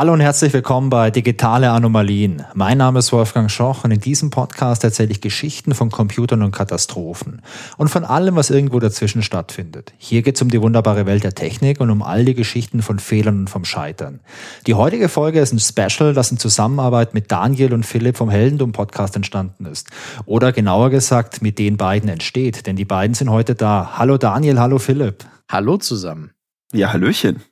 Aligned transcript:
Hallo 0.00 0.14
und 0.14 0.20
herzlich 0.20 0.54
willkommen 0.54 0.88
bei 0.88 1.10
Digitale 1.10 1.70
Anomalien. 1.72 2.46
Mein 2.54 2.78
Name 2.78 3.00
ist 3.00 3.12
Wolfgang 3.12 3.50
Schoch 3.50 3.84
und 3.84 3.90
in 3.90 4.00
diesem 4.00 4.30
Podcast 4.30 4.82
erzähle 4.82 5.10
ich 5.10 5.20
Geschichten 5.20 5.74
von 5.74 5.90
Computern 5.90 6.42
und 6.42 6.52
Katastrophen 6.52 7.42
und 7.76 7.88
von 7.88 8.06
allem, 8.06 8.34
was 8.34 8.48
irgendwo 8.48 8.78
dazwischen 8.78 9.22
stattfindet. 9.22 9.92
Hier 9.98 10.22
geht 10.22 10.36
es 10.36 10.40
um 10.40 10.48
die 10.48 10.62
wunderbare 10.62 11.04
Welt 11.04 11.22
der 11.22 11.34
Technik 11.34 11.82
und 11.82 11.90
um 11.90 12.00
all 12.02 12.24
die 12.24 12.32
Geschichten 12.32 12.80
von 12.80 12.98
Fehlern 12.98 13.40
und 13.40 13.50
vom 13.50 13.66
Scheitern. 13.66 14.20
Die 14.66 14.72
heutige 14.72 15.10
Folge 15.10 15.38
ist 15.38 15.52
ein 15.52 15.58
Special, 15.58 16.14
das 16.14 16.30
in 16.30 16.38
Zusammenarbeit 16.38 17.12
mit 17.12 17.30
Daniel 17.30 17.74
und 17.74 17.84
Philipp 17.84 18.16
vom 18.16 18.30
Heldendum 18.30 18.72
Podcast 18.72 19.16
entstanden 19.16 19.66
ist. 19.66 19.90
Oder 20.24 20.52
genauer 20.52 20.88
gesagt, 20.88 21.42
mit 21.42 21.58
den 21.58 21.76
beiden 21.76 22.08
entsteht, 22.08 22.66
denn 22.66 22.76
die 22.76 22.86
beiden 22.86 23.12
sind 23.12 23.28
heute 23.28 23.54
da. 23.54 23.98
Hallo 23.98 24.16
Daniel, 24.16 24.60
hallo 24.60 24.78
Philipp. 24.78 25.26
Hallo 25.50 25.76
zusammen. 25.76 26.30
Ja, 26.72 26.90
Hallöchen. 26.90 27.42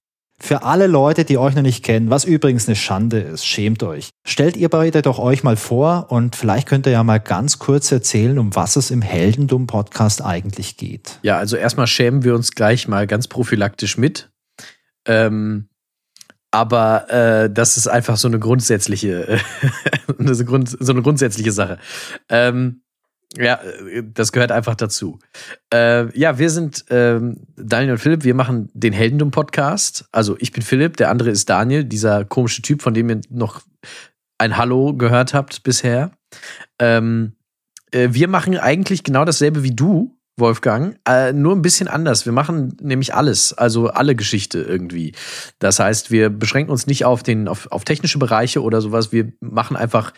Für 0.40 0.62
alle 0.62 0.86
Leute, 0.86 1.24
die 1.24 1.36
euch 1.36 1.56
noch 1.56 1.62
nicht 1.62 1.84
kennen, 1.84 2.10
was 2.10 2.24
übrigens 2.24 2.68
eine 2.68 2.76
Schande 2.76 3.18
ist, 3.18 3.44
schämt 3.44 3.82
euch. 3.82 4.10
Stellt 4.24 4.56
ihr 4.56 4.68
beide 4.68 5.02
doch 5.02 5.18
euch 5.18 5.42
mal 5.42 5.56
vor 5.56 6.06
und 6.10 6.36
vielleicht 6.36 6.68
könnt 6.68 6.86
ihr 6.86 6.92
ja 6.92 7.02
mal 7.02 7.18
ganz 7.18 7.58
kurz 7.58 7.90
erzählen, 7.90 8.38
um 8.38 8.54
was 8.54 8.76
es 8.76 8.92
im 8.92 9.02
Heldendum-Podcast 9.02 10.24
eigentlich 10.24 10.76
geht. 10.76 11.18
Ja, 11.22 11.38
also 11.38 11.56
erstmal 11.56 11.88
schämen 11.88 12.22
wir 12.22 12.36
uns 12.36 12.52
gleich 12.52 12.86
mal 12.86 13.08
ganz 13.08 13.26
prophylaktisch 13.26 13.98
mit. 13.98 14.30
Ähm, 15.06 15.68
aber 16.50 17.10
äh, 17.10 17.50
das 17.50 17.76
ist 17.76 17.88
einfach 17.88 18.16
so 18.16 18.28
eine 18.28 18.38
grundsätzliche, 18.38 19.40
so 20.18 20.92
eine 20.92 21.02
grundsätzliche 21.02 21.52
Sache. 21.52 21.78
Ähm, 22.28 22.82
ja, 23.36 23.60
das 24.14 24.32
gehört 24.32 24.52
einfach 24.52 24.74
dazu. 24.74 25.18
Äh, 25.72 26.16
ja, 26.18 26.38
wir 26.38 26.50
sind 26.50 26.86
ähm, 26.88 27.40
Daniel 27.56 27.92
und 27.92 27.98
Philipp, 27.98 28.24
wir 28.24 28.34
machen 28.34 28.70
den 28.72 28.92
Heldendum-Podcast. 28.92 30.08
Also 30.12 30.36
ich 30.38 30.52
bin 30.52 30.62
Philipp, 30.62 30.96
der 30.96 31.10
andere 31.10 31.30
ist 31.30 31.48
Daniel, 31.50 31.84
dieser 31.84 32.24
komische 32.24 32.62
Typ, 32.62 32.80
von 32.80 32.94
dem 32.94 33.10
ihr 33.10 33.20
noch 33.28 33.62
ein 34.38 34.56
Hallo 34.56 34.94
gehört 34.94 35.34
habt 35.34 35.62
bisher. 35.62 36.12
Ähm, 36.78 37.32
äh, 37.90 38.08
wir 38.12 38.28
machen 38.28 38.56
eigentlich 38.56 39.04
genau 39.04 39.24
dasselbe 39.24 39.62
wie 39.62 39.74
du, 39.74 40.17
Wolfgang, 40.38 40.98
äh, 41.06 41.32
nur 41.32 41.54
ein 41.54 41.62
bisschen 41.62 41.88
anders. 41.88 42.24
Wir 42.24 42.32
machen 42.32 42.76
nämlich 42.80 43.14
alles, 43.14 43.52
also 43.52 43.88
alle 43.88 44.14
Geschichte 44.14 44.60
irgendwie. 44.60 45.14
Das 45.58 45.78
heißt, 45.78 46.10
wir 46.10 46.30
beschränken 46.30 46.70
uns 46.70 46.86
nicht 46.86 47.04
auf 47.04 47.22
den 47.22 47.48
auf, 47.48 47.70
auf 47.72 47.84
technische 47.84 48.18
Bereiche 48.18 48.62
oder 48.62 48.80
sowas. 48.80 49.12
Wir 49.12 49.32
machen 49.40 49.76
einfach 49.76 50.12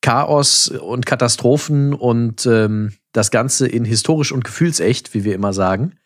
Chaos 0.00 0.68
und 0.68 1.06
Katastrophen 1.06 1.94
und 1.94 2.46
ähm, 2.46 2.92
das 3.12 3.30
Ganze 3.30 3.66
in 3.66 3.84
historisch 3.84 4.32
und 4.32 4.44
gefühlsecht, 4.44 5.14
wie 5.14 5.24
wir 5.24 5.34
immer 5.34 5.52
sagen. 5.52 5.98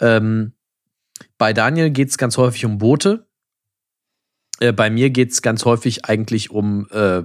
Ähm, 0.00 0.52
bei 1.38 1.52
Daniel 1.52 1.90
geht 1.90 2.10
es 2.10 2.18
ganz 2.18 2.36
häufig 2.36 2.64
um 2.64 2.78
Boote. 2.78 3.26
Äh, 4.60 4.72
bei 4.72 4.90
mir 4.90 5.10
geht 5.10 5.32
es 5.32 5.42
ganz 5.42 5.64
häufig 5.64 6.04
eigentlich 6.04 6.50
um 6.50 6.86
äh, 6.90 7.22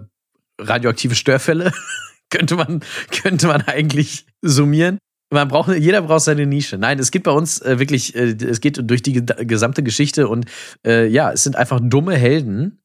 radioaktive 0.60 1.16
Störfälle. 1.16 1.72
könnte 2.30 2.56
man 2.56 2.82
könnte 3.12 3.48
man 3.48 3.62
eigentlich 3.62 4.26
summieren 4.42 4.98
man 5.30 5.48
braucht, 5.48 5.76
jeder 5.76 6.02
braucht 6.02 6.24
seine 6.24 6.46
Nische. 6.46 6.78
Nein, 6.78 7.00
es 7.00 7.12
geht 7.12 7.24
bei 7.24 7.32
uns 7.32 7.62
äh, 7.62 7.80
wirklich, 7.80 8.16
äh, 8.16 8.36
es 8.36 8.62
geht 8.62 8.80
durch 8.90 9.02
die 9.02 9.26
gesamte 9.26 9.84
Geschichte 9.84 10.28
und 10.28 10.46
äh, 10.86 11.08
ja, 11.08 11.32
es 11.32 11.44
sind 11.44 11.56
einfach 11.56 11.80
dumme 11.82 12.16
Helden, 12.16 12.80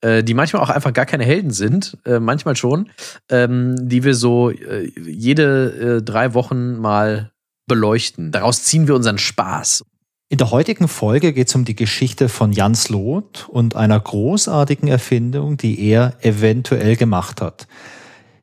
äh, 0.00 0.22
die 0.22 0.34
manchmal 0.34 0.62
auch 0.62 0.70
einfach 0.70 0.92
gar 0.92 1.06
keine 1.06 1.24
Helden 1.24 1.50
sind, 1.50 1.96
äh, 2.04 2.20
manchmal 2.20 2.56
schon, 2.56 2.90
ähm, 3.30 3.76
die 3.80 4.04
wir 4.04 4.14
so 4.14 4.50
äh, 4.50 4.90
jede 4.96 6.02
drei 6.02 6.34
Wochen 6.34 6.76
mal 6.76 7.32
beleuchten. 7.66 8.30
Daraus 8.30 8.64
ziehen 8.64 8.86
wir 8.86 8.94
unseren 8.94 9.18
Spaß. 9.18 9.84
In 10.28 10.38
der 10.38 10.50
heutigen 10.50 10.88
Folge 10.88 11.32
geht 11.32 11.48
es 11.48 11.54
um 11.54 11.64
die 11.64 11.76
Geschichte 11.76 12.28
von 12.28 12.52
Jan 12.52 12.74
Slot 12.74 13.48
und 13.48 13.76
einer 13.76 14.00
großartigen 14.00 14.88
Erfindung, 14.88 15.56
die 15.56 15.80
er 15.80 16.14
eventuell 16.20 16.96
gemacht 16.96 17.40
hat. 17.40 17.66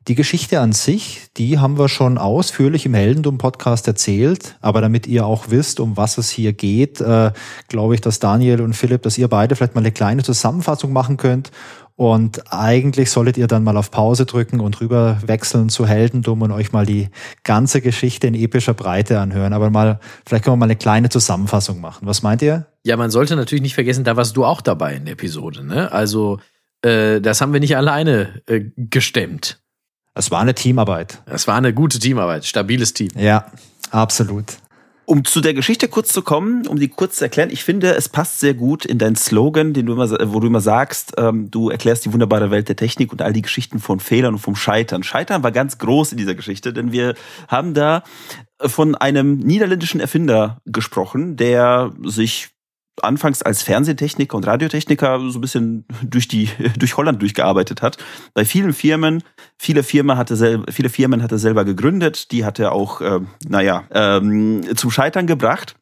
Die 0.08 0.16
Geschichte 0.16 0.58
an 0.58 0.72
sich, 0.72 1.28
die 1.36 1.60
haben 1.60 1.78
wir 1.78 1.88
schon 1.88 2.18
ausführlich 2.18 2.86
im 2.86 2.94
Heldendum-Podcast 2.94 3.86
erzählt, 3.86 4.56
aber 4.60 4.80
damit 4.80 5.06
ihr 5.06 5.24
auch 5.24 5.44
wisst, 5.50 5.78
um 5.78 5.96
was 5.96 6.18
es 6.18 6.28
hier 6.28 6.52
geht, 6.52 7.00
äh, 7.00 7.30
glaube 7.68 7.94
ich, 7.94 8.00
dass 8.00 8.18
Daniel 8.18 8.62
und 8.62 8.74
Philipp, 8.74 9.02
dass 9.02 9.16
ihr 9.16 9.28
beide 9.28 9.54
vielleicht 9.54 9.76
mal 9.76 9.80
eine 9.80 9.92
kleine 9.92 10.24
Zusammenfassung 10.24 10.92
machen 10.92 11.18
könnt. 11.18 11.52
Und 11.94 12.52
eigentlich 12.52 13.12
solltet 13.12 13.36
ihr 13.36 13.46
dann 13.46 13.62
mal 13.62 13.76
auf 13.76 13.92
Pause 13.92 14.26
drücken 14.26 14.58
und 14.58 14.80
rüber 14.80 15.18
wechseln 15.24 15.68
zu 15.68 15.86
Heldendum 15.86 16.42
und 16.42 16.50
euch 16.50 16.72
mal 16.72 16.84
die 16.84 17.08
ganze 17.44 17.80
Geschichte 17.80 18.26
in 18.26 18.34
epischer 18.34 18.74
Breite 18.74 19.20
anhören. 19.20 19.52
Aber 19.52 19.70
mal, 19.70 20.00
vielleicht 20.26 20.44
können 20.44 20.54
wir 20.54 20.58
mal 20.58 20.64
eine 20.64 20.74
kleine 20.74 21.10
Zusammenfassung 21.10 21.80
machen. 21.80 22.08
Was 22.08 22.22
meint 22.22 22.42
ihr? 22.42 22.66
Ja, 22.82 22.96
man 22.96 23.12
sollte 23.12 23.36
natürlich 23.36 23.62
nicht 23.62 23.74
vergessen, 23.74 24.02
da 24.02 24.16
warst 24.16 24.36
du 24.36 24.44
auch 24.44 24.62
dabei 24.62 24.94
in 24.94 25.04
der 25.04 25.12
Episode. 25.12 25.64
Ne? 25.64 25.92
Also 25.92 26.40
äh, 26.82 27.20
das 27.20 27.40
haben 27.40 27.52
wir 27.52 27.60
nicht 27.60 27.76
alleine 27.76 28.42
äh, 28.46 28.64
gestemmt. 28.76 29.61
Es 30.14 30.30
war 30.30 30.40
eine 30.40 30.54
Teamarbeit. 30.54 31.22
Es 31.26 31.46
war 31.46 31.56
eine 31.56 31.72
gute 31.72 31.98
Teamarbeit, 31.98 32.44
stabiles 32.44 32.92
Team. 32.92 33.08
Ja, 33.16 33.46
absolut. 33.90 34.44
Um 35.04 35.24
zu 35.24 35.40
der 35.40 35.52
Geschichte 35.52 35.88
kurz 35.88 36.12
zu 36.12 36.22
kommen, 36.22 36.66
um 36.66 36.78
die 36.78 36.88
kurz 36.88 37.16
zu 37.16 37.24
erklären, 37.24 37.50
ich 37.50 37.64
finde, 37.64 37.94
es 37.94 38.08
passt 38.08 38.38
sehr 38.38 38.54
gut 38.54 38.84
in 38.84 38.98
deinen 38.98 39.16
Slogan, 39.16 39.72
den 39.72 39.86
du 39.86 39.94
immer, 39.94 40.08
wo 40.32 40.38
du 40.38 40.46
immer 40.46 40.60
sagst, 40.60 41.14
ähm, 41.16 41.50
du 41.50 41.70
erklärst 41.70 42.04
die 42.04 42.12
wunderbare 42.12 42.50
Welt 42.50 42.68
der 42.68 42.76
Technik 42.76 43.10
und 43.10 43.20
all 43.20 43.32
die 43.32 43.42
Geschichten 43.42 43.80
von 43.80 44.00
Fehlern 44.00 44.34
und 44.34 44.40
vom 44.40 44.54
Scheitern. 44.54 45.02
Scheitern 45.02 45.42
war 45.42 45.50
ganz 45.50 45.78
groß 45.78 46.12
in 46.12 46.18
dieser 46.18 46.34
Geschichte, 46.34 46.72
denn 46.72 46.92
wir 46.92 47.14
haben 47.48 47.74
da 47.74 48.04
von 48.60 48.94
einem 48.94 49.38
niederländischen 49.38 50.00
Erfinder 50.00 50.60
gesprochen, 50.66 51.36
der 51.36 51.92
sich 52.04 52.50
anfangs 53.00 53.42
als 53.42 53.62
Fernsehtechniker 53.62 54.36
und 54.36 54.46
Radiotechniker 54.46 55.18
so 55.30 55.38
ein 55.38 55.40
bisschen 55.40 55.86
durch 56.02 56.28
die 56.28 56.50
durch 56.78 56.96
Holland 56.96 57.22
durchgearbeitet 57.22 57.82
hat. 57.82 57.96
Bei 58.34 58.44
vielen 58.44 58.72
Firmen, 58.72 59.22
viele 59.58 59.82
Firmen 59.82 60.16
hatte 60.18 60.64
viele 60.70 60.88
Firmen 60.88 61.22
hat 61.22 61.32
er 61.32 61.38
selber 61.38 61.64
gegründet, 61.64 62.32
die 62.32 62.44
hat 62.44 62.58
er 62.58 62.72
auch, 62.72 63.00
äh, 63.00 63.20
naja, 63.46 63.84
ähm, 63.92 64.62
zum 64.76 64.90
Scheitern 64.90 65.26
gebracht. 65.26 65.76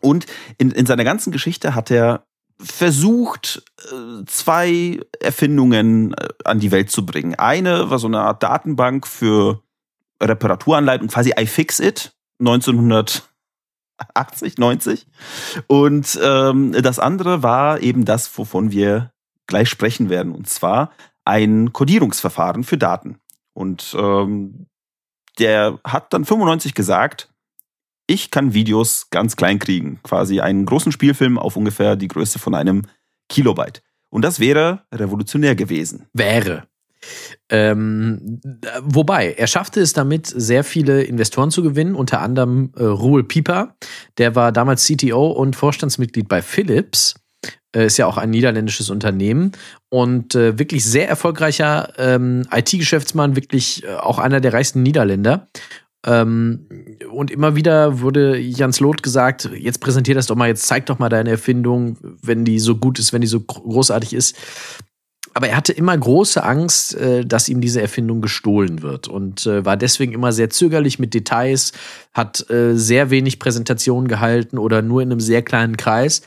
Und 0.00 0.26
in, 0.56 0.70
in 0.70 0.86
seiner 0.86 1.04
ganzen 1.04 1.30
Geschichte 1.30 1.74
hat 1.74 1.90
er 1.90 2.24
versucht, 2.58 3.62
äh, 3.90 4.24
zwei 4.26 5.00
Erfindungen 5.20 6.14
äh, 6.14 6.28
an 6.44 6.60
die 6.60 6.70
Welt 6.70 6.90
zu 6.90 7.04
bringen. 7.06 7.34
Eine 7.34 7.90
war 7.90 7.98
so 7.98 8.06
eine 8.06 8.20
Art 8.20 8.42
Datenbank 8.42 9.06
für 9.06 9.62
Reparaturanleitung, 10.22 11.08
quasi 11.08 11.32
iFixit, 11.36 12.12
1900 12.38 13.29
80, 14.14 14.58
90. 14.58 15.06
Und 15.66 16.18
ähm, 16.22 16.72
das 16.72 16.98
andere 16.98 17.42
war 17.42 17.80
eben 17.80 18.04
das, 18.04 18.36
wovon 18.36 18.70
wir 18.70 19.12
gleich 19.46 19.68
sprechen 19.68 20.08
werden, 20.10 20.32
und 20.32 20.48
zwar 20.48 20.92
ein 21.24 21.72
Codierungsverfahren 21.72 22.64
für 22.64 22.78
Daten. 22.78 23.18
Und 23.52 23.94
ähm, 23.98 24.66
der 25.38 25.78
hat 25.84 26.12
dann 26.12 26.24
95 26.24 26.74
gesagt, 26.74 27.32
ich 28.06 28.30
kann 28.30 28.54
Videos 28.54 29.10
ganz 29.10 29.36
klein 29.36 29.58
kriegen, 29.58 30.00
quasi 30.02 30.40
einen 30.40 30.66
großen 30.66 30.92
Spielfilm 30.92 31.38
auf 31.38 31.56
ungefähr 31.56 31.96
die 31.96 32.08
Größe 32.08 32.38
von 32.38 32.54
einem 32.54 32.86
Kilobyte. 33.28 33.82
Und 34.08 34.22
das 34.22 34.40
wäre 34.40 34.84
revolutionär 34.92 35.54
gewesen. 35.54 36.06
Wäre. 36.12 36.66
Ähm, 37.48 38.40
wobei, 38.82 39.32
er 39.32 39.46
schaffte 39.46 39.80
es 39.80 39.92
damit, 39.92 40.26
sehr 40.26 40.64
viele 40.64 41.02
Investoren 41.02 41.50
zu 41.50 41.62
gewinnen, 41.62 41.94
unter 41.94 42.20
anderem 42.20 42.72
äh, 42.76 42.84
Ruhl 42.84 43.24
Pieper, 43.24 43.76
der 44.18 44.34
war 44.34 44.52
damals 44.52 44.84
CTO 44.84 45.30
und 45.30 45.56
Vorstandsmitglied 45.56 46.28
bei 46.28 46.42
Philips. 46.42 47.14
Äh, 47.74 47.86
ist 47.86 47.98
ja 47.98 48.06
auch 48.06 48.16
ein 48.16 48.30
niederländisches 48.30 48.90
Unternehmen 48.90 49.52
und 49.88 50.34
äh, 50.34 50.58
wirklich 50.58 50.84
sehr 50.84 51.08
erfolgreicher 51.08 51.92
ähm, 51.98 52.46
IT-Geschäftsmann, 52.52 53.36
wirklich 53.36 53.84
äh, 53.84 53.94
auch 53.94 54.18
einer 54.18 54.40
der 54.40 54.52
reichsten 54.52 54.82
Niederländer. 54.82 55.48
Ähm, 56.04 56.66
und 57.12 57.30
immer 57.30 57.56
wieder 57.56 58.00
wurde 58.00 58.38
Jans 58.38 58.80
Loth 58.80 59.02
gesagt, 59.02 59.50
jetzt 59.54 59.80
präsentier 59.80 60.14
das 60.14 60.26
doch 60.26 60.34
mal, 60.34 60.48
jetzt 60.48 60.66
zeig 60.66 60.86
doch 60.86 60.98
mal 60.98 61.10
deine 61.10 61.30
Erfindung, 61.30 61.98
wenn 62.22 62.44
die 62.44 62.58
so 62.58 62.76
gut 62.76 62.98
ist, 62.98 63.12
wenn 63.12 63.20
die 63.20 63.26
so 63.26 63.40
großartig 63.40 64.14
ist 64.14 64.36
aber 65.40 65.48
er 65.48 65.56
hatte 65.56 65.72
immer 65.72 65.96
große 65.96 66.44
Angst, 66.44 66.94
äh, 66.96 67.24
dass 67.24 67.48
ihm 67.48 67.62
diese 67.62 67.80
Erfindung 67.80 68.20
gestohlen 68.20 68.82
wird 68.82 69.08
und 69.08 69.46
äh, 69.46 69.64
war 69.64 69.78
deswegen 69.78 70.12
immer 70.12 70.32
sehr 70.32 70.50
zögerlich 70.50 70.98
mit 70.98 71.14
Details, 71.14 71.72
hat 72.12 72.50
äh, 72.50 72.76
sehr 72.76 73.08
wenig 73.08 73.38
Präsentationen 73.38 74.06
gehalten 74.06 74.58
oder 74.58 74.82
nur 74.82 75.00
in 75.00 75.10
einem 75.10 75.20
sehr 75.20 75.40
kleinen 75.40 75.78
Kreis. 75.78 76.20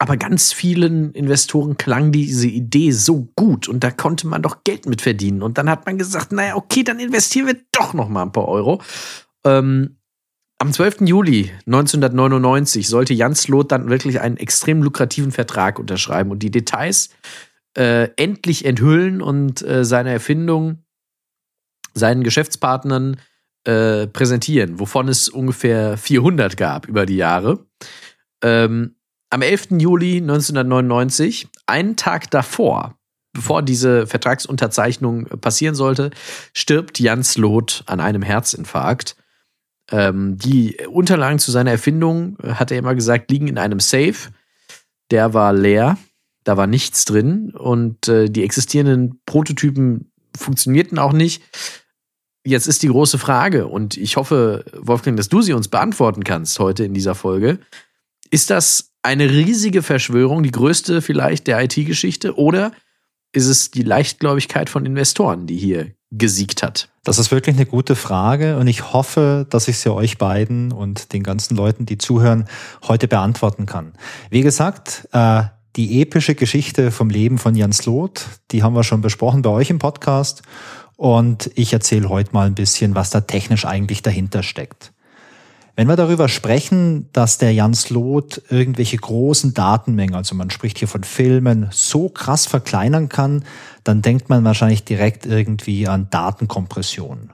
Aber 0.00 0.16
ganz 0.16 0.52
vielen 0.52 1.12
Investoren 1.12 1.76
klang 1.76 2.10
diese 2.10 2.48
Idee 2.48 2.90
so 2.90 3.28
gut 3.36 3.68
und 3.68 3.84
da 3.84 3.92
konnte 3.92 4.26
man 4.26 4.42
doch 4.42 4.64
Geld 4.64 4.86
mit 4.86 5.00
verdienen. 5.00 5.40
Und 5.40 5.56
dann 5.56 5.70
hat 5.70 5.86
man 5.86 5.96
gesagt, 5.96 6.32
naja, 6.32 6.56
okay, 6.56 6.82
dann 6.82 6.98
investieren 6.98 7.46
wir 7.46 7.56
doch 7.70 7.94
noch 7.94 8.08
mal 8.08 8.22
ein 8.22 8.32
paar 8.32 8.48
Euro. 8.48 8.82
Ähm, 9.46 9.98
am 10.58 10.72
12. 10.72 11.02
Juli 11.02 11.52
1999 11.66 12.88
sollte 12.88 13.14
Jans 13.14 13.46
Loth 13.46 13.70
dann 13.70 13.88
wirklich 13.88 14.20
einen 14.20 14.38
extrem 14.38 14.82
lukrativen 14.82 15.30
Vertrag 15.30 15.78
unterschreiben 15.78 16.32
und 16.32 16.40
die 16.42 16.50
Details 16.50 17.10
äh, 17.76 18.08
endlich 18.16 18.64
enthüllen 18.64 19.20
und 19.20 19.62
äh, 19.62 19.84
seine 19.84 20.10
Erfindung 20.10 20.84
seinen 21.94 22.24
Geschäftspartnern 22.24 23.16
äh, 23.64 24.06
präsentieren, 24.08 24.78
wovon 24.78 25.08
es 25.08 25.28
ungefähr 25.28 25.96
400 25.96 26.56
gab 26.56 26.86
über 26.86 27.06
die 27.06 27.16
Jahre. 27.16 27.64
Ähm, 28.42 28.96
am 29.30 29.42
11. 29.42 29.68
Juli 29.78 30.18
1999, 30.18 31.48
einen 31.66 31.96
Tag 31.96 32.30
davor, 32.30 32.98
bevor 33.32 33.62
diese 33.62 34.06
Vertragsunterzeichnung 34.06 35.26
passieren 35.40 35.74
sollte, 35.74 36.10
stirbt 36.52 37.00
Jan 37.00 37.24
Slot 37.24 37.82
an 37.86 38.00
einem 38.00 38.22
Herzinfarkt. 38.22 39.16
Ähm, 39.90 40.36
die 40.36 40.76
Unterlagen 40.88 41.38
zu 41.38 41.50
seiner 41.50 41.72
Erfindung, 41.72 42.36
hat 42.42 42.70
er 42.70 42.78
immer 42.78 42.94
gesagt, 42.94 43.30
liegen 43.30 43.48
in 43.48 43.58
einem 43.58 43.80
Safe. 43.80 44.30
Der 45.10 45.34
war 45.34 45.52
leer, 45.52 45.98
da 46.44 46.56
war 46.56 46.66
nichts 46.66 47.04
drin 47.04 47.50
und 47.50 48.08
äh, 48.08 48.30
die 48.30 48.44
existierenden 48.44 49.20
Prototypen 49.26 50.12
funktionierten 50.36 50.98
auch 50.98 51.12
nicht. 51.12 51.42
Jetzt 52.46 52.66
ist 52.66 52.82
die 52.82 52.88
große 52.88 53.18
Frage 53.18 53.66
und 53.66 53.96
ich 53.96 54.16
hoffe, 54.16 54.64
Wolfgang, 54.76 55.16
dass 55.16 55.30
du 55.30 55.40
sie 55.40 55.54
uns 55.54 55.68
beantworten 55.68 56.24
kannst 56.24 56.58
heute 56.58 56.84
in 56.84 56.92
dieser 56.92 57.14
Folge. 57.14 57.58
Ist 58.30 58.50
das 58.50 58.92
eine 59.02 59.30
riesige 59.30 59.82
Verschwörung, 59.82 60.42
die 60.42 60.50
größte 60.50 61.00
vielleicht 61.00 61.46
der 61.46 61.62
IT-Geschichte, 61.62 62.36
oder 62.36 62.72
ist 63.32 63.46
es 63.46 63.70
die 63.70 63.82
Leichtgläubigkeit 63.82 64.68
von 64.68 64.86
Investoren, 64.86 65.46
die 65.46 65.56
hier 65.56 65.92
gesiegt 66.10 66.62
hat? 66.62 66.88
Das 67.02 67.18
ist 67.18 67.30
wirklich 67.30 67.56
eine 67.56 67.66
gute 67.66 67.96
Frage 67.96 68.58
und 68.58 68.66
ich 68.66 68.92
hoffe, 68.92 69.46
dass 69.50 69.68
ich 69.68 69.78
sie 69.78 69.92
euch 69.92 70.18
beiden 70.18 70.72
und 70.72 71.12
den 71.12 71.22
ganzen 71.22 71.56
Leuten, 71.56 71.84
die 71.84 71.98
zuhören, 71.98 72.46
heute 72.86 73.08
beantworten 73.08 73.66
kann. 73.66 73.92
Wie 74.30 74.42
gesagt, 74.42 75.08
äh, 75.12 75.44
die 75.76 76.00
epische 76.00 76.34
Geschichte 76.34 76.90
vom 76.90 77.10
Leben 77.10 77.38
von 77.38 77.54
Jans 77.54 77.84
Loth, 77.84 78.26
die 78.50 78.62
haben 78.62 78.74
wir 78.74 78.84
schon 78.84 79.00
besprochen 79.00 79.42
bei 79.42 79.50
euch 79.50 79.70
im 79.70 79.78
Podcast 79.78 80.42
und 80.96 81.50
ich 81.56 81.72
erzähle 81.72 82.08
heute 82.08 82.32
mal 82.32 82.46
ein 82.46 82.54
bisschen, 82.54 82.94
was 82.94 83.10
da 83.10 83.20
technisch 83.20 83.64
eigentlich 83.64 84.02
dahinter 84.02 84.42
steckt. 84.42 84.92
Wenn 85.76 85.88
wir 85.88 85.96
darüber 85.96 86.28
sprechen, 86.28 87.08
dass 87.12 87.38
der 87.38 87.52
Jans 87.52 87.90
Loth 87.90 88.40
irgendwelche 88.48 88.96
großen 88.96 89.54
Datenmengen, 89.54 90.14
also 90.14 90.36
man 90.36 90.50
spricht 90.50 90.78
hier 90.78 90.86
von 90.86 91.02
Filmen, 91.02 91.68
so 91.72 92.08
krass 92.08 92.46
verkleinern 92.46 93.08
kann, 93.08 93.44
dann 93.82 94.00
denkt 94.00 94.28
man 94.28 94.44
wahrscheinlich 94.44 94.84
direkt 94.84 95.26
irgendwie 95.26 95.88
an 95.88 96.06
Datenkompression. 96.10 97.30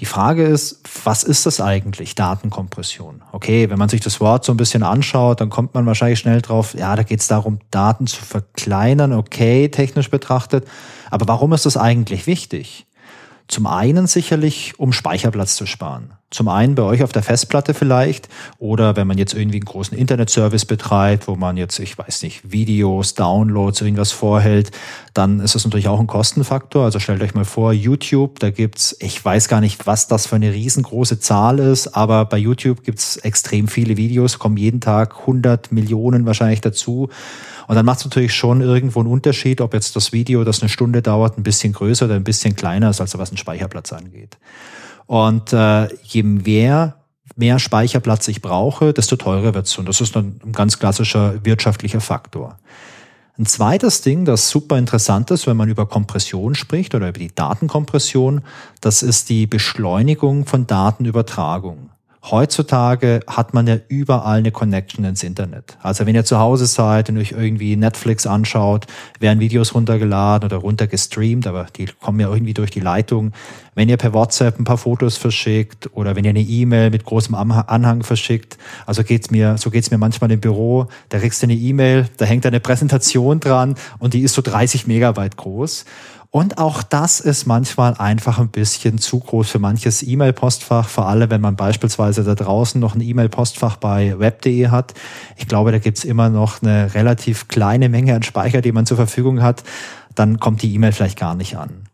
Die 0.00 0.06
Frage 0.06 0.44
ist, 0.44 0.80
was 1.04 1.22
ist 1.22 1.46
das 1.46 1.60
eigentlich, 1.60 2.14
Datenkompression? 2.14 3.22
Okay, 3.32 3.70
wenn 3.70 3.78
man 3.78 3.88
sich 3.88 4.00
das 4.00 4.20
Wort 4.20 4.44
so 4.44 4.52
ein 4.52 4.56
bisschen 4.56 4.82
anschaut, 4.82 5.40
dann 5.40 5.50
kommt 5.50 5.74
man 5.74 5.86
wahrscheinlich 5.86 6.18
schnell 6.18 6.42
drauf, 6.42 6.74
ja, 6.74 6.96
da 6.96 7.02
geht 7.02 7.20
es 7.20 7.28
darum, 7.28 7.60
Daten 7.70 8.06
zu 8.06 8.22
verkleinern, 8.24 9.12
okay, 9.12 9.68
technisch 9.68 10.10
betrachtet. 10.10 10.66
Aber 11.10 11.28
warum 11.28 11.52
ist 11.52 11.66
das 11.66 11.76
eigentlich 11.76 12.26
wichtig? 12.26 12.86
Zum 13.46 13.66
einen 13.66 14.06
sicherlich, 14.06 14.78
um 14.78 14.92
Speicherplatz 14.92 15.56
zu 15.56 15.66
sparen. 15.66 16.14
Zum 16.30 16.48
einen 16.48 16.74
bei 16.74 16.82
euch 16.82 17.04
auf 17.04 17.12
der 17.12 17.22
Festplatte 17.22 17.74
vielleicht 17.74 18.28
oder 18.58 18.96
wenn 18.96 19.06
man 19.06 19.18
jetzt 19.18 19.34
irgendwie 19.34 19.58
einen 19.58 19.66
großen 19.66 19.96
Internetservice 19.96 20.64
betreibt, 20.64 21.28
wo 21.28 21.36
man 21.36 21.56
jetzt, 21.56 21.78
ich 21.78 21.96
weiß 21.96 22.22
nicht, 22.22 22.50
Videos, 22.50 23.14
Downloads, 23.14 23.80
irgendwas 23.80 24.10
vorhält, 24.10 24.72
dann 25.12 25.38
ist 25.38 25.54
das 25.54 25.64
natürlich 25.64 25.86
auch 25.86 26.00
ein 26.00 26.08
Kostenfaktor. 26.08 26.84
Also 26.84 26.98
stellt 26.98 27.22
euch 27.22 27.34
mal 27.34 27.44
vor, 27.44 27.72
YouTube, 27.72 28.40
da 28.40 28.50
gibt's, 28.50 28.96
ich 28.98 29.24
weiß 29.24 29.46
gar 29.46 29.60
nicht, 29.60 29.86
was 29.86 30.08
das 30.08 30.26
für 30.26 30.34
eine 30.34 30.52
riesengroße 30.52 31.20
Zahl 31.20 31.60
ist, 31.60 31.88
aber 31.88 32.24
bei 32.24 32.38
YouTube 32.38 32.82
gibt's 32.82 33.16
extrem 33.18 33.68
viele 33.68 33.96
Videos, 33.96 34.40
kommen 34.40 34.56
jeden 34.56 34.80
Tag 34.80 35.20
100 35.20 35.70
Millionen 35.70 36.26
wahrscheinlich 36.26 36.60
dazu. 36.60 37.10
Und 37.66 37.76
dann 37.76 37.86
macht 37.86 38.00
es 38.00 38.04
natürlich 38.04 38.34
schon 38.34 38.60
irgendwo 38.60 39.00
einen 39.00 39.08
Unterschied, 39.08 39.60
ob 39.60 39.72
jetzt 39.72 39.96
das 39.96 40.12
Video, 40.12 40.44
das 40.44 40.62
eine 40.62 40.68
Stunde 40.68 41.00
dauert, 41.00 41.38
ein 41.38 41.42
bisschen 41.42 41.72
größer 41.72 42.06
oder 42.06 42.16
ein 42.16 42.24
bisschen 42.24 42.56
kleiner 42.56 42.90
ist, 42.90 43.00
als 43.00 43.16
was 43.16 43.30
den 43.30 43.38
Speicherplatz 43.38 43.92
angeht. 43.92 44.36
Und 45.06 45.52
äh, 45.52 45.92
je 46.02 46.22
mehr 46.22 46.96
mehr 47.36 47.58
Speicherplatz 47.58 48.28
ich 48.28 48.42
brauche, 48.42 48.92
desto 48.92 49.16
teurer 49.16 49.54
wird's. 49.54 49.76
Und 49.78 49.88
das 49.88 50.00
ist 50.00 50.16
ein 50.16 50.40
ganz 50.52 50.78
klassischer 50.78 51.44
wirtschaftlicher 51.44 52.00
Faktor. 52.00 52.58
Ein 53.36 53.46
zweites 53.46 54.00
Ding, 54.00 54.24
das 54.24 54.48
super 54.48 54.78
interessant 54.78 55.30
ist, 55.32 55.48
wenn 55.48 55.56
man 55.56 55.68
über 55.68 55.86
Kompression 55.86 56.54
spricht 56.54 56.94
oder 56.94 57.08
über 57.08 57.18
die 57.18 57.34
Datenkompression, 57.34 58.42
das 58.80 59.02
ist 59.02 59.28
die 59.28 59.48
Beschleunigung 59.48 60.46
von 60.46 60.68
Datenübertragung. 60.68 61.90
Heutzutage 62.30 63.20
hat 63.26 63.52
man 63.52 63.66
ja 63.66 63.76
überall 63.88 64.38
eine 64.38 64.50
Connection 64.50 65.04
ins 65.04 65.22
Internet. 65.22 65.76
Also 65.82 66.06
wenn 66.06 66.14
ihr 66.14 66.24
zu 66.24 66.38
Hause 66.38 66.64
seid 66.64 67.10
und 67.10 67.18
euch 67.18 67.32
irgendwie 67.32 67.76
Netflix 67.76 68.26
anschaut, 68.26 68.86
werden 69.20 69.40
Videos 69.40 69.74
runtergeladen 69.74 70.46
oder 70.46 70.56
runtergestreamt, 70.56 71.46
aber 71.46 71.66
die 71.76 71.84
kommen 72.00 72.20
ja 72.20 72.32
irgendwie 72.32 72.54
durch 72.54 72.70
die 72.70 72.80
Leitung. 72.80 73.32
Wenn 73.74 73.90
ihr 73.90 73.98
per 73.98 74.14
WhatsApp 74.14 74.58
ein 74.58 74.64
paar 74.64 74.78
Fotos 74.78 75.18
verschickt 75.18 75.90
oder 75.92 76.16
wenn 76.16 76.24
ihr 76.24 76.30
eine 76.30 76.40
E-Mail 76.40 76.88
mit 76.88 77.04
großem 77.04 77.34
Anhang 77.34 78.02
verschickt, 78.02 78.56
also 78.86 79.04
geht's 79.04 79.30
mir, 79.30 79.58
so 79.58 79.68
geht's 79.68 79.90
mir 79.90 79.98
manchmal 79.98 80.32
im 80.32 80.40
Büro, 80.40 80.86
da 81.10 81.18
kriegst 81.18 81.42
du 81.42 81.46
eine 81.46 81.54
E-Mail, 81.54 82.08
da 82.16 82.24
hängt 82.24 82.46
eine 82.46 82.60
Präsentation 82.60 83.40
dran 83.40 83.74
und 83.98 84.14
die 84.14 84.22
ist 84.22 84.34
so 84.34 84.40
30 84.40 84.86
Megabyte 84.86 85.36
groß. 85.36 85.84
Und 86.34 86.58
auch 86.58 86.82
das 86.82 87.20
ist 87.20 87.46
manchmal 87.46 87.94
einfach 87.94 88.40
ein 88.40 88.48
bisschen 88.48 88.98
zu 88.98 89.20
groß 89.20 89.48
für 89.48 89.60
manches 89.60 90.02
E-Mail-Postfach, 90.02 90.88
vor 90.88 91.06
allem 91.06 91.30
wenn 91.30 91.40
man 91.40 91.54
beispielsweise 91.54 92.24
da 92.24 92.34
draußen 92.34 92.80
noch 92.80 92.96
ein 92.96 93.00
E-Mail-Postfach 93.00 93.76
bei 93.76 94.18
web.de 94.18 94.66
hat. 94.66 94.94
Ich 95.36 95.46
glaube, 95.46 95.70
da 95.70 95.78
gibt's 95.78 96.02
immer 96.02 96.30
noch 96.30 96.60
eine 96.60 96.92
relativ 96.92 97.46
kleine 97.46 97.88
Menge 97.88 98.16
an 98.16 98.24
Speicher, 98.24 98.62
die 98.62 98.72
man 98.72 98.84
zur 98.84 98.96
Verfügung 98.96 99.42
hat. 99.42 99.62
Dann 100.16 100.40
kommt 100.40 100.62
die 100.62 100.74
E-Mail 100.74 100.90
vielleicht 100.90 101.20
gar 101.20 101.36
nicht 101.36 101.56
an. 101.56 101.84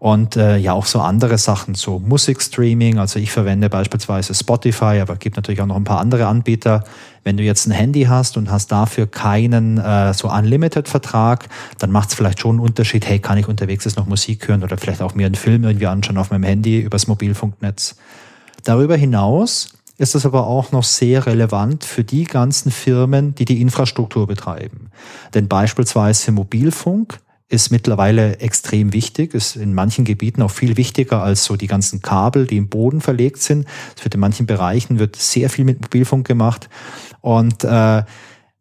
Und 0.00 0.36
äh, 0.36 0.56
ja, 0.56 0.72
auch 0.72 0.86
so 0.86 1.00
andere 1.00 1.36
Sachen, 1.36 1.74
so 1.74 1.98
Musikstreaming. 1.98 2.98
Also 2.98 3.18
ich 3.18 3.30
verwende 3.30 3.68
beispielsweise 3.68 4.32
Spotify, 4.34 4.98
aber 5.02 5.16
gibt 5.16 5.36
natürlich 5.36 5.60
auch 5.60 5.66
noch 5.66 5.76
ein 5.76 5.84
paar 5.84 6.00
andere 6.00 6.26
Anbieter. 6.26 6.84
Wenn 7.22 7.36
du 7.36 7.42
jetzt 7.42 7.66
ein 7.66 7.72
Handy 7.72 8.04
hast 8.04 8.38
und 8.38 8.50
hast 8.50 8.72
dafür 8.72 9.06
keinen 9.06 9.76
äh, 9.76 10.14
so 10.14 10.30
Unlimited-Vertrag, 10.30 11.50
dann 11.78 11.90
macht 11.90 12.08
es 12.08 12.14
vielleicht 12.14 12.40
schon 12.40 12.52
einen 12.52 12.60
Unterschied, 12.60 13.06
hey, 13.06 13.18
kann 13.18 13.36
ich 13.36 13.46
unterwegs 13.46 13.84
jetzt 13.84 13.98
noch 13.98 14.06
Musik 14.06 14.48
hören 14.48 14.64
oder 14.64 14.78
vielleicht 14.78 15.02
auch 15.02 15.14
mir 15.14 15.26
einen 15.26 15.34
Film 15.34 15.64
irgendwie 15.64 15.86
anschauen 15.86 16.16
auf 16.16 16.30
meinem 16.30 16.44
Handy 16.44 16.80
übers 16.80 17.06
Mobilfunknetz. 17.06 17.96
Darüber 18.64 18.96
hinaus 18.96 19.68
ist 19.98 20.14
es 20.14 20.24
aber 20.24 20.46
auch 20.46 20.72
noch 20.72 20.84
sehr 20.84 21.26
relevant 21.26 21.84
für 21.84 22.04
die 22.04 22.24
ganzen 22.24 22.70
Firmen, 22.70 23.34
die 23.34 23.44
die 23.44 23.60
Infrastruktur 23.60 24.26
betreiben. 24.26 24.90
Denn 25.34 25.46
beispielsweise 25.46 26.32
Mobilfunk 26.32 27.20
ist 27.50 27.70
mittlerweile 27.70 28.38
extrem 28.38 28.92
wichtig, 28.92 29.34
ist 29.34 29.56
in 29.56 29.74
manchen 29.74 30.04
Gebieten 30.04 30.40
auch 30.40 30.52
viel 30.52 30.76
wichtiger 30.76 31.22
als 31.22 31.44
so 31.44 31.56
die 31.56 31.66
ganzen 31.66 32.00
Kabel, 32.00 32.46
die 32.46 32.56
im 32.56 32.68
Boden 32.68 33.00
verlegt 33.00 33.42
sind. 33.42 33.66
Es 33.96 34.04
wird 34.04 34.14
in 34.14 34.20
manchen 34.20 34.46
Bereichen 34.46 35.00
wird 35.00 35.16
sehr 35.16 35.50
viel 35.50 35.64
mit 35.64 35.82
Mobilfunk 35.82 36.26
gemacht 36.26 36.70
und 37.20 37.64
äh, 37.64 38.04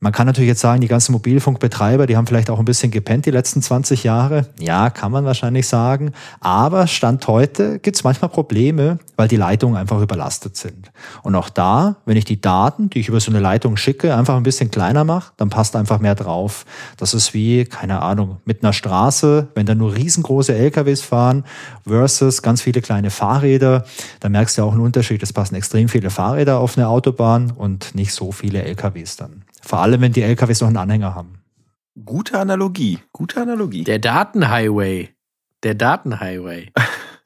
man 0.01 0.13
kann 0.13 0.27
natürlich 0.27 0.47
jetzt 0.47 0.61
sagen, 0.61 0.79
die 0.79 0.87
ganzen 0.87 1.11
Mobilfunkbetreiber, 1.11 2.07
die 2.07 2.15
haben 2.15 2.25
vielleicht 2.25 2.49
auch 2.49 2.59
ein 2.59 2.65
bisschen 2.65 2.89
gepennt 2.89 3.25
die 3.25 3.31
letzten 3.31 3.61
20 3.61 4.05
Jahre. 4.05 4.47
Ja, 4.57 4.89
kann 4.89 5.11
man 5.11 5.25
wahrscheinlich 5.25 5.67
sagen. 5.67 6.13
Aber 6.39 6.87
Stand 6.87 7.27
heute 7.27 7.79
gibt 7.79 7.97
es 7.97 8.05
manchmal 8.05 8.29
Probleme, 8.29 8.99
weil 9.17 9.27
die 9.27 9.35
Leitungen 9.35 9.75
einfach 9.75 9.99
überlastet 9.99 10.55
sind. 10.55 10.89
Und 11.21 11.35
auch 11.35 11.49
da, 11.49 11.97
wenn 12.05 12.15
ich 12.15 12.23
die 12.23 12.39
Daten, 12.39 12.89
die 12.89 12.99
ich 12.99 13.09
über 13.09 13.19
so 13.19 13.29
eine 13.29 13.41
Leitung 13.41 13.75
schicke, 13.75 14.15
einfach 14.15 14.37
ein 14.37 14.43
bisschen 14.43 14.71
kleiner 14.71 15.03
mache, 15.03 15.33
dann 15.35 15.49
passt 15.49 15.75
einfach 15.75 15.99
mehr 15.99 16.15
drauf. 16.15 16.65
Das 16.95 17.13
ist 17.13 17.33
wie, 17.33 17.65
keine 17.65 18.01
Ahnung, 18.01 18.37
mit 18.45 18.63
einer 18.63 18.71
Straße, 18.71 19.49
wenn 19.53 19.65
da 19.65 19.75
nur 19.75 19.95
riesengroße 19.95 20.55
LKWs 20.55 21.01
fahren 21.01 21.43
versus 21.85 22.41
ganz 22.41 22.61
viele 22.61 22.81
kleine 22.81 23.09
Fahrräder, 23.09 23.83
da 24.21 24.29
merkst 24.29 24.57
du 24.57 24.63
auch 24.63 24.71
einen 24.71 24.81
Unterschied. 24.81 25.21
Es 25.23 25.33
passen 25.33 25.55
extrem 25.55 25.89
viele 25.89 26.09
Fahrräder 26.09 26.59
auf 26.59 26.77
eine 26.77 26.87
Autobahn 26.87 27.51
und 27.51 27.95
nicht 27.95 28.13
so 28.13 28.31
viele 28.31 28.63
LKWs 28.63 29.17
dann. 29.17 29.43
Vor 29.61 29.79
allem, 29.79 30.01
wenn 30.01 30.13
die 30.13 30.21
LKWs 30.21 30.61
noch 30.61 30.67
einen 30.67 30.77
Anhänger 30.77 31.15
haben. 31.15 31.41
Gute 32.05 32.39
Analogie, 32.39 32.99
gute 33.11 33.41
Analogie. 33.41 33.83
Der 33.83 33.99
Datenhighway. 33.99 35.09
Der 35.63 35.75
Datenhighway. 35.75 36.71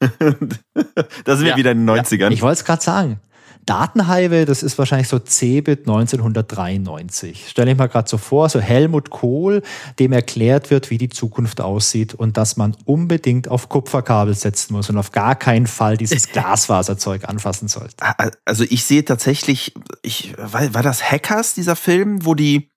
da 1.24 1.36
sind 1.36 1.46
wir 1.46 1.56
wieder 1.56 1.72
in 1.72 1.86
den 1.86 1.96
90ern. 1.96 2.20
Ja, 2.22 2.30
ich 2.30 2.42
wollte 2.42 2.60
es 2.60 2.64
gerade 2.64 2.82
sagen. 2.82 3.20
Datenhighway, 3.66 4.44
das 4.44 4.62
ist 4.62 4.78
wahrscheinlich 4.78 5.08
so 5.08 5.18
Cebit 5.18 5.80
1993. 5.80 7.48
Stelle 7.48 7.72
ich 7.72 7.78
mal 7.78 7.86
gerade 7.86 8.08
so 8.08 8.18
vor, 8.18 8.48
so 8.48 8.60
Helmut 8.60 9.10
Kohl, 9.10 9.62
dem 9.98 10.12
erklärt 10.12 10.70
wird, 10.70 10.90
wie 10.90 10.98
die 10.98 11.08
Zukunft 11.08 11.60
aussieht 11.60 12.14
und 12.14 12.36
dass 12.36 12.56
man 12.56 12.76
unbedingt 12.84 13.48
auf 13.48 13.68
Kupferkabel 13.68 14.34
setzen 14.34 14.74
muss 14.74 14.90
und 14.90 14.98
auf 14.98 15.12
gar 15.12 15.34
keinen 15.34 15.66
Fall 15.66 15.96
dieses 15.96 16.28
Glasfaserzeug 16.32 17.28
anfassen 17.28 17.68
sollte. 17.68 17.96
Also 18.44 18.64
ich 18.68 18.84
sehe 18.84 19.04
tatsächlich, 19.04 19.74
ich, 20.02 20.34
war, 20.36 20.74
war 20.74 20.82
das 20.82 21.10
Hackers, 21.10 21.54
dieser 21.54 21.76
Film, 21.76 22.24
wo 22.26 22.34
die 22.34 22.70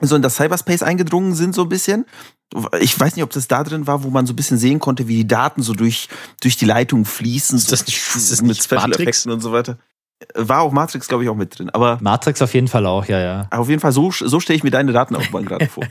so 0.00 0.16
in 0.16 0.22
das 0.22 0.36
Cyberspace 0.36 0.82
eingedrungen 0.82 1.34
sind, 1.34 1.54
so 1.54 1.62
ein 1.62 1.68
bisschen. 1.68 2.04
Ich 2.80 2.98
weiß 2.98 3.16
nicht, 3.16 3.24
ob 3.24 3.30
das 3.30 3.48
da 3.48 3.64
drin 3.64 3.86
war, 3.86 4.04
wo 4.04 4.10
man 4.10 4.26
so 4.26 4.32
ein 4.32 4.36
bisschen 4.36 4.58
sehen 4.58 4.78
konnte, 4.78 5.08
wie 5.08 5.16
die 5.16 5.26
Daten 5.26 5.62
so 5.62 5.72
durch, 5.72 6.08
durch 6.40 6.56
die 6.56 6.64
Leitung 6.64 7.04
fließen. 7.04 7.56
Ist 7.56 7.72
das, 7.72 7.86
nicht, 7.86 7.98
ist 8.14 8.30
das 8.30 8.42
mit 8.42 8.62
Special 8.62 8.88
Matrix? 8.88 9.00
Effekten 9.02 9.32
und 9.32 9.40
so 9.40 9.52
weiter. 9.52 9.78
War 10.34 10.62
auch 10.62 10.72
Matrix, 10.72 11.08
glaube 11.08 11.24
ich, 11.24 11.30
auch 11.30 11.34
mit 11.34 11.58
drin. 11.58 11.70
Aber 11.70 11.98
Matrix 12.00 12.40
auf 12.40 12.54
jeden 12.54 12.68
Fall 12.68 12.86
auch, 12.86 13.04
ja, 13.06 13.20
ja. 13.20 13.48
Auf 13.50 13.68
jeden 13.68 13.80
Fall, 13.80 13.92
so, 13.92 14.10
so 14.10 14.40
stelle 14.40 14.56
ich 14.56 14.64
mir 14.64 14.70
deine 14.70 14.92
Datenaufbahn 14.92 15.44
gerade 15.44 15.66
vor. 15.68 15.84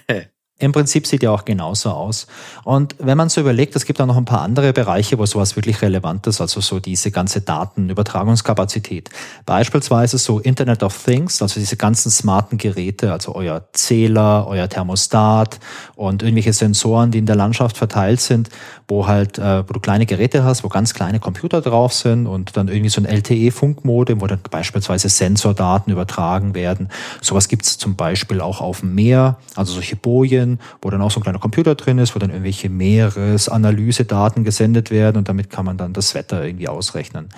Im 0.57 0.71
Prinzip 0.71 1.05
sieht 1.05 1.21
ja 1.21 1.31
auch 1.31 1.43
genauso 1.43 1.89
aus. 1.89 2.27
Und 2.63 2.95
wenn 2.99 3.17
man 3.17 3.27
so 3.27 3.41
überlegt, 3.41 3.75
es 3.75 3.83
gibt 3.83 3.99
auch 3.99 4.05
noch 4.05 4.15
ein 4.15 4.23
paar 4.23 4.41
andere 4.41 4.71
Bereiche, 4.71 5.17
wo 5.17 5.25
sowas 5.25 5.57
wirklich 5.57 5.81
relevant 5.81 6.27
ist, 6.27 6.39
also 6.39 6.61
so 6.61 6.79
diese 6.79 7.11
ganze 7.11 7.41
Datenübertragungskapazität. 7.41 9.09
Beispielsweise 9.45 10.17
so 10.17 10.39
Internet 10.39 10.81
of 10.81 10.97
Things, 11.03 11.41
also 11.41 11.59
diese 11.59 11.75
ganzen 11.75 12.09
smarten 12.09 12.57
Geräte, 12.57 13.11
also 13.11 13.35
euer 13.35 13.67
Zähler, 13.73 14.47
euer 14.47 14.69
Thermostat 14.69 15.59
und 15.97 16.23
irgendwelche 16.23 16.53
Sensoren, 16.53 17.11
die 17.11 17.17
in 17.17 17.25
der 17.25 17.35
Landschaft 17.35 17.75
verteilt 17.75 18.21
sind, 18.21 18.47
wo 18.87 19.07
halt, 19.07 19.37
äh, 19.37 19.67
wo 19.67 19.73
du 19.73 19.81
kleine 19.81 20.05
Geräte 20.05 20.45
hast, 20.45 20.63
wo 20.63 20.69
ganz 20.69 20.93
kleine 20.93 21.19
Computer 21.19 21.59
drauf 21.59 21.91
sind 21.91 22.27
und 22.27 22.55
dann 22.55 22.69
irgendwie 22.69 22.89
so 22.89 23.01
ein 23.01 23.05
LTE-Funkmodem, 23.05 24.21
wo 24.21 24.27
dann 24.27 24.39
beispielsweise 24.49 25.09
Sensordaten 25.09 25.91
übertragen 25.91 26.55
werden. 26.55 26.87
Sowas 27.21 27.49
gibt 27.49 27.65
es 27.65 27.77
zum 27.77 27.97
Beispiel 27.97 28.39
auch 28.39 28.61
auf 28.61 28.79
dem 28.79 28.95
Meer, 28.95 29.35
also 29.55 29.73
solche 29.73 29.97
Bojen 29.97 30.44
Medien, 30.45 30.59
wo 30.81 30.89
dann 30.89 31.01
auch 31.01 31.11
so 31.11 31.19
ein 31.19 31.23
kleiner 31.23 31.39
Computer 31.39 31.75
drin 31.75 31.97
ist, 31.97 32.15
wo 32.15 32.19
dann 32.19 32.29
irgendwelche 32.29 32.69
Meeresanalysedaten 32.69 34.43
gesendet 34.43 34.91
werden 34.91 35.17
und 35.17 35.29
damit 35.29 35.49
kann 35.49 35.65
man 35.65 35.77
dann 35.77 35.93
das 35.93 36.15
Wetter 36.15 36.43
irgendwie 36.43 36.67
ausrechnen. 36.67 37.29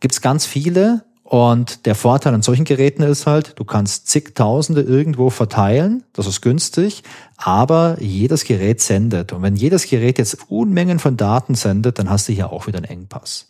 Gibt 0.00 0.14
es 0.14 0.20
ganz 0.20 0.46
viele 0.46 1.04
und 1.24 1.86
der 1.86 1.94
Vorteil 1.94 2.34
an 2.34 2.42
solchen 2.42 2.64
Geräten 2.64 3.02
ist 3.02 3.26
halt, 3.26 3.58
du 3.58 3.64
kannst 3.64 4.08
zigtausende 4.08 4.82
irgendwo 4.82 5.30
verteilen, 5.30 6.02
das 6.12 6.26
ist 6.26 6.42
günstig, 6.42 7.02
aber 7.36 7.96
jedes 8.00 8.44
Gerät 8.44 8.80
sendet. 8.80 9.32
Und 9.32 9.42
wenn 9.42 9.56
jedes 9.56 9.88
Gerät 9.88 10.18
jetzt 10.18 10.50
Unmengen 10.50 10.98
von 10.98 11.16
Daten 11.16 11.54
sendet, 11.54 11.98
dann 11.98 12.10
hast 12.10 12.28
du 12.28 12.32
hier 12.32 12.52
auch 12.52 12.66
wieder 12.66 12.78
einen 12.78 12.86
Engpass. 12.86 13.48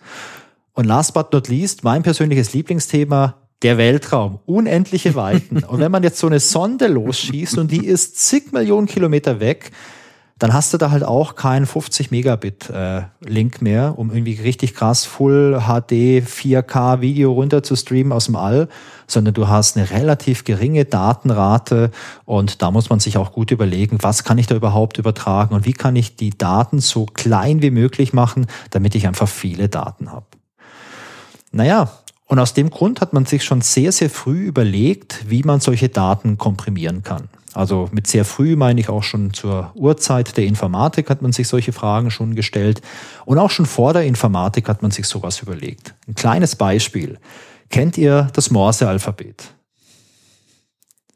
Und 0.75 0.87
last 0.87 1.13
but 1.13 1.33
not 1.33 1.49
least, 1.49 1.85
mein 1.85 2.03
persönliches 2.03 2.55
Lieblingsthema, 2.55 3.42
der 3.62 3.78
Weltraum, 3.78 4.40
unendliche 4.47 5.14
Weiten. 5.14 5.64
Und 5.64 5.81
wenn 5.81 5.92
man 5.92 6.02
jetzt 6.02 6.19
so 6.19 6.26
eine 6.26 6.40
Sonde 6.40 6.88
losschießt 6.88 7.59
und 7.59 7.71
die 7.71 7.87
ist 7.87 8.16
zig 8.16 8.52
Millionen 8.52 8.87
Kilometer 8.87 9.40
weg, 9.40 9.71
dann 10.42 10.52
hast 10.52 10.75
du 10.75 10.78
da 10.78 10.90
halt 10.90 11.04
auch 11.04 11.37
keinen 11.37 11.66
50 11.66 12.11
Megabit 12.11 12.69
äh, 12.69 13.02
Link 13.21 13.62
mehr, 13.62 13.97
um 13.97 14.11
irgendwie 14.11 14.40
richtig 14.40 14.75
krass 14.75 15.04
Full 15.04 15.61
HD 15.61 16.25
4K 16.26 17.00
Video 17.00 17.33
runter 17.33 17.62
zu 17.62 17.76
streamen 17.76 18.11
aus 18.11 18.25
dem 18.25 18.35
All, 18.35 18.69
sondern 19.07 19.35
du 19.35 19.47
hast 19.47 19.76
eine 19.76 19.90
relativ 19.90 20.42
geringe 20.42 20.85
Datenrate 20.85 21.92
und 22.25 22.61
da 22.61 22.73
muss 22.73 22.90
man 22.90 22.99
sich 22.99 23.19
auch 23.19 23.31
gut 23.31 23.52
überlegen, 23.52 23.99
was 24.00 24.25
kann 24.25 24.37
ich 24.37 24.49
da 24.49 24.57
überhaupt 24.57 24.99
übertragen 24.99 25.54
und 25.54 25.64
wie 25.64 25.75
kann 25.75 25.95
ich 25.95 26.16
die 26.16 26.31
Daten 26.31 26.81
so 26.81 27.07
klein 27.07 27.62
wie 27.62 27.71
möglich 27.71 28.12
machen, 28.12 28.47
damit 28.71 28.97
ich 28.97 29.07
einfach 29.07 29.28
viele 29.28 29.69
Daten 29.69 30.11
habe. 30.11 30.26
Naja, 31.52 31.88
und 32.33 32.39
aus 32.39 32.55
dem 32.55 32.71
Grund 32.71 33.03
hat 33.03 33.12
man 33.12 33.27
sich 33.27 33.45
schon 33.45 33.61
sehr, 33.61 33.93
sehr 33.93 34.09
früh 34.09 34.47
überlegt, 34.47 35.29
wie 35.29 35.43
man 35.43 35.61
solche 35.61 35.91
Daten 35.91 36.39
komprimieren 36.39 37.03
kann. 37.03 37.29
Also 37.53 37.91
mit 37.93 38.07
sehr 38.07 38.25
früh 38.25 38.57
meine 38.57 38.81
ich 38.81 38.89
auch 38.89 39.03
schon 39.03 39.35
zur 39.35 39.71
Urzeit 39.75 40.35
der 40.39 40.45
Informatik 40.45 41.11
hat 41.11 41.21
man 41.21 41.33
sich 41.33 41.47
solche 41.47 41.75
Fragen 41.75 42.11
schon 42.11 42.35
gestellt. 42.35 42.81
Und 43.27 43.37
auch 43.37 43.51
schon 43.51 43.67
vor 43.67 43.93
der 43.93 44.05
Informatik 44.05 44.71
hat 44.71 44.81
man 44.81 44.91
sich 44.91 45.09
sowas 45.09 45.43
überlegt. 45.43 45.95
Ein 46.09 46.15
kleines 46.15 46.57
Beispiel. 46.57 47.19
Kennt 47.69 47.99
ihr 47.99 48.29
das 48.33 48.51
Morse-Alphabet? 48.51 49.53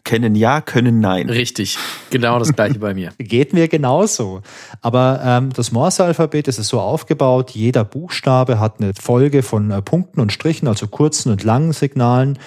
Kennen 0.06 0.36
ja, 0.36 0.60
können 0.60 1.00
nein. 1.00 1.28
Richtig, 1.28 1.78
genau 2.10 2.38
das 2.38 2.54
gleiche 2.54 2.78
bei 2.78 2.94
mir. 2.94 3.10
Geht 3.18 3.52
mir 3.52 3.66
genauso. 3.66 4.40
Aber 4.80 5.20
ähm, 5.24 5.52
das 5.52 5.72
Morse-Alphabet 5.72 6.46
ist 6.46 6.62
so 6.62 6.80
aufgebaut, 6.80 7.50
jeder 7.50 7.82
Buchstabe 7.82 8.60
hat 8.60 8.80
eine 8.80 8.92
Folge 8.94 9.42
von 9.42 9.72
äh, 9.72 9.82
Punkten 9.82 10.20
und 10.20 10.32
Strichen, 10.32 10.68
also 10.68 10.86
kurzen 10.86 11.32
und 11.32 11.42
langen 11.42 11.72
Signalen. 11.72 12.38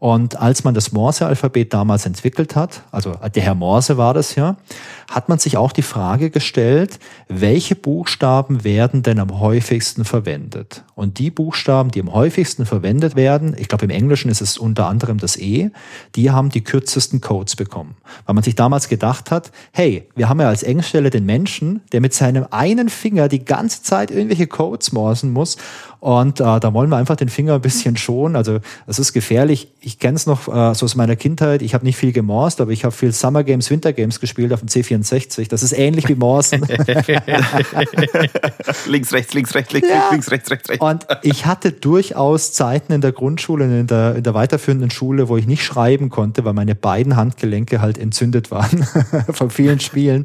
Und 0.00 0.36
als 0.40 0.62
man 0.62 0.74
das 0.74 0.92
Morse-Alphabet 0.92 1.74
damals 1.74 2.06
entwickelt 2.06 2.54
hat, 2.54 2.82
also 2.92 3.14
der 3.34 3.42
Herr 3.42 3.56
Morse 3.56 3.96
war 3.96 4.14
das 4.14 4.36
ja, 4.36 4.56
hat 5.10 5.28
man 5.28 5.40
sich 5.40 5.56
auch 5.56 5.72
die 5.72 5.82
Frage 5.82 6.30
gestellt, 6.30 7.00
welche 7.26 7.74
Buchstaben 7.74 8.62
werden 8.62 9.02
denn 9.02 9.18
am 9.18 9.40
häufigsten 9.40 10.04
verwendet? 10.04 10.84
Und 10.94 11.18
die 11.18 11.32
Buchstaben, 11.32 11.90
die 11.90 12.00
am 12.00 12.12
häufigsten 12.12 12.64
verwendet 12.64 13.16
werden, 13.16 13.56
ich 13.58 13.66
glaube 13.66 13.86
im 13.86 13.90
Englischen 13.90 14.30
ist 14.30 14.40
es 14.40 14.56
unter 14.56 14.86
anderem 14.86 15.18
das 15.18 15.36
E, 15.36 15.70
die 16.14 16.30
haben 16.30 16.50
die 16.50 16.62
kürzesten 16.62 17.20
Codes 17.20 17.56
bekommen. 17.56 17.96
Weil 18.24 18.36
man 18.36 18.44
sich 18.44 18.54
damals 18.54 18.88
gedacht 18.88 19.32
hat, 19.32 19.50
hey, 19.72 20.08
wir 20.14 20.28
haben 20.28 20.40
ja 20.40 20.48
als 20.48 20.62
Engstelle 20.62 21.10
den 21.10 21.26
Menschen, 21.26 21.80
der 21.90 22.00
mit 22.00 22.14
seinem 22.14 22.46
einen 22.50 22.88
Finger 22.88 23.26
die 23.26 23.44
ganze 23.44 23.82
Zeit 23.82 24.12
irgendwelche 24.12 24.46
Codes 24.46 24.92
morsen 24.92 25.32
muss 25.32 25.56
und 26.00 26.40
äh, 26.40 26.60
da 26.60 26.74
wollen 26.74 26.90
wir 26.90 26.96
einfach 26.96 27.16
den 27.16 27.28
Finger 27.28 27.54
ein 27.54 27.60
bisschen 27.60 27.96
schonen. 27.98 28.36
Also 28.36 28.58
es 28.86 28.98
ist 28.98 29.12
gefährlich. 29.12 29.68
Ich 29.80 29.98
kenne 29.98 30.16
es 30.16 30.26
noch 30.26 30.48
äh, 30.48 30.74
so 30.74 30.84
aus 30.84 30.96
meiner 30.96 31.16
Kindheit. 31.16 31.62
Ich 31.62 31.74
habe 31.74 31.84
nicht 31.84 31.96
viel 31.96 32.12
gemorst, 32.12 32.60
aber 32.60 32.72
ich 32.72 32.84
habe 32.84 32.94
viel 32.94 33.12
Summer 33.12 33.44
Games, 33.44 33.70
Winter 33.70 33.92
Games 33.92 34.20
gespielt 34.20 34.52
auf 34.52 34.60
dem 34.60 34.68
C4 34.68 34.88
64. 34.88 35.48
Das 35.48 35.62
ist 35.62 35.72
ähnlich 35.72 36.08
wie 36.08 36.14
Morsen. 36.14 36.60
links, 38.86 39.12
rechts, 39.12 39.34
links, 39.34 39.54
rechts, 39.54 39.72
links, 39.72 39.88
ja. 39.88 40.08
links, 40.10 40.30
rechts, 40.30 40.50
rechts, 40.50 40.68
rechts. 40.68 40.84
Und 40.84 41.06
ich 41.22 41.46
hatte 41.46 41.72
durchaus 41.72 42.52
Zeiten 42.52 42.92
in 42.92 43.00
der 43.00 43.12
Grundschule 43.12 43.64
und 43.64 43.80
in 43.80 43.86
der, 43.86 44.16
in 44.16 44.22
der 44.22 44.34
weiterführenden 44.34 44.90
Schule, 44.90 45.28
wo 45.28 45.36
ich 45.36 45.46
nicht 45.46 45.64
schreiben 45.64 46.10
konnte, 46.10 46.44
weil 46.44 46.54
meine 46.54 46.74
beiden 46.74 47.16
Handgelenke 47.16 47.80
halt 47.80 47.98
entzündet 47.98 48.50
waren 48.50 48.84
von 49.32 49.50
vielen 49.50 49.80
Spielen. 49.80 50.24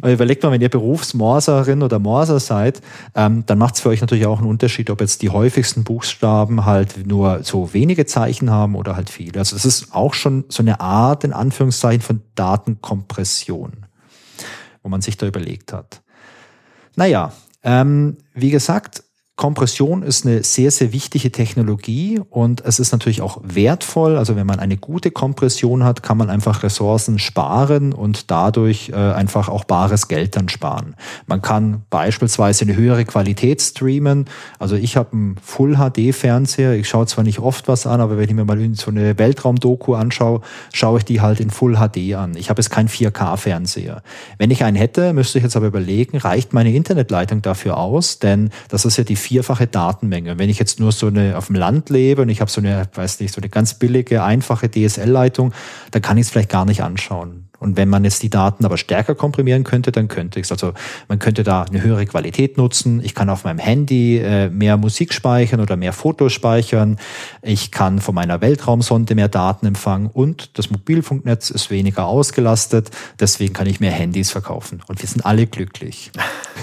Und 0.00 0.10
überlegt 0.10 0.42
mal, 0.42 0.52
wenn 0.52 0.60
ihr 0.60 0.68
Berufsmorserin 0.68 1.82
oder 1.82 1.98
Morser 1.98 2.40
seid, 2.40 2.80
ähm, 3.14 3.44
dann 3.46 3.58
macht 3.58 3.74
es 3.74 3.80
für 3.80 3.88
euch 3.88 4.00
natürlich 4.00 4.26
auch 4.26 4.38
einen 4.38 4.48
Unterschied, 4.48 4.90
ob 4.90 5.00
jetzt 5.00 5.11
die 5.18 5.30
häufigsten 5.30 5.84
Buchstaben 5.84 6.64
halt 6.64 7.06
nur 7.06 7.42
so 7.42 7.74
wenige 7.74 8.06
Zeichen 8.06 8.50
haben 8.50 8.74
oder 8.74 8.96
halt 8.96 9.10
viele. 9.10 9.38
Also 9.38 9.56
das 9.56 9.64
ist 9.64 9.94
auch 9.94 10.14
schon 10.14 10.44
so 10.48 10.62
eine 10.62 10.80
Art, 10.80 11.24
in 11.24 11.32
Anführungszeichen, 11.32 12.02
von 12.02 12.22
Datenkompression 12.34 13.86
wo 14.82 14.88
man 14.88 15.00
sich 15.00 15.16
da 15.16 15.26
überlegt 15.26 15.72
hat. 15.72 16.02
Naja, 16.96 17.32
ähm, 17.62 18.18
wie 18.34 18.50
gesagt, 18.50 19.04
Kompression 19.42 20.04
ist 20.04 20.24
eine 20.24 20.44
sehr, 20.44 20.70
sehr 20.70 20.92
wichtige 20.92 21.32
Technologie 21.32 22.20
und 22.30 22.64
es 22.64 22.78
ist 22.78 22.92
natürlich 22.92 23.22
auch 23.22 23.40
wertvoll. 23.42 24.16
Also 24.16 24.36
wenn 24.36 24.46
man 24.46 24.60
eine 24.60 24.76
gute 24.76 25.10
Kompression 25.10 25.82
hat, 25.82 26.04
kann 26.04 26.16
man 26.16 26.30
einfach 26.30 26.62
Ressourcen 26.62 27.18
sparen 27.18 27.92
und 27.92 28.30
dadurch 28.30 28.90
äh, 28.90 28.94
einfach 28.94 29.48
auch 29.48 29.64
bares 29.64 30.06
Geld 30.06 30.36
dann 30.36 30.48
sparen. 30.48 30.94
Man 31.26 31.42
kann 31.42 31.82
beispielsweise 31.90 32.66
eine 32.66 32.76
höhere 32.76 33.04
Qualität 33.04 33.60
streamen. 33.60 34.26
Also 34.60 34.76
ich 34.76 34.96
habe 34.96 35.12
einen 35.12 35.36
Full-HD-Fernseher. 35.42 36.74
Ich 36.74 36.88
schaue 36.88 37.06
zwar 37.06 37.24
nicht 37.24 37.40
oft 37.40 37.66
was 37.66 37.84
an, 37.84 38.00
aber 38.00 38.18
wenn 38.18 38.28
ich 38.28 38.34
mir 38.36 38.44
mal 38.44 38.60
so 38.74 38.92
eine 38.92 39.18
Weltraum-Doku 39.18 39.94
anschaue, 39.94 40.42
schaue 40.72 40.98
ich 40.98 41.04
die 41.04 41.20
halt 41.20 41.40
in 41.40 41.50
Full 41.50 41.78
HD 41.78 42.14
an. 42.14 42.36
Ich 42.36 42.48
habe 42.48 42.60
jetzt 42.60 42.70
keinen 42.70 42.88
4K-Fernseher. 42.88 44.04
Wenn 44.38 44.52
ich 44.52 44.62
einen 44.62 44.76
hätte, 44.76 45.12
müsste 45.12 45.38
ich 45.38 45.42
jetzt 45.42 45.56
aber 45.56 45.66
überlegen, 45.66 46.18
reicht 46.18 46.52
meine 46.52 46.72
Internetleitung 46.72 47.42
dafür 47.42 47.76
aus? 47.76 48.20
Denn 48.20 48.50
das 48.68 48.84
ist 48.84 48.98
ja 48.98 49.02
die 49.02 49.16
vierfache 49.32 49.66
Datenmenge. 49.66 50.38
Wenn 50.38 50.50
ich 50.50 50.58
jetzt 50.58 50.78
nur 50.78 50.92
so 50.92 51.06
eine 51.06 51.38
auf 51.38 51.46
dem 51.46 51.56
Land 51.56 51.88
lebe 51.88 52.20
und 52.20 52.28
ich 52.28 52.42
habe 52.42 52.50
so 52.50 52.60
eine, 52.60 52.86
weiß 52.94 53.20
nicht, 53.20 53.32
so 53.32 53.40
eine 53.40 53.48
ganz 53.48 53.72
billige, 53.72 54.22
einfache 54.22 54.70
DSL-Leitung, 54.70 55.54
dann 55.90 56.02
kann 56.02 56.18
ich 56.18 56.26
es 56.26 56.30
vielleicht 56.30 56.50
gar 56.50 56.66
nicht 56.66 56.82
anschauen. 56.82 57.48
Und 57.62 57.76
wenn 57.76 57.88
man 57.88 58.02
jetzt 58.02 58.22
die 58.24 58.28
Daten 58.28 58.64
aber 58.64 58.76
stärker 58.76 59.14
komprimieren 59.14 59.62
könnte, 59.62 59.92
dann 59.92 60.08
könnte 60.08 60.40
ich 60.40 60.46
es. 60.46 60.52
Also 60.52 60.74
man 61.06 61.20
könnte 61.20 61.44
da 61.44 61.62
eine 61.62 61.80
höhere 61.80 62.04
Qualität 62.06 62.56
nutzen. 62.56 63.00
Ich 63.04 63.14
kann 63.14 63.30
auf 63.30 63.44
meinem 63.44 63.60
Handy 63.60 64.18
äh, 64.18 64.48
mehr 64.48 64.76
Musik 64.76 65.14
speichern 65.14 65.60
oder 65.60 65.76
mehr 65.76 65.92
Fotos 65.92 66.32
speichern. 66.32 66.98
Ich 67.40 67.70
kann 67.70 68.00
von 68.00 68.16
meiner 68.16 68.40
Weltraumsonde 68.40 69.14
mehr 69.14 69.28
Daten 69.28 69.66
empfangen 69.66 70.08
und 70.12 70.58
das 70.58 70.70
Mobilfunknetz 70.70 71.50
ist 71.50 71.70
weniger 71.70 72.06
ausgelastet. 72.06 72.90
Deswegen 73.20 73.52
kann 73.52 73.68
ich 73.68 73.78
mehr 73.78 73.92
Handys 73.92 74.32
verkaufen. 74.32 74.82
Und 74.88 75.00
wir 75.00 75.08
sind 75.08 75.24
alle 75.24 75.46
glücklich. 75.46 76.10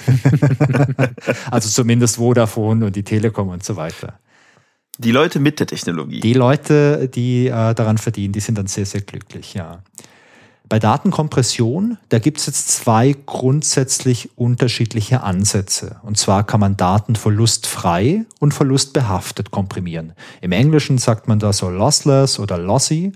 also 1.51 1.69
zumindest 1.69 2.17
Vodafone 2.17 2.85
und 2.85 2.95
die 2.95 3.03
Telekom 3.03 3.47
und 3.47 3.63
so 3.63 3.77
weiter. 3.77 4.19
Die 4.97 5.11
Leute 5.11 5.39
mit 5.39 5.61
der 5.61 5.67
Technologie. 5.67 6.19
Die 6.19 6.33
Leute, 6.33 7.07
die 7.07 7.47
äh, 7.47 7.73
daran 7.73 7.97
verdienen, 7.97 8.33
die 8.33 8.41
sind 8.41 8.57
dann 8.57 8.67
sehr, 8.67 8.85
sehr 8.85 8.99
glücklich, 8.99 9.53
ja. 9.53 9.81
Bei 10.69 10.77
Datenkompression, 10.77 11.97
da 12.09 12.19
gibt 12.19 12.37
es 12.37 12.45
jetzt 12.45 12.69
zwei 12.69 13.15
grundsätzlich 13.25 14.29
unterschiedliche 14.37 15.23
Ansätze. 15.23 15.95
Und 16.03 16.19
zwar 16.19 16.45
kann 16.45 16.59
man 16.59 16.77
Daten 16.77 17.15
verlustfrei 17.15 18.25
und 18.39 18.53
verlustbehaftet 18.53 19.49
komprimieren. 19.49 20.13
Im 20.41 20.51
Englischen 20.51 20.99
sagt 20.99 21.27
man 21.27 21.39
da 21.39 21.53
so 21.53 21.69
lossless 21.69 22.37
oder 22.37 22.59
lossy. 22.59 23.13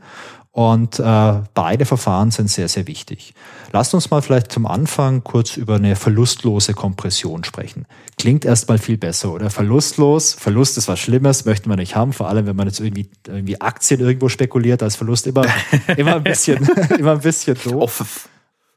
Und 0.54 1.00
äh, 1.00 1.34
beide 1.56 1.86
Verfahren 1.86 2.30
sind 2.30 2.48
sehr, 2.48 2.68
sehr 2.68 2.86
wichtig. 2.86 3.34
Lasst 3.72 3.96
uns 3.96 4.12
mal 4.12 4.22
vielleicht 4.22 4.52
zum 4.52 4.68
Anfang 4.68 5.24
kurz 5.24 5.58
über 5.58 5.76
eine 5.78 5.96
verlustlose 5.96 6.76
Kompression 6.76 7.44
sprechen. 7.44 7.88
Klingt 8.20 8.46
erstmal 8.46 8.78
viel 8.78 8.98
besser, 8.98 9.34
oder? 9.34 9.50
Verlustlos, 9.50 10.34
Verlust 10.34 10.78
ist 10.78 10.88
was 10.88 11.00
Schlimmes, 11.00 11.46
möchten 11.46 11.72
wir 11.72 11.76
nicht 11.76 11.96
haben, 11.96 12.14
vor 12.14 12.30
allem 12.30 12.46
wenn 12.46 12.56
man 12.56 12.68
jetzt 12.68 12.80
irgendwie, 12.80 13.10
irgendwie 13.26 13.60
Aktien 13.60 14.00
irgendwo 14.00 14.30
spekuliert, 14.30 14.84
als 14.84 14.96
Verlust 14.96 15.26
immer, 15.26 15.48
immer 15.98 16.18
ein 16.18 16.24
bisschen, 16.24 16.70
immer 17.00 17.14
ein 17.14 17.22
bisschen 17.22 17.58
doof. 17.64 18.30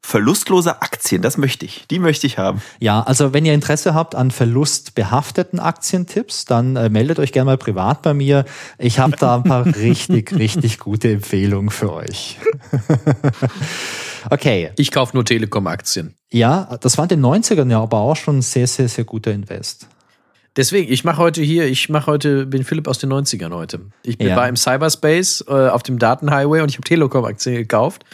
Verlustlose 0.06 0.82
Aktien, 0.82 1.20
das 1.20 1.36
möchte 1.36 1.64
ich. 1.66 1.84
Die 1.90 1.98
möchte 1.98 2.28
ich 2.28 2.38
haben. 2.38 2.62
Ja, 2.78 3.02
also 3.02 3.32
wenn 3.32 3.44
ihr 3.44 3.54
Interesse 3.54 3.92
habt 3.92 4.14
an 4.14 4.30
verlustbehafteten 4.30 5.58
Aktientipps, 5.58 6.44
dann 6.44 6.76
äh, 6.76 6.88
meldet 6.88 7.18
euch 7.18 7.32
gerne 7.32 7.46
mal 7.46 7.58
privat 7.58 8.02
bei 8.02 8.14
mir. 8.14 8.44
Ich 8.78 9.00
habe 9.00 9.16
da 9.18 9.34
ein 9.34 9.42
paar 9.42 9.66
richtig, 9.76 10.32
richtig 10.32 10.78
gute 10.78 11.10
Empfehlungen 11.10 11.70
für 11.70 11.92
euch. 11.92 12.38
Okay. 14.28 14.70
Ich 14.76 14.90
kaufe 14.90 15.14
nur 15.14 15.24
Telekom-Aktien. 15.24 16.14
Ja, 16.32 16.76
das 16.80 16.98
war 16.98 17.04
in 17.04 17.08
den 17.10 17.24
90ern 17.24 17.70
ja 17.70 17.80
aber 17.80 17.98
auch 17.98 18.16
schon 18.16 18.38
ein 18.38 18.42
sehr, 18.42 18.66
sehr, 18.66 18.88
sehr 18.88 19.04
guter 19.04 19.30
Invest. 19.32 19.86
Deswegen, 20.56 20.90
ich 20.90 21.04
mache 21.04 21.18
heute 21.18 21.42
hier, 21.42 21.66
ich 21.66 21.90
mache 21.90 22.06
heute, 22.06 22.44
bin 22.46 22.64
Philipp 22.64 22.88
aus 22.88 22.98
den 22.98 23.12
90ern 23.12 23.54
heute. 23.54 23.82
Ich 24.02 24.18
bin, 24.18 24.26
Ja. 24.28 24.36
war 24.36 24.48
im 24.48 24.56
Cyberspace 24.56 25.44
äh, 25.48 25.52
auf 25.68 25.84
dem 25.84 25.98
Datenhighway 26.00 26.62
und 26.62 26.70
ich 26.70 26.76
habe 26.76 26.88
Telekom-Aktien 26.88 27.54
gekauft. 27.54 28.04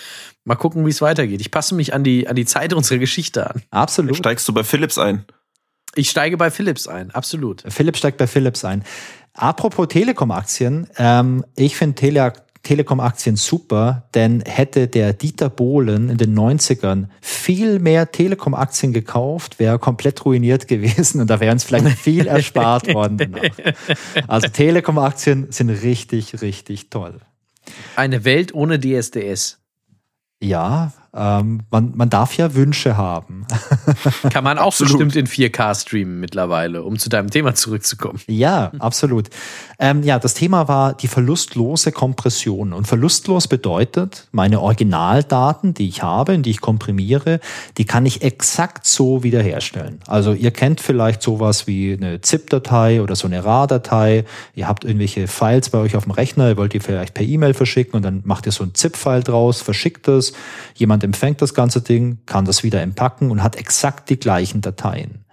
Mal 0.44 0.56
gucken, 0.56 0.84
wie 0.84 0.90
es 0.90 1.00
weitergeht. 1.00 1.40
Ich 1.40 1.50
passe 1.50 1.74
mich 1.74 1.94
an 1.94 2.02
die, 2.02 2.26
an 2.28 2.36
die 2.36 2.44
Zeit 2.44 2.72
unserer 2.72 2.98
Geschichte 2.98 3.48
an. 3.48 3.62
Absolut. 3.70 4.16
Steigst 4.16 4.48
du 4.48 4.52
bei 4.52 4.64
Philips 4.64 4.98
ein? 4.98 5.24
Ich 5.94 6.10
steige 6.10 6.36
bei 6.36 6.50
Philips 6.50 6.88
ein, 6.88 7.10
absolut. 7.10 7.64
Philips 7.68 7.98
steigt 7.98 8.16
bei 8.16 8.26
Philips 8.26 8.64
ein. 8.64 8.82
Apropos 9.34 9.88
Telekom-Aktien, 9.88 10.88
ähm, 10.96 11.44
ich 11.54 11.76
finde 11.76 11.96
Tele 11.96 12.32
Telekom-Aktien 12.62 13.34
super, 13.34 14.08
denn 14.14 14.40
hätte 14.42 14.86
der 14.86 15.12
Dieter 15.12 15.50
Bohlen 15.50 16.08
in 16.08 16.16
den 16.16 16.38
90ern 16.38 17.08
viel 17.20 17.80
mehr 17.80 18.12
Telekom-Aktien 18.12 18.92
gekauft, 18.92 19.58
wäre 19.58 19.74
er 19.74 19.78
komplett 19.78 20.24
ruiniert 20.24 20.68
gewesen 20.68 21.20
und 21.20 21.28
da 21.28 21.40
wäre 21.40 21.52
uns 21.52 21.64
vielleicht 21.64 21.98
viel 21.98 22.26
erspart 22.28 22.94
worden 22.94 23.18
danach. 23.18 23.42
Also 24.28 24.48
Telekom-Aktien 24.48 25.50
sind 25.50 25.70
richtig, 25.70 26.40
richtig 26.40 26.88
toll. 26.88 27.18
Eine 27.96 28.24
Welt 28.24 28.54
ohne 28.54 28.78
DSDS. 28.78 29.61
Ja, 30.42 30.90
ähm, 31.14 31.60
man, 31.70 31.92
man 31.94 32.08
darf 32.08 32.36
ja 32.38 32.54
Wünsche 32.54 32.96
haben. 32.96 33.46
Kann 34.30 34.44
man 34.44 34.58
auch 34.58 34.68
Absolut. 34.68 34.92
bestimmt 34.92 35.16
in 35.16 35.26
4K 35.26 35.78
streamen 35.78 36.20
mittlerweile, 36.20 36.82
um 36.84 36.98
zu 36.98 37.10
deinem 37.10 37.28
Thema 37.28 37.54
zurückzukommen. 37.54 38.20
Ja, 38.26 38.72
absolut. 38.78 39.28
Ähm, 39.78 40.02
ja, 40.02 40.18
das 40.18 40.32
Thema 40.32 40.68
war 40.68 40.94
die 40.94 41.08
verlustlose 41.08 41.92
Kompression. 41.92 42.72
Und 42.72 42.86
verlustlos 42.86 43.46
bedeutet, 43.46 44.28
meine 44.32 44.60
Originaldaten, 44.60 45.74
die 45.74 45.88
ich 45.88 46.02
habe, 46.02 46.32
in 46.32 46.42
die 46.42 46.50
ich 46.50 46.62
komprimiere, 46.62 47.40
die 47.76 47.84
kann 47.84 48.06
ich 48.06 48.22
exakt 48.22 48.86
so 48.86 49.22
wiederherstellen. 49.22 50.00
Also 50.06 50.32
ihr 50.32 50.50
kennt 50.50 50.80
vielleicht 50.80 51.22
sowas 51.22 51.66
wie 51.66 51.92
eine 51.92 52.22
ZIP-Datei 52.22 53.02
oder 53.02 53.16
so 53.16 53.26
eine 53.26 53.44
RAR-Datei. 53.44 54.24
Ihr 54.54 54.66
habt 54.66 54.84
irgendwelche 54.84 55.28
Files 55.28 55.68
bei 55.68 55.78
euch 55.78 55.94
auf 55.94 56.04
dem 56.04 56.12
Rechner, 56.12 56.48
ihr 56.48 56.56
wollt 56.56 56.72
die 56.72 56.80
vielleicht 56.80 57.12
per 57.12 57.24
E-Mail 57.24 57.52
verschicken 57.52 57.96
und 57.96 58.02
dann 58.02 58.22
macht 58.24 58.46
ihr 58.46 58.52
so 58.52 58.64
ein 58.64 58.74
ZIP-File 58.74 59.22
draus, 59.22 59.60
verschickt 59.60 60.08
es. 60.08 60.32
Jemand 60.74 61.01
empfängt 61.04 61.42
das 61.42 61.54
ganze 61.54 61.80
Ding, 61.80 62.18
kann 62.26 62.44
das 62.44 62.62
wieder 62.62 62.80
entpacken 62.80 63.30
und 63.30 63.42
hat 63.42 63.56
exakt 63.56 64.10
die 64.10 64.18
gleichen 64.18 64.60
Dateien. 64.60 65.24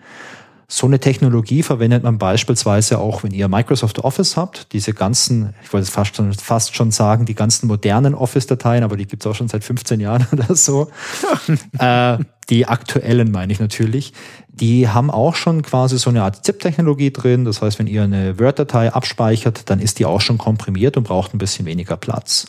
So 0.72 0.86
eine 0.86 1.00
Technologie 1.00 1.64
verwendet 1.64 2.04
man 2.04 2.20
beispielsweise 2.20 3.00
auch, 3.00 3.24
wenn 3.24 3.32
ihr 3.32 3.48
Microsoft 3.48 3.98
Office 4.00 4.38
habt. 4.38 4.72
Diese 4.72 4.94
ganzen, 4.94 5.56
ich 5.64 5.74
wollte 5.74 5.86
es 5.86 5.90
fast 5.90 6.16
schon, 6.16 6.32
fast 6.34 6.76
schon 6.76 6.92
sagen, 6.92 7.26
die 7.26 7.34
ganzen 7.34 7.66
modernen 7.66 8.14
Office-Dateien, 8.14 8.84
aber 8.84 8.96
die 8.96 9.08
gibt's 9.08 9.26
auch 9.26 9.34
schon 9.34 9.48
seit 9.48 9.64
15 9.64 10.00
Jahren 10.00 10.28
oder 10.32 10.54
so. 10.54 10.92
äh, 11.80 12.20
die 12.52 12.68
aktuellen 12.68 13.32
meine 13.32 13.52
ich 13.52 13.60
natürlich. 13.60 14.14
Die 14.48 14.88
haben 14.88 15.10
auch 15.10 15.34
schon 15.34 15.64
quasi 15.64 15.98
so 15.98 16.12
eine 16.12 16.22
Art 16.22 16.46
ZIP-Technologie 16.46 17.12
drin. 17.12 17.46
Das 17.46 17.64
heißt, 17.64 17.80
wenn 17.80 17.88
ihr 17.88 18.04
eine 18.04 18.38
Word-Datei 18.38 18.94
abspeichert, 18.94 19.72
dann 19.72 19.80
ist 19.80 19.98
die 19.98 20.06
auch 20.06 20.22
schon 20.22 20.38
komprimiert 20.38 20.98
und 20.98 21.04
braucht 21.04 21.34
ein 21.34 21.40
bisschen 21.40 21.66
weniger 21.66 21.98
Platz. 21.98 22.46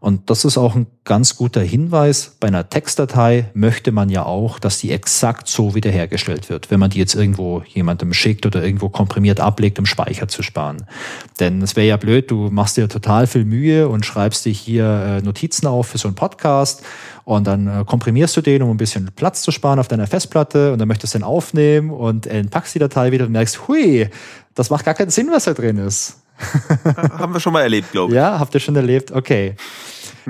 Und 0.00 0.30
das 0.30 0.46
ist 0.46 0.56
auch 0.56 0.76
ein 0.76 0.86
ganz 1.04 1.36
guter 1.36 1.60
Hinweis. 1.60 2.36
Bei 2.40 2.48
einer 2.48 2.68
Textdatei 2.70 3.50
möchte 3.52 3.92
man 3.92 4.08
ja 4.08 4.24
auch, 4.24 4.58
dass 4.58 4.78
die 4.78 4.92
exakt 4.92 5.46
so 5.46 5.74
wiederhergestellt 5.74 6.48
wird, 6.48 6.70
wenn 6.70 6.80
man 6.80 6.88
die 6.88 6.98
jetzt 6.98 7.14
irgendwo 7.14 7.62
jemandem 7.66 8.14
schickt 8.14 8.46
oder 8.46 8.64
irgendwo 8.64 8.88
komprimiert 8.88 9.40
ablegt, 9.40 9.78
um 9.78 9.84
Speicher 9.84 10.26
zu 10.26 10.42
sparen. 10.42 10.86
Denn 11.38 11.60
es 11.60 11.76
wäre 11.76 11.86
ja 11.86 11.98
blöd, 11.98 12.30
du 12.30 12.48
machst 12.50 12.78
dir 12.78 12.88
total 12.88 13.26
viel 13.26 13.44
Mühe 13.44 13.90
und 13.90 14.06
schreibst 14.06 14.46
dich 14.46 14.58
hier 14.58 14.86
äh, 14.86 15.22
Notizen 15.22 15.66
auf 15.66 15.88
für 15.88 15.98
so 15.98 16.08
einen 16.08 16.14
Podcast 16.14 16.82
und 17.24 17.46
dann 17.46 17.66
äh, 17.66 17.84
komprimierst 17.84 18.34
du 18.38 18.40
den, 18.40 18.62
um 18.62 18.70
ein 18.70 18.78
bisschen 18.78 19.10
Platz 19.14 19.42
zu 19.42 19.50
sparen 19.50 19.78
auf 19.78 19.88
deiner 19.88 20.06
Festplatte 20.06 20.72
und 20.72 20.78
dann 20.78 20.88
möchtest 20.88 21.12
du 21.12 21.18
den 21.18 21.24
aufnehmen 21.24 21.90
und 21.90 22.26
entpackst 22.26 22.74
die 22.74 22.78
Datei 22.78 23.12
wieder 23.12 23.26
und 23.26 23.32
merkst, 23.32 23.68
hui, 23.68 24.08
das 24.54 24.70
macht 24.70 24.86
gar 24.86 24.94
keinen 24.94 25.10
Sinn, 25.10 25.28
was 25.30 25.44
da 25.44 25.52
drin 25.52 25.76
ist. 25.76 26.19
Haben 27.18 27.32
wir 27.34 27.40
schon 27.40 27.52
mal 27.52 27.62
erlebt, 27.62 27.92
glaube 27.92 28.12
ich. 28.12 28.16
Ja, 28.16 28.38
habt 28.38 28.54
ihr 28.54 28.60
schon 28.60 28.76
erlebt? 28.76 29.12
Okay. 29.12 29.56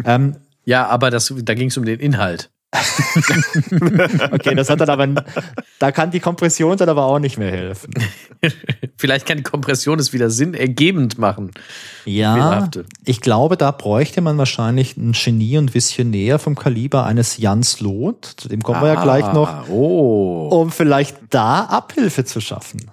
ähm, 0.04 0.36
Ja, 0.64 0.86
aber 0.88 1.10
das, 1.10 1.32
da 1.36 1.54
ging 1.54 1.68
es 1.68 1.76
um 1.76 1.84
den 1.84 2.00
Inhalt. 2.00 2.50
okay, 4.30 4.54
das 4.54 4.70
hat 4.70 4.80
dann 4.80 4.90
aber, 4.90 5.24
da 5.80 5.90
kann 5.90 6.12
die 6.12 6.20
Kompression 6.20 6.76
dann 6.76 6.88
aber 6.88 7.04
auch 7.04 7.18
nicht 7.18 7.36
mehr 7.38 7.50
helfen. 7.50 7.92
Vielleicht 8.96 9.26
kann 9.26 9.38
die 9.38 9.42
Kompression 9.42 9.98
es 9.98 10.12
wieder 10.12 10.30
sinnergebend 10.30 11.18
machen. 11.18 11.50
Ja, 12.04 12.68
ich 13.04 13.20
glaube, 13.20 13.56
da 13.56 13.70
bräuchte 13.72 14.20
man 14.20 14.38
wahrscheinlich 14.38 14.96
ein 14.96 15.12
Genie 15.12 15.58
und 15.58 15.74
Visionär 15.74 16.38
vom 16.38 16.54
Kaliber 16.54 17.06
eines 17.06 17.38
Jans 17.38 17.80
Loth, 17.80 18.34
zu 18.36 18.48
dem 18.48 18.62
kommen 18.62 18.80
wir 18.82 18.88
ja 18.94 19.02
gleich 19.02 19.32
noch, 19.32 19.48
Ah, 19.48 19.64
Oh. 19.68 20.48
um 20.52 20.70
vielleicht 20.70 21.16
da 21.30 21.62
Abhilfe 21.64 22.24
zu 22.24 22.40
schaffen. 22.40 22.90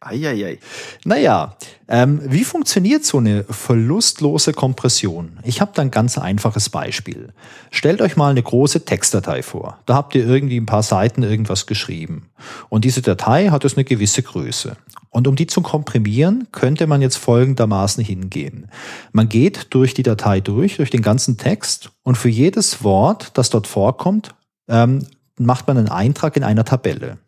Eieiei. 0.00 0.58
Naja, 1.04 1.56
ähm, 1.88 2.20
wie 2.24 2.44
funktioniert 2.44 3.04
so 3.04 3.18
eine 3.18 3.44
verlustlose 3.44 4.52
Kompression? 4.52 5.38
Ich 5.44 5.60
habe 5.60 5.72
da 5.74 5.82
ein 5.82 5.90
ganz 5.90 6.18
einfaches 6.18 6.68
Beispiel. 6.68 7.32
Stellt 7.70 8.00
euch 8.00 8.16
mal 8.16 8.30
eine 8.30 8.42
große 8.42 8.84
Textdatei 8.84 9.42
vor. 9.42 9.78
Da 9.86 9.94
habt 9.94 10.14
ihr 10.14 10.26
irgendwie 10.26 10.58
ein 10.58 10.66
paar 10.66 10.82
Seiten 10.82 11.22
irgendwas 11.22 11.66
geschrieben. 11.66 12.28
Und 12.68 12.84
diese 12.84 13.02
Datei 13.02 13.48
hat 13.48 13.64
jetzt 13.64 13.76
eine 13.76 13.84
gewisse 13.84 14.22
Größe. 14.22 14.76
Und 15.10 15.28
um 15.28 15.36
die 15.36 15.46
zu 15.46 15.62
komprimieren, 15.62 16.48
könnte 16.52 16.86
man 16.86 17.00
jetzt 17.00 17.16
folgendermaßen 17.16 18.04
hingehen. 18.04 18.68
Man 19.12 19.28
geht 19.28 19.68
durch 19.70 19.94
die 19.94 20.02
Datei 20.02 20.40
durch, 20.40 20.76
durch 20.76 20.90
den 20.90 21.02
ganzen 21.02 21.38
Text 21.38 21.90
und 22.02 22.16
für 22.16 22.28
jedes 22.28 22.84
Wort, 22.84 23.30
das 23.34 23.48
dort 23.50 23.66
vorkommt, 23.66 24.34
ähm, 24.68 25.06
macht 25.38 25.66
man 25.66 25.78
einen 25.78 25.88
Eintrag 25.88 26.36
in 26.36 26.44
einer 26.44 26.64
Tabelle. 26.64 27.18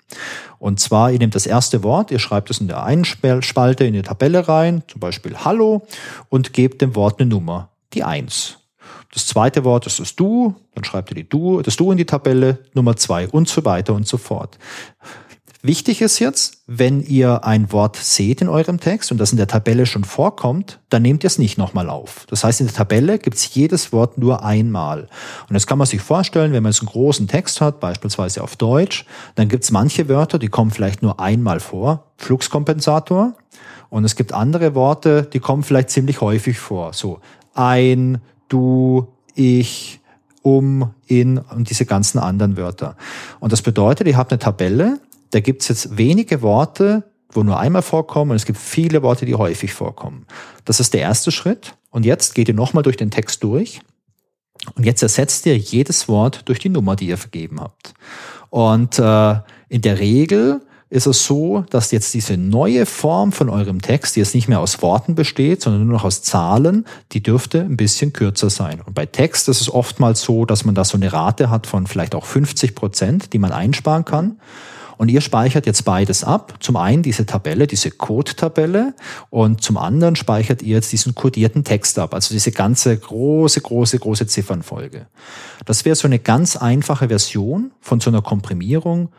Und 0.59 0.81
zwar, 0.81 1.11
ihr 1.13 1.19
nehmt 1.19 1.35
das 1.35 1.47
erste 1.47 1.83
Wort, 1.83 2.11
ihr 2.11 2.19
schreibt 2.19 2.51
es 2.51 2.61
in 2.61 2.69
der 2.69 2.83
einen 2.83 3.05
Spal- 3.05 3.43
Spalte 3.43 3.85
in 3.85 3.93
die 3.93 4.03
Tabelle 4.03 4.49
rein, 4.49 4.83
zum 4.89 5.01
Beispiel 5.01 5.37
Hallo, 5.45 5.87
und 6.29 6.53
gebt 6.53 6.81
dem 6.81 6.97
Wort 6.97 7.21
eine 7.21 7.29
Nummer, 7.29 7.69
die 7.93 8.05
Eins. 8.05 8.59
Das 9.13 9.27
zweite 9.27 9.65
Wort 9.65 9.87
ist 9.87 10.01
das 10.01 10.17
Du, 10.17 10.55
dann 10.75 10.85
schreibt 10.85 11.11
ihr 11.11 11.15
die 11.15 11.29
Du, 11.29 11.63
das 11.63 11.77
Du 11.77 11.91
in 11.91 11.99
die 11.99 12.07
Tabelle, 12.07 12.59
Nummer 12.75 12.97
zwei 12.97 13.29
und 13.29 13.49
so 13.49 13.65
weiter 13.65 13.95
und 13.95 14.07
so 14.07 14.17
fort. 14.17 14.59
Wichtig 15.61 16.03
ist 16.03 16.21
jetzt, 16.21 16.63
wenn 16.69 17.03
ihr 17.03 17.45
ein 17.45 17.73
Wort 17.73 17.97
seht 17.97 18.41
in 18.41 18.49
eurem 18.49 18.79
Text 18.79 19.11
und 19.11 19.19
das 19.19 19.33
in 19.33 19.39
der 19.39 19.49
Tabelle 19.49 19.87
schon 19.87 20.05
vorkommt, 20.05 20.79
dann 20.89 21.03
nehmt 21.03 21.25
ihr 21.25 21.27
es 21.27 21.39
nicht 21.39 21.59
nochmal 21.59 21.91
auf. 21.91 22.27
Das 22.29 22.45
heißt, 22.45 22.61
in 22.61 22.69
der 22.69 22.77
Tabelle 22.77 23.19
gibt 23.19 23.37
es 23.37 23.53
jedes 23.55 23.93
Wort 23.93 24.19
nur 24.19 24.45
einmal. 24.45 25.09
Und 25.49 25.55
das 25.55 25.67
kann 25.67 25.79
man 25.79 25.89
sich 25.89 26.01
vorstellen, 26.01 26.53
wenn 26.53 26.63
man 26.63 26.71
jetzt 26.71 26.81
einen 26.83 26.91
großen 26.91 27.27
Text 27.27 27.61
hat, 27.61 27.81
beispielsweise 27.81 28.45
auf 28.45 28.55
Deutsch, 28.55 29.05
dann 29.35 29.49
gibt 29.49 29.65
es 29.65 29.73
manche 29.73 30.09
Wörter, 30.09 30.39
die 30.39 30.47
kommen 30.47 30.71
vielleicht 30.71 31.03
nur 31.03 31.19
einmal 31.19 31.59
vor. 31.59 32.05
Fluxkompensator. 32.19 33.35
Und 33.91 34.05
es 34.05 34.15
gibt 34.15 34.33
andere 34.33 34.77
Worte, 34.77 35.23
die 35.25 35.41
kommen 35.41 35.65
vielleicht 35.65 35.91
ziemlich 35.91 36.21
häufig 36.21 36.61
vor. 36.61 36.93
So 36.93 37.19
ein, 37.55 38.19
du, 38.49 39.09
ich, 39.35 39.99
um, 40.43 40.95
in 41.07 41.39
und 41.39 41.69
diese 41.69 41.85
ganzen 41.85 42.21
anderen 42.21 42.57
Wörter. 42.57 42.97
Und 43.41 43.53
das 43.53 43.63
bedeutet, 43.63 44.07
ihr 44.07 44.17
habt 44.17 44.31
eine 44.31 44.39
Tabelle, 44.39 45.01
da 45.31 45.41
gibt 45.41 45.63
es 45.63 45.69
jetzt 45.69 45.97
wenige 45.97 46.43
Worte, 46.43 47.05
wo 47.31 47.43
nur 47.43 47.59
einmal 47.59 47.83
vorkommen 47.83 48.31
und 48.31 48.37
es 48.37 48.47
gibt 48.47 48.59
viele 48.59 49.03
Worte, 49.03 49.27
die 49.27 49.35
häufig 49.35 49.73
vorkommen. 49.73 50.27
Das 50.65 50.81
ist 50.81 50.95
der 50.95 51.03
erste 51.03 51.31
Schritt. 51.31 51.75
Und 51.91 52.05
jetzt 52.05 52.35
geht 52.35 52.49
ihr 52.49 52.55
nochmal 52.55 52.83
durch 52.83 52.97
den 52.97 53.11
Text 53.11 53.43
durch 53.43 53.81
und 54.75 54.85
jetzt 54.85 55.03
ersetzt 55.03 55.47
ihr 55.47 55.57
jedes 55.57 56.09
Wort 56.09 56.43
durch 56.47 56.59
die 56.59 56.69
Nummer, 56.69 56.97
die 56.97 57.07
ihr 57.07 57.19
vergeben 57.19 57.61
habt. 57.61 57.95
Und 58.51 58.99
äh, 58.99 59.37
in 59.69 59.83
der 59.83 59.99
Regel 59.99 60.61
ist 60.91 61.07
es 61.07 61.27
so, 61.27 61.65
dass 61.69 61.91
jetzt 61.91 62.15
diese 62.15 62.39
neue 62.39 62.87
Form 62.87 63.33
von 63.33 63.51
eurem 63.51 63.83
Text, 63.83 64.17
die 64.17 64.21
jetzt 64.21 64.35
nicht 64.35 64.49
mehr 64.49 64.61
aus 64.61 64.81
Worten 64.81 65.15
besteht, 65.15 65.61
sondern 65.61 65.85
nur 65.85 65.93
noch 65.93 66.05
aus 66.05 66.23
Zahlen, 66.23 66.87
die 67.13 67.23
dürfte 67.23 67.61
ein 67.61 67.77
bisschen 67.77 68.15
kürzer 68.15 68.49
sein. 68.49 68.81
Und 68.81 68.95
bei 68.95 69.05
Text 69.05 69.49
ist 69.49 69.61
es 69.61 69.73
oftmals 69.73 70.23
so, 70.23 70.47
dass 70.47 70.65
man 70.65 70.75
da 70.75 70.85
so 70.85 70.97
eine 70.97 71.13
Rate 71.13 71.51
hat 71.51 71.67
von 71.67 71.87
vielleicht 71.87 72.15
auch 72.15 72.25
50 72.25 72.75
Prozent, 72.75 73.33
die 73.35 73.39
man 73.39 73.53
einsparen 73.53 74.07
kann. 74.07 74.41
Und 74.99 75.09
ihr 75.09 75.21
speichert 75.21 75.65
jetzt 75.65 75.85
beides 75.85 76.25
ab. 76.25 76.55
Zum 76.61 76.77
einen 76.77 77.03
diese 77.03 77.25
Tabelle, 77.25 77.67
diese 77.67 77.91
Code-Tabelle 77.91 78.95
und 79.31 79.63
zum 79.63 79.79
anderen 79.79 80.17
speichert 80.17 80.61
ihr 80.61 80.75
jetzt 80.75 80.93
diesen 80.93 81.15
kodierten 81.15 81.65
Text 81.65 81.99
ab, 81.99 82.13
also 82.13 82.35
diese 82.35 82.51
ganze 82.51 82.97
große, 82.99 83.61
große, 83.61 83.99
große 83.99 84.27
Ziffernfolge. 84.27 85.07
Das 85.65 85.85
wäre 85.85 85.95
so 85.95 86.09
eine 86.09 86.19
ganz 86.19 86.57
einfache 86.57 87.09
Version 87.09 87.71
von 87.81 88.01
so 88.01 88.11
einer 88.11 88.23
Komprimierung. 88.23 89.11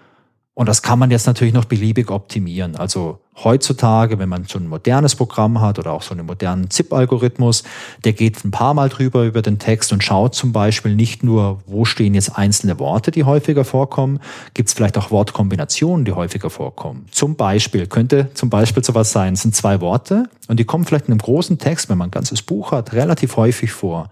Und 0.54 0.68
das 0.68 0.82
kann 0.82 1.00
man 1.00 1.10
jetzt 1.10 1.26
natürlich 1.26 1.54
noch 1.54 1.66
beliebig 1.66 2.12
optimieren. 2.12 2.76
Also 2.76 3.22
heutzutage, 3.44 4.20
wenn 4.20 4.30
man 4.30 4.46
so 4.46 4.60
ein 4.60 4.68
modernes 4.68 5.16
Programm 5.16 5.62
hat 5.62 5.80
oder 5.80 5.92
auch 5.92 6.02
so 6.02 6.12
einen 6.12 6.26
modernen 6.26 6.70
ZIP-Algorithmus, 6.70 7.64
der 8.04 8.14
geht 8.14 8.44
ein 8.44 8.52
paar 8.52 8.74
Mal 8.74 8.90
drüber 8.90 9.24
über 9.24 9.42
den 9.42 9.60
Text 9.60 9.92
und 9.94 10.04
schaut 10.04 10.36
zum 10.36 10.52
Beispiel 10.52 10.96
nicht 10.96 11.24
nur, 11.24 11.60
wo 11.66 11.86
stehen 11.86 12.14
jetzt 12.14 12.38
einzelne 12.38 12.80
Worte, 12.80 13.12
die 13.12 13.24
häufiger 13.24 13.66
vorkommen, 13.66 14.20
gibt 14.54 14.70
es 14.70 14.74
vielleicht 14.74 14.98
auch 14.98 15.12
Wortkombinationen, 15.12 16.06
die 16.06 16.14
häufiger 16.14 16.50
vorkommen. 16.50 17.06
Zum 17.12 17.36
Beispiel 17.36 17.88
könnte 17.88 18.30
zum 18.34 18.50
Beispiel 18.50 18.84
sowas 18.84 19.12
sein, 19.12 19.34
es 19.34 19.42
sind 19.42 19.56
zwei 19.56 19.82
Worte 19.82 20.30
und 20.48 20.60
die 20.60 20.66
kommen 20.66 20.86
vielleicht 20.86 21.06
in 21.06 21.14
einem 21.14 21.22
großen 21.22 21.58
Text, 21.60 21.90
wenn 21.90 21.98
man 21.98 22.10
ein 22.10 22.12
ganzes 22.12 22.42
Buch 22.42 22.72
hat, 22.72 22.94
relativ 22.94 23.38
häufig 23.38 23.72
vor. 23.72 24.10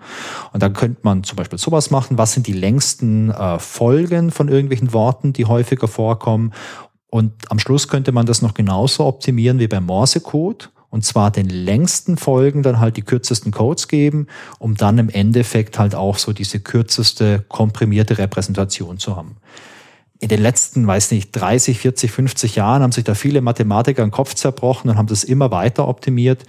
Und 0.53 0.63
dann 0.63 0.73
könnte 0.73 0.99
man 1.03 1.23
zum 1.23 1.35
Beispiel 1.35 1.57
sowas 1.57 1.89
machen, 1.89 2.17
was 2.17 2.33
sind 2.33 2.47
die 2.47 2.53
längsten 2.53 3.31
äh, 3.31 3.59
Folgen 3.59 4.31
von 4.31 4.47
irgendwelchen 4.47 4.93
Worten, 4.93 5.33
die 5.33 5.45
häufiger 5.45 5.87
vorkommen 5.87 6.53
und 7.09 7.33
am 7.49 7.59
Schluss 7.59 7.87
könnte 7.87 8.11
man 8.11 8.25
das 8.25 8.41
noch 8.41 8.53
genauso 8.53 9.05
optimieren 9.05 9.59
wie 9.59 9.67
beim 9.67 9.85
Morsecode 9.85 10.71
und 10.89 11.03
zwar 11.03 11.31
den 11.31 11.49
längsten 11.49 12.17
Folgen 12.17 12.63
dann 12.63 12.79
halt 12.79 12.97
die 12.97 13.01
kürzesten 13.01 13.51
Codes 13.51 13.87
geben, 13.87 14.27
um 14.59 14.75
dann 14.75 14.97
im 14.97 15.09
Endeffekt 15.09 15.79
halt 15.79 15.95
auch 15.95 16.17
so 16.17 16.33
diese 16.33 16.59
kürzeste 16.59 17.45
komprimierte 17.47 18.17
Repräsentation 18.17 18.97
zu 18.97 19.15
haben. 19.15 19.37
In 20.19 20.29
den 20.29 20.41
letzten, 20.41 20.87
weiß 20.87 21.11
nicht, 21.11 21.31
30, 21.31 21.77
40, 21.77 22.11
50 22.11 22.55
Jahren 22.55 22.81
haben 22.81 22.91
sich 22.91 23.03
da 23.03 23.13
viele 23.13 23.41
Mathematiker 23.41 24.03
den 24.03 24.11
Kopf 24.11 24.33
zerbrochen 24.33 24.89
und 24.89 24.97
haben 24.97 25.07
das 25.07 25.23
immer 25.23 25.51
weiter 25.51 25.87
optimiert. 25.87 26.43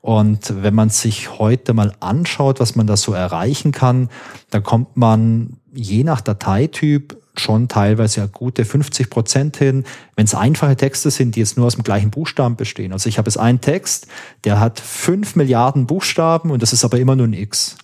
Und 0.00 0.62
wenn 0.62 0.74
man 0.74 0.88
sich 0.88 1.38
heute 1.38 1.74
mal 1.74 1.92
anschaut, 2.00 2.60
was 2.60 2.76
man 2.76 2.86
da 2.86 2.96
so 2.96 3.12
erreichen 3.12 3.72
kann, 3.72 4.08
dann 4.48 4.62
kommt 4.62 4.96
man 4.96 5.58
je 5.74 6.04
nach 6.04 6.22
Dateityp 6.22 7.19
schon 7.36 7.68
teilweise 7.68 8.20
ja 8.20 8.26
gute 8.26 8.64
50 8.64 9.10
Prozent 9.10 9.56
hin, 9.56 9.84
wenn 10.16 10.24
es 10.24 10.34
einfache 10.34 10.76
Texte 10.76 11.10
sind, 11.10 11.36
die 11.36 11.40
jetzt 11.40 11.56
nur 11.56 11.66
aus 11.66 11.74
dem 11.74 11.84
gleichen 11.84 12.10
Buchstaben 12.10 12.56
bestehen. 12.56 12.92
Also 12.92 13.08
ich 13.08 13.18
habe 13.18 13.28
jetzt 13.28 13.38
einen 13.38 13.60
Text, 13.60 14.06
der 14.44 14.60
hat 14.60 14.80
fünf 14.80 15.36
Milliarden 15.36 15.86
Buchstaben 15.86 16.50
und 16.50 16.62
das 16.62 16.72
ist 16.72 16.84
aber 16.84 16.98
immer 16.98 17.16
nur 17.16 17.26
ein 17.26 17.32
X. 17.32 17.76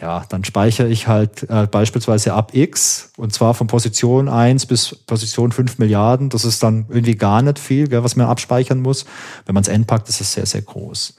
Ja, 0.00 0.24
dann 0.30 0.44
speichere 0.44 0.88
ich 0.88 1.08
halt 1.08 1.48
äh, 1.50 1.66
beispielsweise 1.66 2.32
ab 2.32 2.54
X 2.54 3.12
und 3.18 3.34
zwar 3.34 3.52
von 3.52 3.66
Position 3.66 4.28
1 4.30 4.64
bis 4.64 4.94
Position 4.94 5.52
5 5.52 5.78
Milliarden. 5.78 6.30
Das 6.30 6.44
ist 6.44 6.62
dann 6.62 6.86
irgendwie 6.88 7.16
gar 7.16 7.42
nicht 7.42 7.58
viel, 7.58 7.86
gell, 7.86 8.02
was 8.02 8.16
man 8.16 8.26
abspeichern 8.26 8.80
muss. 8.80 9.04
Wenn 9.44 9.54
man 9.54 9.62
es 9.62 9.68
entpackt, 9.68 10.08
ist 10.08 10.22
es 10.22 10.32
sehr, 10.32 10.46
sehr 10.46 10.62
groß. 10.62 11.16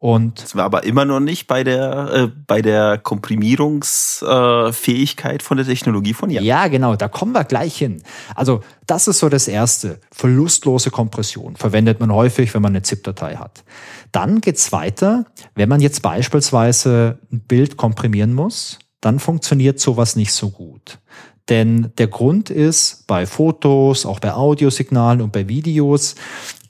Und 0.00 0.40
das 0.40 0.54
war 0.54 0.64
aber 0.64 0.84
immer 0.84 1.04
noch 1.04 1.18
nicht 1.18 1.48
bei 1.48 1.64
der, 1.64 2.12
äh, 2.12 2.28
bei 2.46 2.62
der 2.62 2.98
Komprimierungsfähigkeit 2.98 5.42
äh, 5.42 5.44
von 5.44 5.56
der 5.56 5.66
Technologie 5.66 6.14
von 6.14 6.30
Jan. 6.30 6.44
Ja, 6.44 6.68
genau, 6.68 6.94
da 6.94 7.08
kommen 7.08 7.32
wir 7.32 7.42
gleich 7.42 7.76
hin. 7.76 8.04
Also, 8.36 8.60
das 8.86 9.08
ist 9.08 9.18
so 9.18 9.28
das 9.28 9.48
Erste. 9.48 9.98
Verlustlose 10.12 10.92
Kompression 10.92 11.56
verwendet 11.56 11.98
man 11.98 12.12
häufig, 12.12 12.54
wenn 12.54 12.62
man 12.62 12.70
eine 12.72 12.82
ZIP-Datei 12.82 13.34
hat. 13.36 13.64
Dann 14.12 14.40
geht's 14.40 14.70
weiter, 14.70 15.24
wenn 15.56 15.68
man 15.68 15.80
jetzt 15.80 16.02
beispielsweise 16.02 17.18
ein 17.32 17.40
Bild 17.40 17.76
komprimieren 17.76 18.34
muss, 18.34 18.78
dann 19.00 19.18
funktioniert 19.18 19.80
sowas 19.80 20.14
nicht 20.14 20.32
so 20.32 20.50
gut. 20.50 21.00
Denn 21.48 21.92
der 21.96 22.08
Grund 22.08 22.50
ist 22.50 23.06
bei 23.06 23.24
Fotos, 23.26 24.04
auch 24.04 24.20
bei 24.20 24.34
Audiosignalen 24.34 25.22
und 25.22 25.32
bei 25.32 25.48
Videos, 25.48 26.14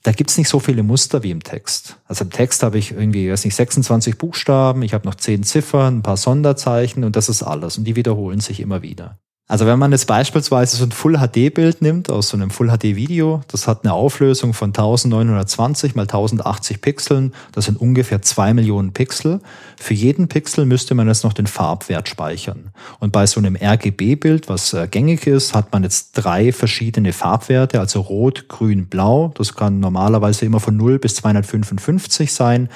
da 0.08 0.12
gibt's 0.12 0.38
nicht 0.38 0.48
so 0.48 0.58
viele 0.58 0.82
Muster 0.82 1.22
wie 1.22 1.30
im 1.30 1.42
Text. 1.42 1.98
Also 2.06 2.24
im 2.24 2.30
Text 2.30 2.62
habe 2.62 2.78
ich 2.78 2.92
irgendwie, 2.92 3.30
weiß 3.30 3.44
nicht, 3.44 3.54
26 3.54 4.16
Buchstaben, 4.16 4.80
ich 4.80 4.94
habe 4.94 5.06
noch 5.06 5.16
10 5.16 5.42
Ziffern, 5.42 5.98
ein 5.98 6.02
paar 6.02 6.16
Sonderzeichen 6.16 7.04
und 7.04 7.14
das 7.14 7.28
ist 7.28 7.42
alles. 7.42 7.76
Und 7.76 7.84
die 7.84 7.94
wiederholen 7.94 8.40
sich 8.40 8.60
immer 8.60 8.80
wieder. 8.80 9.18
Also 9.50 9.64
wenn 9.64 9.78
man 9.78 9.92
jetzt 9.92 10.06
beispielsweise 10.06 10.76
so 10.76 10.84
ein 10.84 10.92
Full-HD-Bild 10.92 11.80
nimmt 11.80 12.10
aus 12.10 12.28
so 12.28 12.36
einem 12.36 12.50
Full-HD-Video, 12.50 13.40
das 13.48 13.66
hat 13.66 13.82
eine 13.82 13.94
Auflösung 13.94 14.52
von 14.52 14.68
1920 14.68 15.94
mal 15.94 16.02
1080 16.02 16.82
Pixeln, 16.82 17.32
das 17.52 17.64
sind 17.64 17.80
ungefähr 17.80 18.20
zwei 18.20 18.52
Millionen 18.52 18.92
Pixel. 18.92 19.40
Für 19.78 19.94
jeden 19.94 20.28
Pixel 20.28 20.66
müsste 20.66 20.94
man 20.94 21.08
jetzt 21.08 21.24
noch 21.24 21.32
den 21.32 21.46
Farbwert 21.46 22.10
speichern. 22.10 22.72
Und 22.98 23.10
bei 23.10 23.24
so 23.26 23.40
einem 23.40 23.56
RGB-Bild, 23.56 24.50
was 24.50 24.74
äh, 24.74 24.86
gängig 24.86 25.26
ist, 25.26 25.54
hat 25.54 25.72
man 25.72 25.82
jetzt 25.82 26.12
drei 26.12 26.52
verschiedene 26.52 27.14
Farbwerte, 27.14 27.80
also 27.80 28.00
rot, 28.00 28.48
grün, 28.48 28.84
blau. 28.84 29.32
Das 29.38 29.54
kann 29.54 29.80
normalerweise 29.80 30.44
immer 30.44 30.60
von 30.60 30.76
0 30.76 30.98
bis 30.98 31.14
255 31.14 32.34
sein. 32.34 32.68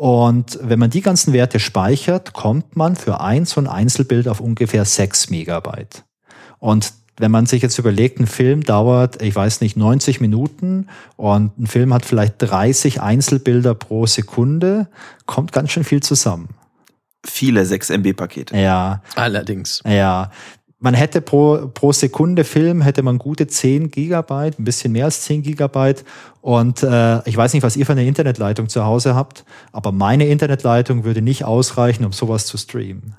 Und 0.00 0.58
wenn 0.62 0.78
man 0.78 0.88
die 0.88 1.02
ganzen 1.02 1.34
Werte 1.34 1.60
speichert, 1.60 2.32
kommt 2.32 2.74
man 2.74 2.96
für 2.96 3.20
ein 3.20 3.44
so 3.44 3.60
ein 3.60 3.66
Einzelbild 3.66 4.28
auf 4.28 4.40
ungefähr 4.40 4.86
6 4.86 5.28
Megabyte. 5.28 6.04
Und 6.58 6.94
wenn 7.18 7.30
man 7.30 7.44
sich 7.44 7.60
jetzt 7.60 7.78
überlegt, 7.78 8.18
ein 8.18 8.26
Film 8.26 8.62
dauert, 8.62 9.20
ich 9.20 9.36
weiß 9.36 9.60
nicht, 9.60 9.76
90 9.76 10.22
Minuten 10.22 10.86
und 11.16 11.58
ein 11.58 11.66
Film 11.66 11.92
hat 11.92 12.06
vielleicht 12.06 12.36
30 12.38 13.02
Einzelbilder 13.02 13.74
pro 13.74 14.06
Sekunde, 14.06 14.88
kommt 15.26 15.52
ganz 15.52 15.70
schön 15.70 15.84
viel 15.84 16.02
zusammen. 16.02 16.48
Viele 17.22 17.66
6 17.66 17.90
MB-Pakete. 17.90 18.56
Ja. 18.56 19.02
Allerdings. 19.16 19.82
Ja 19.86 20.30
man 20.80 20.94
hätte 20.94 21.20
pro, 21.20 21.68
pro 21.72 21.92
Sekunde 21.92 22.44
Film, 22.44 22.80
hätte 22.80 23.02
man 23.02 23.18
gute 23.18 23.46
10 23.46 23.90
Gigabyte, 23.90 24.58
ein 24.58 24.64
bisschen 24.64 24.92
mehr 24.92 25.04
als 25.04 25.22
10 25.22 25.42
Gigabyte. 25.42 26.04
Und 26.40 26.82
äh, 26.82 27.28
ich 27.28 27.36
weiß 27.36 27.52
nicht, 27.52 27.62
was 27.62 27.76
ihr 27.76 27.84
für 27.84 27.92
eine 27.92 28.06
Internetleitung 28.06 28.68
zu 28.68 28.84
Hause 28.84 29.14
habt, 29.14 29.44
aber 29.72 29.92
meine 29.92 30.26
Internetleitung 30.26 31.04
würde 31.04 31.20
nicht 31.20 31.44
ausreichen, 31.44 32.04
um 32.04 32.12
sowas 32.12 32.46
zu 32.46 32.56
streamen. 32.56 33.14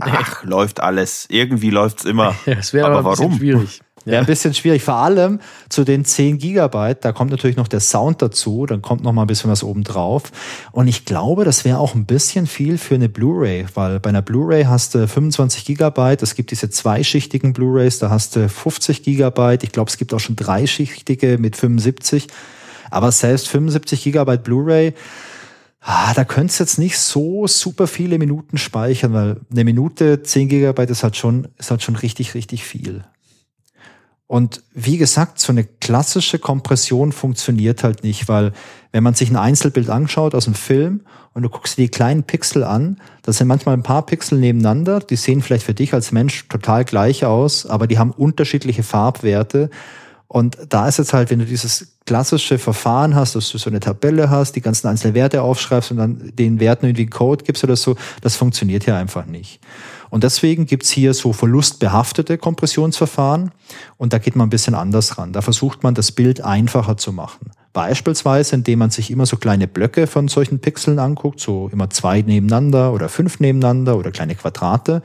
Ach, 0.00 0.44
läuft 0.44 0.80
alles. 0.80 1.26
Irgendwie 1.28 1.70
läuft's 1.70 2.04
immer. 2.04 2.34
Ja, 2.46 2.54
das 2.54 2.72
wäre 2.72 2.86
aber, 2.86 2.98
aber 2.98 3.18
warum? 3.18 3.36
schwierig. 3.36 3.80
Wäre 4.04 4.20
ein 4.20 4.26
bisschen 4.26 4.52
schwierig. 4.52 4.82
Vor 4.82 4.96
allem 4.96 5.40
zu 5.68 5.84
den 5.84 6.04
10 6.04 6.38
Gigabyte, 6.38 7.04
da 7.04 7.12
kommt 7.12 7.30
natürlich 7.30 7.56
noch 7.56 7.68
der 7.68 7.80
Sound 7.80 8.20
dazu, 8.20 8.66
dann 8.66 8.82
kommt 8.82 9.02
noch 9.02 9.12
mal 9.12 9.22
ein 9.22 9.26
bisschen 9.26 9.50
was 9.50 9.62
oben 9.62 9.82
drauf. 9.82 10.24
Und 10.72 10.88
ich 10.88 11.04
glaube, 11.04 11.44
das 11.44 11.64
wäre 11.64 11.78
auch 11.78 11.94
ein 11.94 12.04
bisschen 12.04 12.46
viel 12.46 12.76
für 12.76 12.94
eine 12.96 13.08
Blu-ray, 13.08 13.66
weil 13.74 14.00
bei 14.00 14.10
einer 14.10 14.22
Blu-ray 14.22 14.64
hast 14.64 14.94
du 14.94 15.08
25 15.08 15.64
Gigabyte. 15.64 16.22
Es 16.22 16.34
gibt 16.34 16.50
diese 16.50 16.68
zweischichtigen 16.68 17.52
Blu-rays, 17.54 17.98
da 17.98 18.10
hast 18.10 18.36
du 18.36 18.48
50 18.48 19.02
Gigabyte. 19.02 19.62
Ich 19.62 19.72
glaube, 19.72 19.90
es 19.90 19.96
gibt 19.96 20.12
auch 20.12 20.20
schon 20.20 20.36
dreischichtige 20.36 21.38
mit 21.38 21.56
75. 21.56 22.28
Aber 22.90 23.10
selbst 23.10 23.48
75 23.48 24.04
Gigabyte 24.04 24.44
Blu-ray, 24.44 24.92
ah, 25.80 26.12
da 26.14 26.24
könntest 26.24 26.60
du 26.60 26.64
jetzt 26.64 26.78
nicht 26.78 26.98
so 26.98 27.46
super 27.46 27.86
viele 27.86 28.18
Minuten 28.18 28.58
speichern, 28.58 29.12
weil 29.14 29.40
eine 29.50 29.64
Minute 29.64 30.22
10 30.22 30.48
Gigabyte 30.48 30.90
ist 30.90 31.02
halt 31.02 31.16
schon, 31.16 31.48
ist 31.58 31.70
halt 31.70 31.82
schon 31.82 31.96
richtig, 31.96 32.34
richtig 32.34 32.64
viel. 32.64 33.04
Und 34.34 34.64
wie 34.74 34.96
gesagt, 34.96 35.38
so 35.38 35.52
eine 35.52 35.62
klassische 35.62 36.40
Kompression 36.40 37.12
funktioniert 37.12 37.84
halt 37.84 38.02
nicht, 38.02 38.26
weil 38.26 38.52
wenn 38.90 39.04
man 39.04 39.14
sich 39.14 39.30
ein 39.30 39.36
Einzelbild 39.36 39.88
anschaut 39.88 40.34
aus 40.34 40.48
einem 40.48 40.56
Film 40.56 41.02
und 41.34 41.44
du 41.44 41.48
guckst 41.48 41.78
dir 41.78 41.82
die 41.82 41.88
kleinen 41.88 42.24
Pixel 42.24 42.64
an, 42.64 43.00
das 43.22 43.38
sind 43.38 43.46
manchmal 43.46 43.76
ein 43.76 43.84
paar 43.84 44.04
Pixel 44.04 44.40
nebeneinander, 44.40 44.98
die 44.98 45.14
sehen 45.14 45.40
vielleicht 45.40 45.64
für 45.64 45.72
dich 45.72 45.94
als 45.94 46.10
Mensch 46.10 46.48
total 46.48 46.84
gleich 46.84 47.24
aus, 47.24 47.64
aber 47.64 47.86
die 47.86 47.96
haben 47.96 48.10
unterschiedliche 48.10 48.82
Farbwerte. 48.82 49.70
Und 50.34 50.58
da 50.68 50.88
ist 50.88 50.98
jetzt 50.98 51.12
halt, 51.12 51.30
wenn 51.30 51.38
du 51.38 51.44
dieses 51.44 51.94
klassische 52.06 52.58
Verfahren 52.58 53.14
hast, 53.14 53.36
dass 53.36 53.50
du 53.50 53.58
so 53.58 53.70
eine 53.70 53.78
Tabelle 53.78 54.30
hast, 54.30 54.56
die 54.56 54.60
ganzen 54.60 54.88
einzelnen 54.88 55.14
Werte 55.14 55.42
aufschreibst 55.42 55.92
und 55.92 55.98
dann 55.98 56.32
den 56.34 56.58
Werten 56.58 56.86
irgendwie 56.86 57.06
Code 57.06 57.44
gibst 57.44 57.62
oder 57.62 57.76
so, 57.76 57.94
das 58.20 58.34
funktioniert 58.34 58.82
hier 58.82 58.96
einfach 58.96 59.26
nicht. 59.26 59.60
Und 60.10 60.24
deswegen 60.24 60.66
gibt's 60.66 60.90
hier 60.90 61.14
so 61.14 61.32
verlustbehaftete 61.32 62.36
Kompressionsverfahren 62.36 63.52
und 63.96 64.12
da 64.12 64.18
geht 64.18 64.34
man 64.34 64.48
ein 64.48 64.50
bisschen 64.50 64.74
anders 64.74 65.18
ran. 65.18 65.32
Da 65.32 65.40
versucht 65.40 65.84
man 65.84 65.94
das 65.94 66.10
Bild 66.10 66.40
einfacher 66.40 66.96
zu 66.96 67.12
machen. 67.12 67.52
Beispielsweise, 67.72 68.56
indem 68.56 68.80
man 68.80 68.90
sich 68.90 69.12
immer 69.12 69.26
so 69.26 69.36
kleine 69.36 69.68
Blöcke 69.68 70.08
von 70.08 70.26
solchen 70.26 70.58
Pixeln 70.58 70.98
anguckt, 70.98 71.38
so 71.38 71.70
immer 71.72 71.90
zwei 71.90 72.22
nebeneinander 72.22 72.92
oder 72.92 73.08
fünf 73.08 73.38
nebeneinander 73.38 73.96
oder 73.96 74.10
kleine 74.10 74.34
Quadrate 74.34 75.00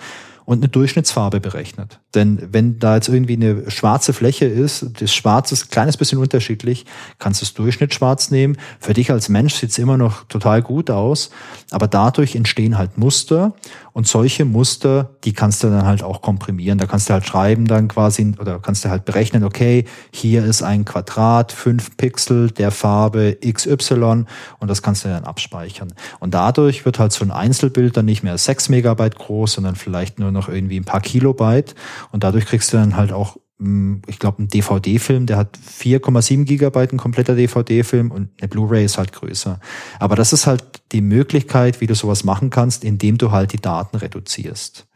und 0.50 0.64
eine 0.64 0.68
Durchschnittsfarbe 0.68 1.40
berechnet. 1.40 2.00
Denn 2.16 2.42
wenn 2.52 2.80
da 2.80 2.96
jetzt 2.96 3.08
irgendwie 3.08 3.36
eine 3.36 3.70
schwarze 3.70 4.14
Fläche 4.14 4.46
ist, 4.46 5.00
das 5.00 5.14
Schwarz 5.14 5.52
ist 5.52 5.68
ein 5.68 5.70
kleines 5.70 5.96
bisschen 5.96 6.18
unterschiedlich, 6.18 6.88
kannst 7.20 7.40
du 7.40 7.46
das 7.46 7.54
Durchschnittsschwarz 7.54 8.32
nehmen. 8.32 8.58
Für 8.80 8.96
dich 8.96 9.12
als 9.12 9.30
Mensch 9.30 9.54
sieht 9.54 9.70
es 9.70 9.78
immer 9.78 9.96
noch 9.96 10.24
total 10.24 10.64
gut 10.64 10.90
aus, 10.90 11.30
aber 11.70 11.88
dadurch 11.88 12.36
entstehen 12.36 12.80
halt 12.80 12.98
Muster 12.98 13.54
und 13.94 14.08
solche 14.08 14.46
Muster, 14.46 15.10
die 15.24 15.34
kannst 15.34 15.62
du 15.64 15.68
dann 15.68 15.86
halt 15.86 16.02
auch 16.02 16.22
komprimieren. 16.24 16.80
Da 16.80 16.88
kannst 16.88 17.10
du 17.10 17.14
halt 17.14 17.28
schreiben 17.28 17.68
dann 17.68 17.88
quasi 17.88 18.34
oder 18.40 18.58
kannst 18.58 18.86
du 18.86 18.90
halt 18.90 19.06
berechnen, 19.06 19.44
okay, 19.44 19.86
hier 20.12 20.46
ist 20.46 20.64
ein 20.64 20.84
Quadrat, 20.86 21.52
fünf 21.52 21.96
Pixel 21.98 22.50
der 22.50 22.72
Farbe 22.72 23.38
XY 23.46 24.26
und 24.60 24.68
das 24.68 24.82
kannst 24.82 25.06
du 25.06 25.10
dann 25.10 25.26
abspeichern. 25.26 25.94
Und 26.20 26.34
dadurch 26.34 26.86
wird 26.86 26.98
halt 26.98 27.12
so 27.12 27.24
ein 27.24 27.30
Einzelbild 27.32 27.98
dann 27.98 28.06
nicht 28.06 28.24
mehr 28.24 28.38
sechs 28.40 28.70
Megabyte 28.70 29.18
groß, 29.18 29.54
sondern 29.54 29.76
vielleicht 29.76 30.18
nur 30.18 30.32
noch 30.32 30.39
noch 30.40 30.50
irgendwie 30.50 30.80
ein 30.80 30.86
paar 30.86 31.02
Kilobyte 31.02 31.76
und 32.12 32.24
dadurch 32.24 32.46
kriegst 32.46 32.72
du 32.74 32.78
dann 32.78 32.96
halt 32.96 33.12
auch 33.12 33.38
mm, 33.58 33.98
ich 34.08 34.20
glaube, 34.20 34.42
ein 34.44 34.48
DVD-Film, 34.48 35.26
der 35.26 35.38
hat 35.38 35.58
4,7 35.58 36.46
Gigabyte, 36.46 36.94
ein 36.94 36.98
kompletter 36.98 37.36
DVD-Film 37.36 38.12
und 38.12 38.30
eine 38.40 38.48
Blu-ray 38.48 38.86
ist 38.86 38.98
halt 38.98 39.12
größer. 39.14 39.60
Aber 40.00 40.16
das 40.16 40.34
ist 40.34 40.48
halt 40.48 40.64
die 40.92 41.02
Möglichkeit, 41.02 41.82
wie 41.82 41.88
du 41.88 41.96
sowas 41.96 42.24
machen 42.24 42.50
kannst, 42.50 42.84
indem 42.84 43.18
du 43.18 43.32
halt 43.32 43.54
die 43.54 43.62
Daten 43.62 43.98
reduzierst. 43.98 44.88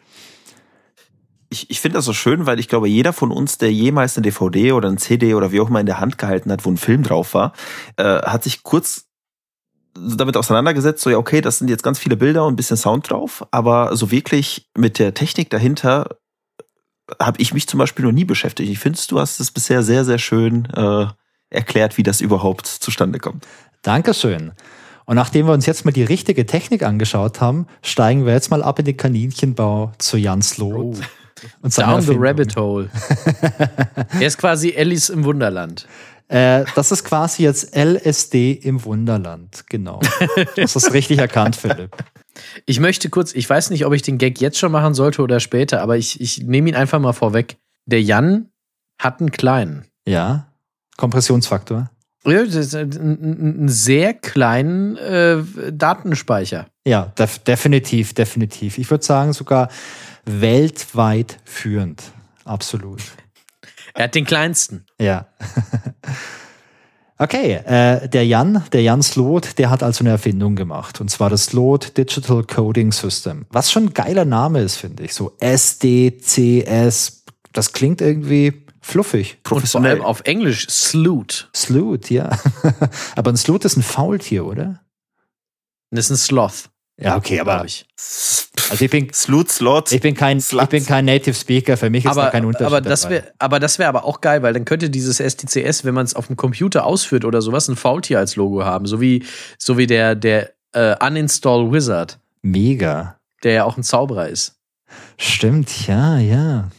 ich, 1.54 1.70
ich 1.70 1.80
finde 1.80 1.98
das 1.98 2.06
so 2.06 2.14
schön, 2.14 2.46
weil 2.46 2.60
ich 2.60 2.68
glaube, 2.68 2.90
jeder 2.90 3.14
von 3.14 3.32
uns, 3.32 3.58
der 3.58 3.72
jemals 3.72 4.18
eine 4.18 4.24
DVD 4.24 4.72
oder 4.74 4.90
ein 4.90 4.98
CD 4.98 5.36
oder 5.36 5.52
wie 5.52 5.60
auch 5.60 5.70
immer 5.70 5.80
in 5.80 5.86
der 5.86 6.00
Hand 6.00 6.18
gehalten 6.18 6.52
hat, 6.52 6.66
wo 6.66 6.72
ein 6.72 6.78
Film 6.78 7.04
drauf 7.04 7.34
war, 7.34 7.54
äh, 7.98 8.04
hat 8.04 8.44
sich 8.44 8.64
kurz 8.64 9.06
damit 9.96 10.38
auseinandergesetzt, 10.38 11.04
so 11.04 11.10
ja, 11.10 11.18
okay, 11.18 11.42
das 11.42 11.60
sind 11.60 11.70
jetzt 11.70 11.84
ganz 11.84 12.00
viele 12.00 12.18
Bilder 12.18 12.46
und 12.46 12.54
ein 12.54 12.56
bisschen 12.56 12.78
Sound 12.78 13.10
drauf, 13.10 13.46
aber 13.52 13.96
so 13.96 14.12
wirklich 14.12 14.70
mit 14.76 15.00
der 15.00 15.14
Technik 15.14 15.50
dahinter 15.50 16.18
habe 17.22 17.42
ich 17.42 17.54
mich 17.54 17.68
zum 17.68 17.78
Beispiel 17.78 18.06
noch 18.06 18.12
nie 18.12 18.26
beschäftigt. 18.26 18.72
Ich 18.72 18.80
finde, 18.80 19.00
du 19.08 19.20
hast 19.20 19.40
es 19.40 19.52
bisher 19.52 19.84
sehr, 19.84 20.06
sehr 20.06 20.18
schön 20.18 20.66
äh, 20.76 21.08
erklärt, 21.50 21.98
wie 21.98 22.04
das 22.04 22.22
überhaupt 22.22 22.66
zustande 22.66 23.20
kommt. 23.20 23.46
Dankeschön. 23.82 24.54
Und 25.06 25.16
nachdem 25.16 25.48
wir 25.48 25.54
uns 25.54 25.66
jetzt 25.66 25.84
mal 25.86 25.92
die 25.92 26.04
richtige 26.04 26.46
Technik 26.46 26.84
angeschaut 26.84 27.42
haben, 27.42 27.68
steigen 27.82 28.26
wir 28.26 28.34
jetzt 28.34 28.50
mal 28.50 28.64
ab 28.64 28.80
in 28.80 28.86
den 28.86 28.98
Kaninchenbau 28.98 29.92
zu 29.98 30.18
Jans 30.18 30.58
Loth. 30.58 30.98
Oh. 30.98 31.04
Und 31.62 31.78
Down 31.78 32.02
the 32.02 32.16
Rabbit 32.18 32.56
Hole. 32.56 32.90
er 34.20 34.28
ist 34.28 34.38
quasi 34.38 34.74
Alice 34.78 35.10
im 35.10 35.26
Wunderland. 35.26 35.88
Äh, 36.28 36.66
das 36.76 36.92
ist 36.92 37.04
quasi 37.04 37.44
jetzt 37.44 37.76
LSD 37.76 38.54
im 38.54 38.84
Wunderland, 38.86 39.66
genau. 39.70 40.00
Das 40.56 40.76
ist 40.76 40.94
richtig 40.94 41.20
erkannt, 41.20 41.56
Philipp. 41.56 41.96
Ich 42.66 42.80
möchte 42.80 43.10
kurz, 43.10 43.34
ich 43.34 43.50
weiß 43.50 43.70
nicht, 43.70 43.86
ob 43.86 43.94
ich 43.94 44.02
den 44.02 44.18
Gag 44.18 44.42
jetzt 44.42 44.58
schon 44.58 44.72
machen 44.72 44.94
sollte 44.94 45.22
oder 45.22 45.40
später, 45.40 45.82
aber 45.82 45.98
ich, 45.98 46.20
ich 46.20 46.44
nehme 46.44 46.70
ihn 46.70 46.76
einfach 46.76 47.00
mal 47.00 47.14
vorweg. 47.14 47.58
Der 47.86 48.02
Jan 48.02 48.50
hat 48.98 49.20
einen 49.20 49.32
kleinen. 49.32 49.86
Ja, 50.08 50.48
Kompressionsfaktor. 50.98 51.90
Ja, 52.26 52.40
einen 52.40 53.68
sehr 53.68 54.14
kleinen 54.14 54.96
äh, 54.98 55.44
Datenspeicher. 55.72 56.68
Ja, 56.88 57.12
def 57.18 57.40
definitiv, 57.40 58.14
definitiv. 58.14 58.78
Ich 58.78 58.90
würde 58.90 59.04
sagen 59.04 59.34
sogar 59.34 59.70
weltweit 60.26 61.40
führend. 61.44 62.02
Absolut. 62.46 63.02
Er 63.94 64.06
hat 64.06 64.16
den 64.16 64.26
kleinsten. 64.26 64.86
Ja. 65.00 65.28
Okay, 67.20 67.54
äh, 67.54 68.10
der 68.10 68.26
Jan, 68.26 68.64
der 68.74 68.82
Jan 68.82 69.02
Sloth, 69.02 69.58
der 69.58 69.70
hat 69.70 69.82
also 69.82 70.02
eine 70.04 70.10
Erfindung 70.10 70.56
gemacht. 70.58 71.00
Und 71.00 71.10
zwar 71.10 71.30
das 71.30 71.46
Sloth 71.46 71.96
Digital 71.96 72.44
Coding 72.44 72.92
System. 72.92 73.46
Was 73.50 73.72
schon 73.72 73.86
ein 73.86 73.94
geiler 73.94 74.26
Name 74.26 74.60
ist, 74.62 74.76
finde 74.76 75.04
ich. 75.04 75.14
So 75.14 75.32
SDCS. 75.40 77.24
Das 77.54 77.72
klingt 77.72 78.02
irgendwie 78.02 78.66
fluffig. 78.82 79.38
Und 79.50 79.68
vor 79.68 79.82
allem 79.84 80.02
auf 80.02 80.22
Englisch 80.26 80.68
Sloot. 80.70 81.50
Sloot, 81.56 82.10
ja. 82.10 82.30
Aber 83.16 83.32
ein 83.32 83.38
Sloot 83.38 83.64
ist 83.64 83.78
ein 83.78 83.84
Faultier, 83.84 84.46
oder? 84.46 84.82
Das 85.92 86.06
ist 86.06 86.12
ein 86.12 86.18
Sloth. 86.18 86.70
Ja, 86.98 87.18
okay, 87.18 87.40
aber 87.40 87.66
ich. 87.66 87.86
Also 88.70 88.86
ich 88.86 88.92
bin 88.92 89.12
Slut, 89.14 89.50
Slot. 89.50 89.92
Ich 89.92 90.02
bin 90.02 90.16
kein, 90.16 90.38
ich 90.38 90.68
bin 90.68 90.86
kein 90.86 91.06
Native 91.06 91.34
Speaker. 91.34 91.76
Für 91.76 91.90
mich 91.90 92.06
ist 92.06 92.12
aber, 92.12 92.24
da 92.24 92.30
kein 92.30 92.46
Unterschied. 92.46 92.68
Aber 92.68 92.82
das 92.82 93.10
wäre, 93.10 93.34
aber 93.40 93.60
das 93.60 93.80
wäre 93.80 93.90
aber 93.90 94.06
auch 94.06 94.22
geil, 94.22 94.44
weil 94.44 94.54
dann 94.54 94.66
könnte 94.66 94.90
dieses 94.90 95.18
STCS, 95.18 95.86
wenn 95.86 95.96
man 95.96 96.06
es 96.06 96.16
auf 96.16 96.28
dem 96.28 96.38
Computer 96.38 96.86
ausführt 96.86 97.26
oder 97.26 97.42
sowas, 97.42 97.68
ein 97.68 97.76
Faultier 97.76 98.20
als 98.20 98.36
Logo 98.36 98.64
haben, 98.64 98.86
so 98.86 99.02
wie 99.02 99.26
so 99.58 99.78
wie 99.78 99.88
der 99.88 100.16
der 100.16 100.52
äh, 100.74 100.96
Uninstall 101.04 101.72
Wizard. 101.72 102.20
Mega. 102.42 103.18
Der 103.44 103.54
ja 103.54 103.64
auch 103.64 103.78
ein 103.78 103.84
Zauberer 103.84 104.30
ist. 104.30 104.56
Stimmt, 105.18 105.88
ja, 105.88 106.20
ja. 106.20 106.70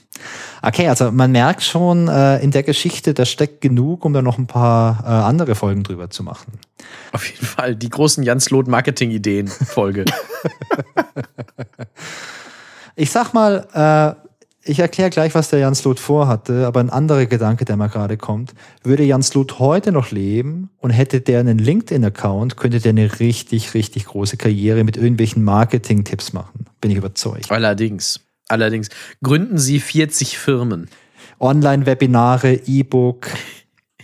Okay, 0.67 0.89
also 0.89 1.13
man 1.13 1.31
merkt 1.31 1.63
schon, 1.63 2.09
äh, 2.09 2.43
in 2.43 2.51
der 2.51 2.63
Geschichte, 2.63 3.13
da 3.13 3.27
steckt 3.27 3.61
genug, 3.61 4.05
um 4.05 4.15
da 4.15 4.23
noch 4.23 4.39
ein 4.39 4.47
paar 4.47 5.05
äh, 5.05 5.09
andere 5.09 5.55
Folgen 5.55 5.83
drüber 5.83 6.09
zu 6.09 6.23
machen. 6.23 6.55
Auf 7.13 7.29
jeden 7.31 7.45
Fall, 7.45 7.77
die 7.77 7.91
großen 7.91 8.25
Jans-Lot 8.25 8.67
Marketing-Ideen-Folge. 8.67 10.07
ich 12.97 13.11
sag 13.11 13.35
mal, 13.35 14.17
äh, 14.19 14.25
ich 14.67 14.79
erkläre 14.79 15.11
gleich, 15.11 15.35
was 15.35 15.51
der 15.51 15.59
Jans 15.59 15.85
Loth 15.85 16.01
vorhatte, 16.01 16.67
aber 16.67 16.81
ein 16.81 16.89
anderer 16.89 17.27
Gedanke, 17.27 17.67
der 17.67 17.77
mir 17.77 17.91
gerade 17.91 18.17
kommt. 18.17 18.55
Würde 18.83 19.05
Jans 19.05 19.35
Loth 19.35 19.59
heute 19.59 19.93
noch 19.93 20.11
leben 20.11 20.71
und 20.79 20.89
hätte 20.89 21.21
der 21.21 21.41
einen 21.41 21.59
LinkedIn-Account, 21.59 22.57
könnte 22.57 22.81
der 22.81 22.91
eine 22.91 23.21
richtig, 23.21 23.75
richtig 23.75 24.07
große 24.07 24.39
Karriere 24.39 24.83
mit 24.85 24.97
irgendwelchen 24.97 25.45
Marketing-Tipps 25.45 26.33
machen. 26.33 26.65
Bin 26.81 26.91
ich 26.91 26.97
überzeugt. 26.97 27.51
Allerdings. 27.51 28.21
Allerdings 28.49 28.89
gründen 29.23 29.59
Sie 29.59 29.81
40 29.81 30.39
Firmen. 30.39 30.89
Online-Webinare, 31.41 32.55
E-Book. 32.67 33.29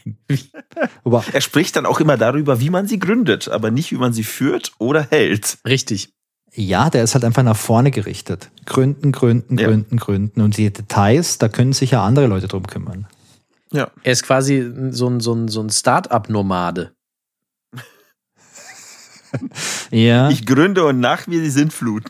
er 1.33 1.41
spricht 1.41 1.77
dann 1.77 1.87
auch 1.87 2.01
immer 2.01 2.17
darüber, 2.17 2.61
wie 2.61 2.71
man 2.71 2.87
sie 2.87 2.99
gründet, 2.99 3.49
aber 3.49 3.71
nicht, 3.71 3.93
wie 3.93 3.97
man 3.97 4.13
sie 4.13 4.25
führt 4.25 4.73
oder 4.79 5.07
hält. 5.11 5.59
Richtig. 5.67 6.13
Ja, 6.53 6.91
der 6.91 7.05
ist 7.05 7.15
halt 7.15 7.25
einfach 7.25 7.43
nach 7.43 7.57
vorne 7.57 7.91
gerichtet. 7.91 8.51
Gründen, 8.67 9.13
gründen, 9.13 9.57
ja. 9.57 9.69
gründen, 9.69 9.99
gründen. 9.99 10.41
Und 10.41 10.57
die 10.57 10.73
Details, 10.73 11.39
da 11.39 11.49
können 11.49 11.73
sich 11.73 11.93
ja 11.93 12.05
andere 12.05 12.27
Leute 12.27 12.49
drum 12.49 12.67
kümmern. 12.67 13.07
Ja. 13.73 13.91
Er 14.03 14.13
ist 14.13 14.25
quasi 14.25 14.69
so 14.91 15.09
ein, 15.09 15.21
so 15.21 15.33
ein, 15.33 15.49
so 15.49 15.61
ein 15.61 15.71
Start-up-Nomade. 15.71 16.93
ja. 19.91 20.31
Ich 20.31 20.47
gründe 20.47 20.85
und 20.85 21.01
nach 21.01 21.27
mir 21.27 21.41
die 21.41 21.51
Sintflut. 21.51 22.05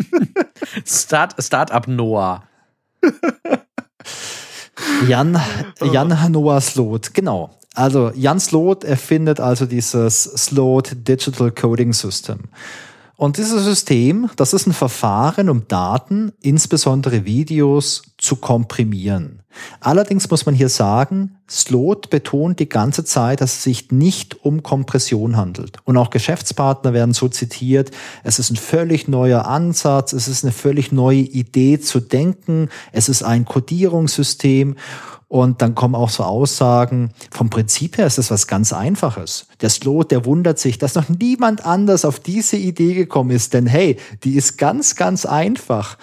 Start, 0.84 1.34
Start-up 1.42 1.88
Noah. 1.88 2.44
Jan, 5.08 5.40
Jan 5.80 6.32
Noah 6.32 6.60
Sloth, 6.60 7.14
genau. 7.14 7.58
Also 7.74 8.10
Jan 8.14 8.40
Sloth 8.40 8.84
erfindet 8.84 9.40
also 9.40 9.66
dieses 9.66 10.24
Sloth 10.24 11.06
Digital 11.06 11.50
Coding 11.50 11.92
System. 11.92 12.40
Und 13.20 13.36
dieses 13.36 13.64
System, 13.64 14.30
das 14.36 14.54
ist 14.54 14.66
ein 14.66 14.72
Verfahren, 14.72 15.50
um 15.50 15.68
Daten, 15.68 16.32
insbesondere 16.40 17.26
Videos, 17.26 18.02
zu 18.16 18.36
komprimieren. 18.36 19.42
Allerdings 19.80 20.30
muss 20.30 20.46
man 20.46 20.54
hier 20.54 20.70
sagen, 20.70 21.36
Sloth 21.46 22.08
betont 22.08 22.60
die 22.60 22.68
ganze 22.70 23.04
Zeit, 23.04 23.42
dass 23.42 23.56
es 23.56 23.62
sich 23.62 23.92
nicht 23.92 24.42
um 24.42 24.62
Kompression 24.62 25.36
handelt. 25.36 25.76
Und 25.84 25.98
auch 25.98 26.08
Geschäftspartner 26.08 26.94
werden 26.94 27.12
so 27.12 27.28
zitiert, 27.28 27.90
es 28.24 28.38
ist 28.38 28.52
ein 28.52 28.56
völlig 28.56 29.06
neuer 29.06 29.44
Ansatz, 29.44 30.14
es 30.14 30.26
ist 30.26 30.42
eine 30.42 30.52
völlig 30.52 30.90
neue 30.90 31.18
Idee 31.18 31.78
zu 31.78 32.00
denken, 32.00 32.70
es 32.90 33.10
ist 33.10 33.22
ein 33.22 33.44
Codierungssystem 33.44 34.76
und 35.30 35.62
dann 35.62 35.76
kommen 35.76 35.94
auch 35.94 36.10
so 36.10 36.24
Aussagen, 36.24 37.12
vom 37.30 37.50
Prinzip 37.50 37.98
her 37.98 38.06
ist 38.08 38.18
das 38.18 38.32
was 38.32 38.48
ganz 38.48 38.72
Einfaches. 38.72 39.46
Der 39.60 39.70
Slot, 39.70 40.10
der 40.10 40.24
wundert 40.24 40.58
sich, 40.58 40.76
dass 40.76 40.96
noch 40.96 41.08
niemand 41.08 41.64
anders 41.64 42.04
auf 42.04 42.18
diese 42.18 42.56
Idee 42.56 42.94
gekommen 42.94 43.30
ist, 43.30 43.54
denn 43.54 43.68
hey, 43.68 43.96
die 44.24 44.34
ist 44.34 44.58
ganz, 44.58 44.96
ganz 44.96 45.26
einfach. 45.26 45.98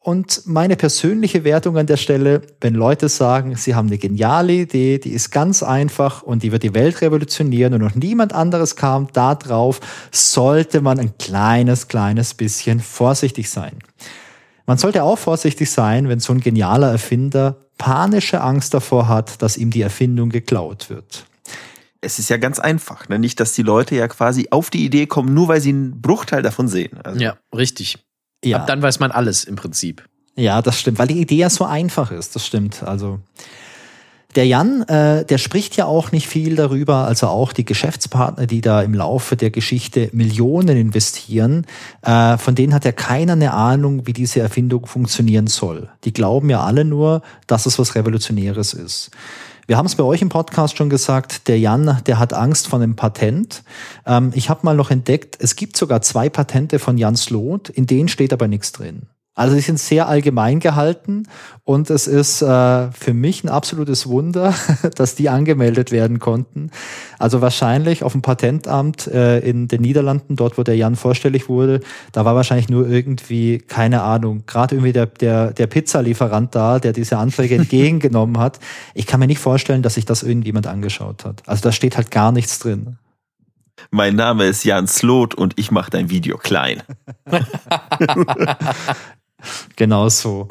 Und 0.00 0.42
meine 0.44 0.76
persönliche 0.76 1.44
Wertung 1.44 1.78
an 1.78 1.86
der 1.86 1.96
Stelle, 1.96 2.42
wenn 2.60 2.74
Leute 2.74 3.08
sagen, 3.08 3.56
sie 3.56 3.74
haben 3.74 3.86
eine 3.86 3.96
geniale 3.96 4.52
Idee, 4.52 4.98
die 4.98 5.12
ist 5.12 5.30
ganz 5.30 5.62
einfach 5.62 6.22
und 6.22 6.42
die 6.42 6.52
wird 6.52 6.62
die 6.62 6.74
Welt 6.74 7.00
revolutionieren 7.00 7.72
und 7.72 7.80
noch 7.80 7.94
niemand 7.94 8.34
anderes 8.34 8.76
kam 8.76 9.08
da 9.14 9.34
drauf, 9.34 9.80
sollte 10.12 10.82
man 10.82 11.00
ein 11.00 11.16
kleines, 11.16 11.88
kleines 11.88 12.34
bisschen 12.34 12.80
vorsichtig 12.80 13.48
sein. 13.48 13.78
Man 14.66 14.78
sollte 14.78 15.04
auch 15.04 15.16
vorsichtig 15.16 15.70
sein, 15.70 16.08
wenn 16.08 16.20
so 16.20 16.32
ein 16.32 16.40
genialer 16.40 16.90
Erfinder 16.90 17.56
panische 17.78 18.40
Angst 18.40 18.74
davor 18.74 19.08
hat, 19.08 19.40
dass 19.42 19.56
ihm 19.56 19.70
die 19.70 19.82
Erfindung 19.82 20.30
geklaut 20.30 20.90
wird. 20.90 21.26
Es 22.00 22.18
ist 22.18 22.30
ja 22.30 22.36
ganz 22.36 22.58
einfach, 22.58 23.08
ne? 23.08 23.18
nicht, 23.18 23.40
dass 23.40 23.52
die 23.52 23.62
Leute 23.62 23.96
ja 23.96 24.08
quasi 24.08 24.48
auf 24.50 24.70
die 24.70 24.84
Idee 24.84 25.06
kommen, 25.06 25.34
nur 25.34 25.48
weil 25.48 25.60
sie 25.60 25.70
einen 25.70 26.00
Bruchteil 26.00 26.42
davon 26.42 26.68
sehen. 26.68 26.98
Also 27.02 27.20
ja, 27.20 27.36
richtig. 27.54 27.98
Ja. 28.44 28.58
Ab 28.58 28.66
dann 28.66 28.82
weiß 28.82 29.00
man 29.00 29.10
alles 29.10 29.44
im 29.44 29.56
Prinzip. 29.56 30.04
Ja, 30.36 30.60
das 30.62 30.78
stimmt, 30.78 30.98
weil 30.98 31.08
die 31.08 31.20
Idee 31.20 31.36
ja 31.36 31.50
so 31.50 31.64
einfach 31.64 32.10
ist. 32.10 32.36
Das 32.36 32.46
stimmt. 32.46 32.82
Also 32.82 33.20
der 34.36 34.46
Jan, 34.46 34.82
äh, 34.82 35.24
der 35.24 35.38
spricht 35.38 35.76
ja 35.76 35.86
auch 35.86 36.12
nicht 36.12 36.28
viel 36.28 36.56
darüber, 36.56 37.06
also 37.06 37.28
auch 37.28 37.52
die 37.52 37.64
Geschäftspartner, 37.64 38.46
die 38.46 38.60
da 38.60 38.82
im 38.82 38.94
Laufe 38.94 39.34
der 39.34 39.50
Geschichte 39.50 40.10
Millionen 40.12 40.76
investieren, 40.76 41.66
äh, 42.02 42.36
von 42.36 42.54
denen 42.54 42.74
hat 42.74 42.84
ja 42.84 42.92
keiner 42.92 43.32
eine 43.32 43.54
Ahnung, 43.54 44.06
wie 44.06 44.12
diese 44.12 44.40
Erfindung 44.40 44.86
funktionieren 44.86 45.46
soll. 45.46 45.88
Die 46.04 46.12
glauben 46.12 46.50
ja 46.50 46.62
alle 46.62 46.84
nur, 46.84 47.22
dass 47.46 47.66
es 47.66 47.78
was 47.78 47.94
Revolutionäres 47.94 48.74
ist. 48.74 49.10
Wir 49.66 49.76
haben 49.78 49.86
es 49.86 49.96
bei 49.96 50.04
euch 50.04 50.22
im 50.22 50.28
Podcast 50.28 50.76
schon 50.76 50.90
gesagt, 50.90 51.48
der 51.48 51.58
Jan, 51.58 52.00
der 52.06 52.20
hat 52.20 52.34
Angst 52.34 52.68
vor 52.68 52.78
einem 52.78 52.94
Patent. 52.94 53.64
Ähm, 54.06 54.30
ich 54.34 54.50
habe 54.50 54.60
mal 54.62 54.76
noch 54.76 54.90
entdeckt, 54.90 55.38
es 55.40 55.56
gibt 55.56 55.76
sogar 55.76 56.02
zwei 56.02 56.28
Patente 56.28 56.78
von 56.78 56.98
Jan 56.98 57.16
Sloth, 57.16 57.70
in 57.70 57.86
denen 57.86 58.08
steht 58.08 58.32
aber 58.32 58.46
nichts 58.46 58.70
drin. 58.70 59.08
Also 59.36 59.54
die 59.54 59.60
sind 59.60 59.78
sehr 59.78 60.08
allgemein 60.08 60.60
gehalten 60.60 61.24
und 61.62 61.90
es 61.90 62.06
ist 62.06 62.40
äh, 62.40 62.90
für 62.90 63.12
mich 63.12 63.44
ein 63.44 63.50
absolutes 63.50 64.06
Wunder, 64.06 64.54
dass 64.94 65.14
die 65.14 65.28
angemeldet 65.28 65.92
werden 65.92 66.20
konnten. 66.20 66.70
Also 67.18 67.42
wahrscheinlich 67.42 68.02
auf 68.02 68.12
dem 68.12 68.22
Patentamt 68.22 69.06
äh, 69.08 69.40
in 69.40 69.68
den 69.68 69.82
Niederlanden, 69.82 70.36
dort 70.36 70.56
wo 70.56 70.62
der 70.62 70.74
Jan 70.76 70.96
vorstellig 70.96 71.50
wurde, 71.50 71.80
da 72.12 72.24
war 72.24 72.34
wahrscheinlich 72.34 72.70
nur 72.70 72.88
irgendwie, 72.88 73.58
keine 73.58 74.00
Ahnung, 74.02 74.44
gerade 74.46 74.74
irgendwie 74.74 74.94
der, 74.94 75.04
der, 75.04 75.52
der 75.52 75.66
Pizzalieferant 75.66 76.54
da, 76.54 76.78
der 76.78 76.94
diese 76.94 77.18
Anträge 77.18 77.54
entgegengenommen 77.56 78.38
hat. 78.38 78.58
Ich 78.94 79.06
kann 79.06 79.20
mir 79.20 79.26
nicht 79.26 79.40
vorstellen, 79.40 79.82
dass 79.82 79.94
sich 79.94 80.06
das 80.06 80.22
irgendjemand 80.22 80.66
angeschaut 80.66 81.26
hat. 81.26 81.42
Also 81.46 81.62
da 81.62 81.72
steht 81.72 81.98
halt 81.98 82.10
gar 82.10 82.32
nichts 82.32 82.58
drin. 82.58 82.96
Mein 83.90 84.16
Name 84.16 84.46
ist 84.46 84.64
Jan 84.64 84.86
Slot 84.86 85.34
und 85.34 85.52
ich 85.58 85.70
mache 85.70 85.90
dein 85.90 86.08
Video 86.08 86.38
klein. 86.38 86.82
genau 89.76 90.08
so. 90.08 90.48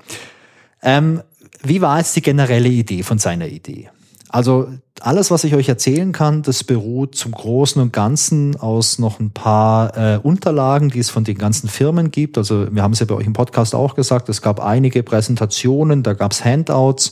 Ähm, 0.81 1.21
wie 1.63 1.81
war 1.81 1.97
jetzt 1.97 2.15
die 2.15 2.21
generelle 2.21 2.69
Idee 2.69 3.03
von 3.03 3.17
seiner 3.17 3.47
Idee? 3.47 3.89
Also 4.29 4.67
alles, 5.01 5.31
was 5.31 5.43
ich 5.43 5.55
euch 5.55 5.69
erzählen 5.69 6.11
kann, 6.11 6.41
das 6.41 6.63
beruht 6.63 7.15
zum 7.15 7.31
Großen 7.31 7.81
und 7.81 7.93
Ganzen 7.93 8.55
aus 8.55 8.99
noch 8.99 9.19
ein 9.19 9.31
paar 9.31 9.95
äh, 9.97 10.17
Unterlagen, 10.17 10.89
die 10.89 10.99
es 10.99 11.09
von 11.09 11.23
den 11.23 11.37
ganzen 11.37 11.69
Firmen 11.69 12.11
gibt. 12.11 12.37
Also 12.37 12.73
wir 12.73 12.81
haben 12.83 12.93
es 12.93 12.99
ja 12.99 13.05
bei 13.05 13.15
euch 13.15 13.27
im 13.27 13.33
Podcast 13.33 13.75
auch 13.75 13.95
gesagt, 13.95 14.27
es 14.29 14.41
gab 14.41 14.59
einige 14.59 15.03
Präsentationen, 15.03 16.03
da 16.03 16.13
gab 16.13 16.31
es 16.31 16.43
Handouts 16.43 17.11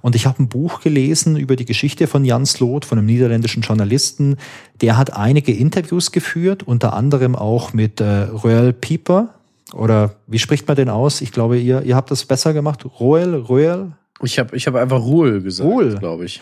und 0.00 0.16
ich 0.16 0.26
habe 0.26 0.42
ein 0.42 0.48
Buch 0.48 0.80
gelesen 0.80 1.36
über 1.36 1.54
die 1.54 1.64
Geschichte 1.64 2.06
von 2.06 2.24
Jan 2.24 2.46
Slot, 2.46 2.84
von 2.84 2.98
einem 2.98 3.06
niederländischen 3.06 3.62
Journalisten. 3.62 4.36
Der 4.80 4.96
hat 4.96 5.12
einige 5.12 5.52
Interviews 5.52 6.12
geführt, 6.12 6.62
unter 6.64 6.92
anderem 6.94 7.36
auch 7.36 7.72
mit 7.72 8.00
äh, 8.00 8.22
Royal 8.22 8.72
Pieper. 8.72 9.34
Oder 9.74 10.14
wie 10.26 10.38
spricht 10.38 10.66
man 10.68 10.76
den 10.76 10.88
aus? 10.88 11.20
Ich 11.20 11.32
glaube, 11.32 11.58
ihr, 11.58 11.82
ihr 11.82 11.96
habt 11.96 12.10
das 12.10 12.24
besser 12.24 12.52
gemacht. 12.52 12.84
Royal, 13.00 13.34
Royal? 13.34 13.92
Ich 14.22 14.38
habe 14.38 14.56
ich 14.56 14.66
hab 14.66 14.76
einfach 14.76 15.00
Ruhl 15.00 15.42
gesagt, 15.42 15.98
glaube 15.98 16.24
ich. 16.24 16.40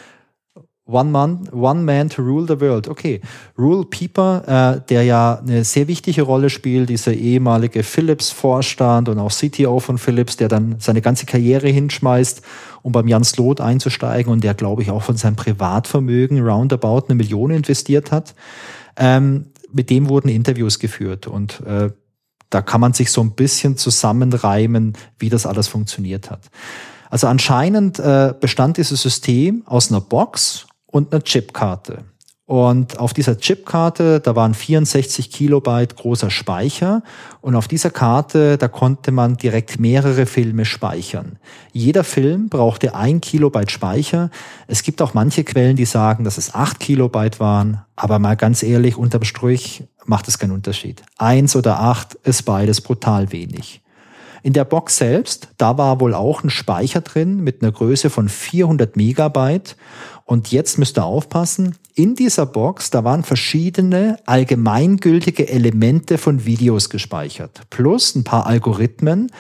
One 0.85 1.11
Man, 1.11 1.49
One 1.53 1.83
Man 1.83 2.11
to 2.11 2.23
Rule 2.23 2.47
the 2.47 2.61
World. 2.61 2.89
Okay. 2.89 3.21
Rule 3.57 3.85
Pieper, 3.85 4.77
äh, 4.77 4.87
der 4.89 5.05
ja 5.05 5.39
eine 5.39 5.65
sehr 5.65 5.89
wichtige 5.89 6.23
Rolle 6.23 6.51
spielt, 6.51 6.91
dieser 6.91 7.15
ehemalige 7.15 7.83
Philips-Vorstand 7.83 9.09
und 9.09 9.19
auch 9.19 9.31
CTO 9.31 9.79
von 9.79 9.97
Philips, 9.97 10.37
der 10.37 10.49
dann 10.49 10.77
seine 10.81 11.01
ganze 11.01 11.25
Karriere 11.25 11.69
hinschmeißt, 11.69 12.43
um 12.83 12.93
beim 12.93 13.09
Jan 13.09 13.25
Slot 13.25 13.61
einzusteigen 13.61 14.31
und 14.31 14.43
der, 14.45 14.55
glaube 14.55 14.83
ich, 14.83 14.91
auch 14.91 15.03
von 15.03 15.17
seinem 15.17 15.37
Privatvermögen 15.37 16.41
roundabout 16.41 17.07
eine 17.07 17.15
Million 17.15 17.53
investiert 17.53 18.11
hat. 18.11 18.35
Ähm, 18.97 19.47
mit 19.73 19.89
dem 19.89 20.09
wurden 20.09 20.29
Interviews 20.29 20.79
geführt 20.79 21.27
und 21.27 21.61
äh, 21.61 21.91
da 22.53 22.61
kann 22.61 22.81
man 22.81 22.93
sich 22.93 23.11
so 23.11 23.23
ein 23.23 23.33
bisschen 23.33 23.77
zusammenreimen, 23.77 24.93
wie 25.19 25.31
das 25.31 25.47
alles 25.47 25.69
funktioniert 25.69 26.31
hat. 26.31 26.51
Also 27.09 27.27
anscheinend 27.27 27.99
äh, 27.99 28.35
bestand 28.39 28.77
dieses 28.77 29.01
System 29.03 29.63
aus 29.67 29.91
einer 29.91 30.01
Box 30.01 30.67
und 30.87 31.13
eine 31.13 31.23
Chipkarte. 31.23 32.05
Und 32.53 32.99
auf 32.99 33.15
dieser 33.15 33.39
Chipkarte, 33.39 34.21
da 34.21 34.37
waren 34.37 34.53
64 34.53 35.31
Kilobyte 35.31 35.97
großer 35.97 36.29
Speicher. 36.29 37.03
Und 37.41 37.57
auf 37.57 37.67
dieser 37.67 37.89
Karte, 37.89 38.59
da 38.59 38.69
konnte 38.69 39.11
man 39.11 39.39
direkt 39.39 39.81
mehrere 39.81 40.27
Filme 40.27 40.67
speichern. 40.67 41.39
Jeder 41.73 42.05
Film 42.05 42.51
brauchte 42.51 42.95
ein 42.95 43.23
Kilobyte 43.23 43.71
Speicher. 43.71 44.29
Es 44.67 44.83
gibt 44.83 45.01
auch 45.01 45.15
manche 45.15 45.45
Quellen, 45.45 45.77
die 45.77 45.87
sagen, 45.87 46.25
dass 46.25 46.37
es 46.37 46.55
acht 46.55 46.79
Kilobyte 46.79 47.41
waren. 47.41 47.81
Aber 47.97 48.19
mal 48.19 48.37
ganz 48.37 48.63
ehrlich, 48.63 48.99
unterm 48.99 49.25
Strich 49.25 49.85
macht 50.05 50.29
es 50.29 50.39
keinen 50.39 50.53
Unterschied. 50.53 51.03
Eins 51.17 51.57
oder 51.57 51.81
acht 51.81 52.17
ist 52.17 52.43
beides 52.43 52.83
brutal 52.83 53.33
wenig. 53.33 53.81
In 54.43 54.53
der 54.53 54.65
Box 54.65 54.99
selbst, 54.99 55.49
da 55.57 55.79
war 55.79 56.01
wohl 56.01 56.13
auch 56.13 56.45
ein 56.45 56.51
Speicher 56.51 57.01
drin 57.01 57.43
mit 57.43 57.63
einer 57.63 57.73
Größe 57.73 58.11
von 58.11 58.29
400 58.29 58.95
Megabyte. 58.97 59.75
Und 60.27 60.51
jetzt 60.51 60.79
müsst 60.79 60.99
ihr 60.99 61.05
aufpassen, 61.05 61.77
in 61.95 62.15
dieser 62.15 62.47
Box, 62.47 62.91
da 62.91 63.05
waren 63.05 63.23
verschiedene 63.23 64.17
allgemeingültige 64.27 65.49
Elemente 65.49 66.19
von 66.19 66.45
Videos 66.45 66.91
gespeichert, 66.91 67.63
plus 67.71 68.15
ein 68.15 68.25
paar 68.25 68.47
Algorithmen. 68.47 69.31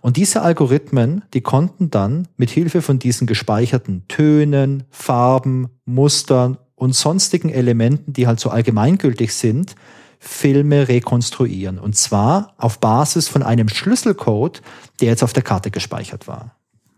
Und 0.00 0.16
diese 0.16 0.42
Algorithmen, 0.42 1.22
die 1.32 1.40
konnten 1.40 1.90
dann 1.90 2.28
mit 2.36 2.50
Hilfe 2.50 2.82
von 2.82 2.98
diesen 2.98 3.26
gespeicherten 3.26 4.06
Tönen, 4.08 4.84
Farben, 4.90 5.68
Mustern 5.84 6.58
und 6.74 6.94
sonstigen 6.94 7.50
Elementen, 7.50 8.12
die 8.12 8.26
halt 8.26 8.40
so 8.40 8.50
allgemeingültig 8.50 9.34
sind, 9.34 9.74
Filme 10.18 10.88
rekonstruieren. 10.88 11.78
Und 11.78 11.96
zwar 11.96 12.54
auf 12.58 12.78
Basis 12.78 13.28
von 13.28 13.42
einem 13.42 13.68
Schlüsselcode, 13.68 14.62
der 15.00 15.08
jetzt 15.08 15.22
auf 15.22 15.32
der 15.32 15.42
Karte 15.42 15.70
gespeichert 15.70 16.28
war 16.28 16.56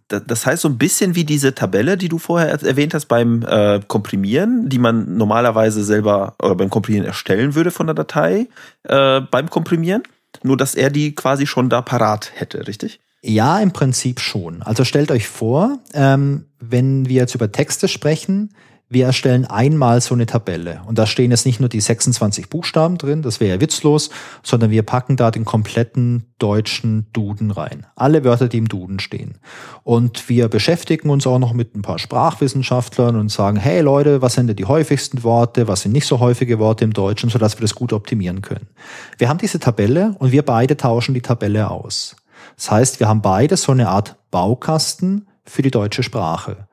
das 0.08 0.46
heißt 0.46 0.62
so 0.62 0.68
ein 0.68 0.78
bisschen 0.78 1.14
wie 1.14 1.24
diese 1.24 1.54
Tabelle, 1.54 1.96
die 1.96 2.08
du 2.08 2.18
vorher 2.18 2.48
erwähnt 2.62 2.94
hast 2.94 3.06
beim 3.06 3.42
äh, 3.42 3.80
Komprimieren, 3.86 4.68
die 4.68 4.78
man 4.78 5.16
normalerweise 5.16 5.82
selber 5.82 6.34
oder 6.42 6.54
beim 6.54 6.70
Komprimieren 6.70 7.06
erstellen 7.06 7.54
würde 7.54 7.70
von 7.70 7.86
der 7.86 7.94
Datei 7.94 8.48
äh, 8.84 9.20
beim 9.20 9.48
Komprimieren. 9.48 10.02
Nur 10.42 10.56
dass 10.56 10.74
er 10.74 10.90
die 10.90 11.14
quasi 11.14 11.46
schon 11.46 11.70
da 11.70 11.80
parat 11.80 12.32
hätte, 12.34 12.66
richtig? 12.66 13.00
Ja, 13.22 13.60
im 13.60 13.72
Prinzip 13.72 14.20
schon. 14.20 14.62
Also 14.62 14.84
stellt 14.84 15.10
euch 15.10 15.28
vor, 15.28 15.78
ähm, 15.94 16.46
wenn 16.60 17.08
wir 17.08 17.16
jetzt 17.16 17.34
über 17.34 17.50
Texte 17.50 17.88
sprechen, 17.88 18.50
wir 18.88 19.06
erstellen 19.06 19.44
einmal 19.46 20.00
so 20.00 20.14
eine 20.14 20.26
Tabelle. 20.26 20.82
Und 20.86 20.98
da 20.98 21.06
stehen 21.06 21.30
jetzt 21.30 21.46
nicht 21.46 21.58
nur 21.58 21.68
die 21.68 21.80
26 21.80 22.48
Buchstaben 22.48 22.98
drin, 22.98 23.22
das 23.22 23.40
wäre 23.40 23.56
ja 23.56 23.60
witzlos, 23.60 24.10
sondern 24.42 24.70
wir 24.70 24.82
packen 24.82 25.16
da 25.16 25.30
den 25.30 25.44
kompletten 25.44 26.26
deutschen 26.38 27.06
Duden 27.12 27.50
rein. 27.50 27.86
Alle 27.96 28.24
Wörter, 28.24 28.48
die 28.48 28.58
im 28.58 28.68
Duden 28.68 29.00
stehen. 29.00 29.38
Und 29.82 30.28
wir 30.28 30.48
beschäftigen 30.48 31.10
uns 31.10 31.26
auch 31.26 31.38
noch 31.38 31.54
mit 31.54 31.74
ein 31.74 31.82
paar 31.82 31.98
Sprachwissenschaftlern 31.98 33.16
und 33.16 33.30
sagen, 33.30 33.56
hey 33.56 33.80
Leute, 33.80 34.22
was 34.22 34.34
sind 34.34 34.48
denn 34.48 34.56
die 34.56 34.66
häufigsten 34.66 35.22
Worte, 35.22 35.66
was 35.66 35.82
sind 35.82 35.92
nicht 35.92 36.06
so 36.06 36.20
häufige 36.20 36.58
Worte 36.58 36.84
im 36.84 36.92
Deutschen, 36.92 37.30
sodass 37.30 37.56
wir 37.56 37.62
das 37.62 37.74
gut 37.74 37.92
optimieren 37.92 38.42
können. 38.42 38.68
Wir 39.18 39.28
haben 39.28 39.38
diese 39.38 39.60
Tabelle 39.60 40.14
und 40.18 40.30
wir 40.32 40.42
beide 40.42 40.76
tauschen 40.76 41.14
die 41.14 41.22
Tabelle 41.22 41.70
aus. 41.70 42.16
Das 42.56 42.70
heißt, 42.70 43.00
wir 43.00 43.08
haben 43.08 43.22
beide 43.22 43.56
so 43.56 43.72
eine 43.72 43.88
Art 43.88 44.16
Baukasten 44.30 45.26
für 45.44 45.62
die 45.62 45.70
deutsche 45.70 46.02
Sprache. 46.02 46.68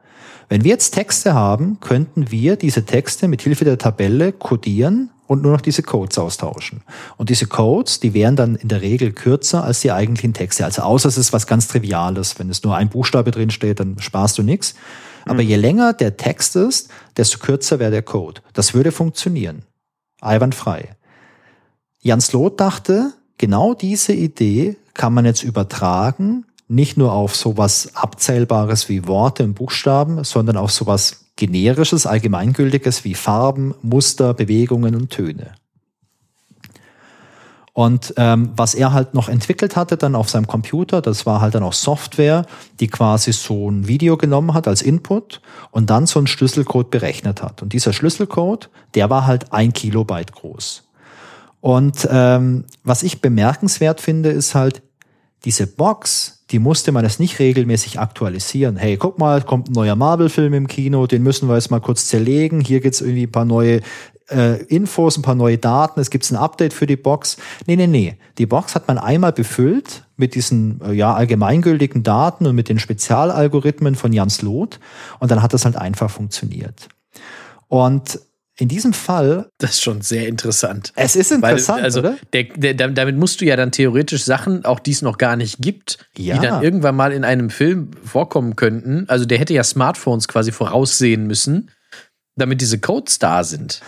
Wenn 0.51 0.65
wir 0.65 0.71
jetzt 0.71 0.91
Texte 0.91 1.33
haben, 1.33 1.79
könnten 1.79 2.29
wir 2.29 2.57
diese 2.57 2.83
Texte 2.83 3.29
mit 3.29 3.41
Hilfe 3.41 3.63
der 3.63 3.77
Tabelle 3.77 4.33
codieren 4.33 5.09
und 5.25 5.43
nur 5.43 5.53
noch 5.53 5.61
diese 5.61 5.81
Codes 5.81 6.17
austauschen. 6.17 6.81
Und 7.15 7.29
diese 7.29 7.45
Codes, 7.45 8.01
die 8.01 8.13
wären 8.13 8.35
dann 8.35 8.57
in 8.57 8.67
der 8.67 8.81
Regel 8.81 9.13
kürzer 9.13 9.63
als 9.63 9.79
die 9.79 9.93
eigentlichen 9.93 10.33
Texte. 10.33 10.65
Also 10.65 10.81
außer 10.81 11.07
es 11.07 11.17
ist 11.17 11.31
was 11.31 11.47
ganz 11.47 11.69
Triviales. 11.69 12.37
Wenn 12.37 12.49
es 12.49 12.63
nur 12.63 12.75
ein 12.75 12.89
Buchstabe 12.89 13.31
drin 13.31 13.49
steht, 13.49 13.79
dann 13.79 13.95
sparst 13.99 14.37
du 14.39 14.43
nichts. 14.43 14.75
Aber 15.23 15.41
mhm. 15.41 15.47
je 15.47 15.55
länger 15.55 15.93
der 15.93 16.17
Text 16.17 16.57
ist, 16.57 16.89
desto 17.15 17.39
kürzer 17.39 17.79
wäre 17.79 17.91
der 17.91 18.03
Code. 18.03 18.41
Das 18.51 18.73
würde 18.73 18.91
funktionieren. 18.91 19.63
Einwandfrei. 20.19 20.97
Jan 22.01 22.19
Slot 22.19 22.59
dachte, 22.59 23.13
genau 23.37 23.73
diese 23.73 24.11
Idee 24.11 24.75
kann 24.93 25.13
man 25.13 25.23
jetzt 25.23 25.43
übertragen 25.43 26.45
nicht 26.71 26.97
nur 26.97 27.11
auf 27.11 27.35
sowas 27.35 27.91
Abzählbares 27.95 28.87
wie 28.87 29.05
Worte 29.05 29.43
und 29.43 29.55
Buchstaben, 29.55 30.23
sondern 30.23 30.55
auf 30.55 30.71
sowas 30.71 31.25
Generisches, 31.35 32.05
Allgemeingültiges 32.05 33.03
wie 33.03 33.13
Farben, 33.13 33.73
Muster, 33.81 34.33
Bewegungen 34.33 34.95
und 34.95 35.09
Töne. 35.09 35.53
Und 37.73 38.13
ähm, 38.17 38.51
was 38.55 38.73
er 38.73 38.93
halt 38.93 39.13
noch 39.13 39.27
entwickelt 39.27 39.75
hatte 39.75 39.97
dann 39.97 40.15
auf 40.15 40.29
seinem 40.29 40.47
Computer, 40.47 41.01
das 41.01 41.25
war 41.25 41.41
halt 41.41 41.55
dann 41.55 41.63
auch 41.63 41.73
Software, 41.73 42.45
die 42.79 42.87
quasi 42.87 43.33
so 43.33 43.69
ein 43.69 43.87
Video 43.87 44.17
genommen 44.17 44.53
hat 44.53 44.67
als 44.67 44.81
Input 44.81 45.41
und 45.71 45.89
dann 45.89 46.05
so 46.05 46.19
einen 46.19 46.27
Schlüsselcode 46.27 46.89
berechnet 46.89 47.41
hat. 47.41 47.61
Und 47.61 47.73
dieser 47.73 47.91
Schlüsselcode, 47.91 48.69
der 48.93 49.09
war 49.09 49.25
halt 49.25 49.51
ein 49.51 49.73
Kilobyte 49.73 50.33
groß. 50.33 50.83
Und 51.59 52.07
ähm, 52.09 52.65
was 52.83 53.03
ich 53.03 53.21
bemerkenswert 53.21 54.01
finde, 54.01 54.29
ist 54.29 54.55
halt, 54.55 54.81
diese 55.45 55.67
Box, 55.67 56.40
die 56.51 56.59
musste 56.59 56.91
man 56.91 57.05
jetzt 57.05 57.19
nicht 57.19 57.39
regelmäßig 57.39 57.99
aktualisieren. 57.99 58.75
Hey, 58.75 58.97
guck 58.97 59.17
mal, 59.17 59.41
kommt 59.41 59.69
ein 59.69 59.73
neuer 59.73 59.95
Marvel-Film 59.95 60.53
im 60.53 60.67
Kino, 60.67 61.07
den 61.07 61.23
müssen 61.23 61.47
wir 61.47 61.55
jetzt 61.55 61.71
mal 61.71 61.79
kurz 61.79 62.07
zerlegen. 62.07 62.59
Hier 62.59 62.81
gibt's 62.81 63.01
irgendwie 63.01 63.27
ein 63.27 63.31
paar 63.31 63.45
neue 63.45 63.81
äh, 64.29 64.63
Infos, 64.65 65.17
ein 65.17 65.21
paar 65.21 65.35
neue 65.35 65.57
Daten, 65.57 65.99
es 65.99 66.09
gibt 66.09 66.29
ein 66.31 66.37
Update 66.37 66.73
für 66.73 66.87
die 66.87 66.95
Box. 66.95 67.37
Nee, 67.67 67.75
nee, 67.75 67.87
nee. 67.87 68.17
Die 68.37 68.45
Box 68.45 68.75
hat 68.75 68.87
man 68.87 68.97
einmal 68.97 69.31
befüllt 69.31 70.05
mit 70.15 70.35
diesen 70.35 70.81
äh, 70.81 70.93
ja, 70.93 71.13
allgemeingültigen 71.13 72.03
Daten 72.03 72.45
und 72.45 72.55
mit 72.55 72.69
den 72.69 72.79
Spezialalgorithmen 72.79 73.95
von 73.95 74.13
Jans 74.13 74.41
Loth 74.41 74.79
und 75.19 75.31
dann 75.31 75.41
hat 75.41 75.53
das 75.53 75.65
halt 75.65 75.75
einfach 75.75 76.09
funktioniert. 76.09 76.89
Und 77.67 78.19
in 78.57 78.67
diesem 78.67 78.93
Fall. 78.93 79.49
Das 79.57 79.71
ist 79.71 79.81
schon 79.81 80.01
sehr 80.01 80.27
interessant. 80.27 80.91
Es 80.95 81.15
ist 81.15 81.31
interessant, 81.31 81.79
Weil, 81.79 81.85
also, 81.85 81.99
oder? 81.99 82.17
Der, 82.33 82.43
der, 82.43 82.89
damit 82.89 83.17
musst 83.17 83.41
du 83.41 83.45
ja 83.45 83.55
dann 83.55 83.71
theoretisch 83.71 84.23
Sachen, 84.23 84.65
auch 84.65 84.79
die 84.79 84.91
es 84.91 85.01
noch 85.01 85.17
gar 85.17 85.35
nicht 85.35 85.59
gibt, 85.59 85.99
ja. 86.17 86.35
die 86.35 86.45
dann 86.45 86.61
irgendwann 86.61 86.95
mal 86.95 87.11
in 87.11 87.23
einem 87.23 87.49
Film 87.49 87.91
vorkommen 88.03 88.55
könnten. 88.55 89.05
Also 89.07 89.25
der 89.25 89.39
hätte 89.39 89.53
ja 89.53 89.63
Smartphones 89.63 90.27
quasi 90.27 90.51
voraussehen 90.51 91.27
müssen, 91.27 91.71
damit 92.35 92.61
diese 92.61 92.79
Codes 92.79 93.19
da 93.19 93.43
sind. 93.43 93.81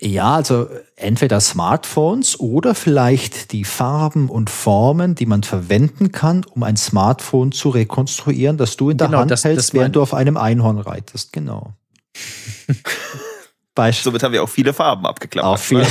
Ja, 0.00 0.34
also 0.34 0.68
entweder 0.96 1.38
Smartphones 1.38 2.40
oder 2.40 2.74
vielleicht 2.74 3.52
die 3.52 3.62
Farben 3.62 4.30
und 4.30 4.50
Formen, 4.50 5.14
die 5.14 5.26
man 5.26 5.44
verwenden 5.44 6.10
kann, 6.10 6.44
um 6.44 6.64
ein 6.64 6.76
Smartphone 6.76 7.52
zu 7.52 7.68
rekonstruieren, 7.68 8.56
das 8.56 8.76
du 8.76 8.90
in 8.90 8.98
der 8.98 9.06
genau, 9.06 9.20
Hand 9.20 9.30
das, 9.30 9.44
hältst, 9.44 9.68
das 9.68 9.74
während 9.74 9.94
du 9.94 10.02
auf 10.02 10.12
einem 10.12 10.36
Einhorn 10.36 10.78
reitest. 10.80 11.32
Genau. 11.32 11.74
Beispiel. 13.74 14.04
Somit 14.04 14.22
haben 14.22 14.32
wir 14.32 14.42
auch 14.42 14.48
viele 14.48 14.72
Farben 14.72 15.06
abgeklappert. 15.06 15.52
Auch 15.52 15.58
viele. 15.58 15.86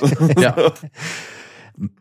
Also. 0.00 0.28
ja. 0.40 0.54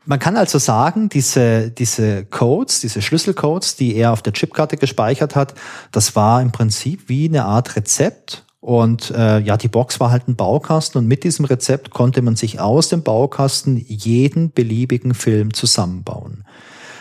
Man 0.06 0.20
kann 0.20 0.38
also 0.38 0.60
sagen, 0.60 1.10
diese, 1.10 1.72
diese 1.72 2.26
Codes, 2.26 2.82
diese 2.82 3.02
Schlüsselcodes, 3.02 3.76
die 3.78 3.96
er 3.96 4.12
auf 4.12 4.22
der 4.22 4.34
Chipkarte 4.34 4.78
gespeichert 4.78 5.36
hat, 5.36 5.56
das 5.92 6.16
war 6.16 6.42
im 6.42 6.52
Prinzip 6.52 7.08
wie 7.08 7.28
eine 7.28 7.46
Art 7.46 7.76
Rezept. 7.76 8.46
Und 8.60 9.10
äh, 9.12 9.40
ja, 9.40 9.58
die 9.58 9.70
Box 9.70 10.00
war 10.00 10.12
halt 10.12 10.28
ein 10.28 10.36
Baukasten 10.36 11.00
und 11.00 11.08
mit 11.08 11.24
diesem 11.24 11.46
Rezept 11.46 11.90
konnte 11.90 12.22
man 12.22 12.36
sich 12.36 12.60
aus 12.60 12.90
dem 12.90 13.02
Baukasten 13.02 13.78
jeden 13.78 14.52
beliebigen 14.52 15.16
Film 15.16 15.54
zusammenbauen. 15.54 16.46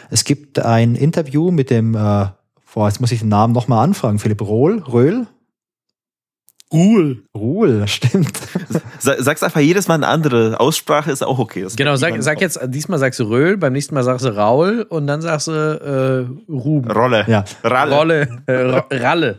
Es 0.09 0.24
gibt 0.24 0.59
ein 0.59 0.94
Interview 0.94 1.51
mit 1.51 1.68
dem, 1.68 1.94
äh, 1.94 2.28
boah, 2.72 2.88
jetzt 2.88 3.01
muss 3.03 3.12
ich 3.12 3.20
den 3.20 3.28
Namen 3.28 3.53
nochmal 3.53 3.84
anfragen, 3.84 4.18
Philipp 4.18 4.40
Rohl, 4.40 4.78
Röhl, 4.78 5.26
Ruhl. 6.72 7.24
Ruhl, 7.36 7.88
stimmt. 7.88 8.38
Sag's 8.98 9.42
einfach 9.42 9.60
jedes 9.60 9.88
Mal 9.88 9.94
eine 9.94 10.06
andere 10.06 10.60
Aussprache, 10.60 11.10
ist 11.10 11.22
auch 11.22 11.38
okay. 11.38 11.62
Das 11.62 11.74
genau, 11.74 11.96
sag, 11.96 12.22
sag 12.22 12.40
jetzt, 12.40 12.60
diesmal 12.68 12.98
sagst 12.98 13.18
du 13.18 13.24
Röhl, 13.24 13.56
beim 13.56 13.72
nächsten 13.72 13.94
Mal 13.94 14.04
sagst 14.04 14.24
du 14.24 14.36
Raul 14.36 14.86
und 14.88 15.06
dann 15.08 15.20
sagst 15.20 15.48
du 15.48 15.52
äh, 15.52 16.52
Ruben. 16.52 16.90
Rolle. 16.90 17.24
Ja. 17.26 17.44
Ralle. 17.64 17.96
Rolle. 17.96 18.42
Äh, 18.46 18.96
Ralle. 18.96 19.38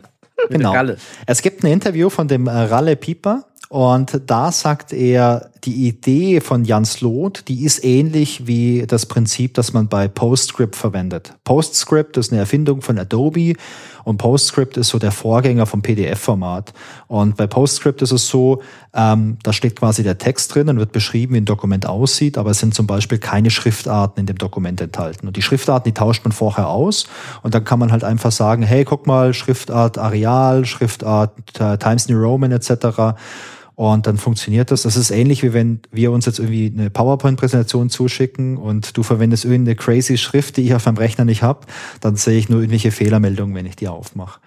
Genau. 0.50 0.72
Ralle. 0.72 0.98
Es 1.26 1.40
gibt 1.40 1.64
ein 1.64 1.68
Interview 1.68 2.10
von 2.10 2.28
dem 2.28 2.46
äh, 2.48 2.50
Ralle 2.50 2.96
Pieper 2.96 3.44
und 3.72 4.20
da 4.26 4.52
sagt 4.52 4.92
er, 4.92 5.50
die 5.64 5.88
Idee 5.88 6.42
von 6.42 6.66
Jan 6.66 6.84
Slot, 6.84 7.44
die 7.48 7.64
ist 7.64 7.82
ähnlich 7.82 8.46
wie 8.46 8.84
das 8.86 9.06
Prinzip, 9.06 9.54
das 9.54 9.72
man 9.72 9.88
bei 9.88 10.08
PostScript 10.08 10.76
verwendet. 10.76 11.32
PostScript 11.44 12.18
ist 12.18 12.32
eine 12.32 12.40
Erfindung 12.40 12.82
von 12.82 12.98
Adobe 12.98 13.54
und 14.04 14.18
PostScript 14.18 14.76
ist 14.76 14.88
so 14.88 14.98
der 14.98 15.12
Vorgänger 15.12 15.66
vom 15.66 15.82
PDF-Format. 15.82 16.72
Und 17.06 17.36
bei 17.36 17.46
PostScript 17.46 18.02
ist 18.02 18.12
es 18.12 18.28
so, 18.28 18.62
ähm, 18.94 19.38
da 19.42 19.52
steht 19.52 19.76
quasi 19.76 20.02
der 20.02 20.18
Text 20.18 20.54
drin 20.54 20.68
und 20.68 20.78
wird 20.78 20.92
beschrieben, 20.92 21.34
wie 21.34 21.38
ein 21.38 21.44
Dokument 21.44 21.86
aussieht, 21.86 22.38
aber 22.38 22.50
es 22.50 22.58
sind 22.58 22.74
zum 22.74 22.86
Beispiel 22.86 23.18
keine 23.18 23.50
Schriftarten 23.50 24.20
in 24.20 24.26
dem 24.26 24.38
Dokument 24.38 24.80
enthalten. 24.80 25.26
Und 25.26 25.36
die 25.36 25.42
Schriftarten, 25.42 25.90
die 25.90 25.94
tauscht 25.94 26.24
man 26.24 26.32
vorher 26.32 26.68
aus 26.68 27.06
und 27.42 27.54
dann 27.54 27.64
kann 27.64 27.78
man 27.78 27.92
halt 27.92 28.04
einfach 28.04 28.32
sagen, 28.32 28.62
hey, 28.62 28.84
guck 28.84 29.06
mal, 29.06 29.34
Schriftart 29.34 29.98
Areal, 29.98 30.64
Schriftart 30.64 31.32
äh, 31.58 31.78
Times 31.78 32.08
New 32.08 32.18
Roman 32.18 32.52
etc. 32.52 33.16
Und 33.74 34.06
dann 34.06 34.18
funktioniert 34.18 34.70
das. 34.70 34.82
Das 34.82 34.96
ist 34.96 35.10
ähnlich 35.10 35.42
wie 35.42 35.54
wenn 35.54 35.80
wir 35.90 36.12
uns 36.12 36.26
jetzt 36.26 36.38
irgendwie 36.38 36.72
eine 36.76 36.90
PowerPoint-Präsentation 36.90 37.88
zuschicken 37.88 38.58
und 38.58 38.96
du 38.96 39.02
verwendest 39.02 39.44
irgendeine 39.44 39.76
crazy 39.76 40.18
Schrift, 40.18 40.56
die 40.56 40.62
ich 40.62 40.74
auf 40.74 40.84
meinem 40.84 40.98
Rechner 40.98 41.24
nicht 41.24 41.42
habe, 41.42 41.66
dann 42.00 42.16
sehe 42.16 42.38
ich 42.38 42.48
nur 42.48 42.60
irgendwelche 42.60 42.90
Fehlermeldungen, 42.90 43.54
wenn 43.54 43.66
ich 43.66 43.76
die 43.76 43.88
aufmache. 43.88 44.40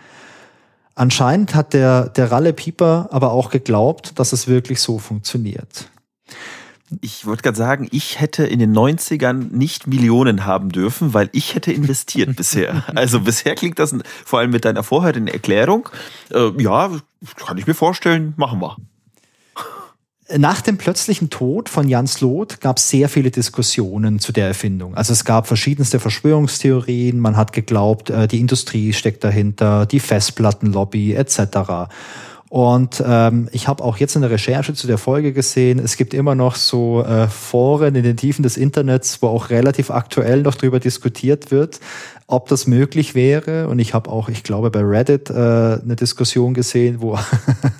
Anscheinend 0.93 1.55
hat 1.55 1.73
der, 1.73 2.07
der 2.09 2.31
Ralle 2.31 2.53
Pieper 2.53 3.09
aber 3.11 3.31
auch 3.31 3.49
geglaubt, 3.49 4.17
dass 4.17 4.31
es 4.31 4.47
wirklich 4.47 4.79
so 4.79 4.99
funktioniert. 4.99 5.89
Ich 7.01 7.25
wollte 7.25 7.41
gerade 7.41 7.57
sagen, 7.57 7.87
ich 7.91 8.21
hätte 8.21 8.45
in 8.45 8.59
den 8.59 8.73
90ern 8.73 9.51
nicht 9.51 9.87
Millionen 9.87 10.45
haben 10.45 10.69
dürfen, 10.69 11.13
weil 11.13 11.29
ich 11.33 11.55
hätte 11.55 11.73
investiert 11.73 12.35
bisher. 12.37 12.83
Also 12.95 13.21
bisher 13.21 13.55
klingt 13.55 13.79
das 13.79 13.95
vor 14.23 14.39
allem 14.39 14.51
mit 14.51 14.63
deiner 14.63 14.83
vorherigen 14.83 15.27
Erklärung. 15.27 15.89
Äh, 16.31 16.51
ja, 16.61 16.91
kann 17.35 17.57
ich 17.57 17.65
mir 17.65 17.73
vorstellen, 17.73 18.33
machen 18.37 18.61
wir. 18.61 18.77
Nach 20.35 20.61
dem 20.61 20.77
plötzlichen 20.77 21.29
Tod 21.29 21.69
von 21.69 21.87
Jan 21.87 22.07
Slot 22.07 22.59
gab 22.59 22.77
es 22.77 22.89
sehr 22.89 23.09
viele 23.09 23.29
Diskussionen 23.29 24.17
zu 24.17 24.31
der 24.31 24.47
Erfindung. 24.47 24.95
Also 24.95 25.13
es 25.13 25.23
gab 25.23 25.45
verschiedenste 25.45 25.99
Verschwörungstheorien, 25.99 27.19
man 27.19 27.37
hat 27.37 27.53
geglaubt, 27.53 28.09
äh, 28.09 28.27
die 28.27 28.39
Industrie 28.39 28.91
steckt 28.93 29.23
dahinter, 29.23 29.85
die 29.85 29.99
Festplattenlobby 29.99 31.13
etc. 31.13 31.91
Und 32.49 33.03
ähm, 33.05 33.49
ich 33.51 33.67
habe 33.67 33.83
auch 33.83 33.97
jetzt 33.97 34.15
in 34.15 34.21
der 34.21 34.31
Recherche 34.31 34.73
zu 34.73 34.87
der 34.87 34.97
Folge 34.97 35.31
gesehen, 35.31 35.77
es 35.77 35.95
gibt 35.95 36.13
immer 36.15 36.33
noch 36.33 36.55
so 36.55 37.03
äh, 37.03 37.27
Foren 37.27 37.93
in 37.93 38.03
den 38.03 38.17
Tiefen 38.17 38.41
des 38.41 38.57
Internets, 38.57 39.21
wo 39.21 39.27
auch 39.27 39.51
relativ 39.51 39.91
aktuell 39.91 40.41
noch 40.41 40.55
drüber 40.55 40.79
diskutiert 40.79 41.51
wird, 41.51 41.79
ob 42.27 42.47
das 42.47 42.65
möglich 42.65 43.13
wäre. 43.13 43.67
Und 43.67 43.77
ich 43.79 43.93
habe 43.93 44.09
auch, 44.09 44.29
ich 44.29 44.43
glaube, 44.43 44.71
bei 44.71 44.81
Reddit 44.81 45.29
äh, 45.29 45.33
eine 45.33 45.95
Diskussion 45.95 46.53
gesehen, 46.53 47.01
wo, 47.01 47.19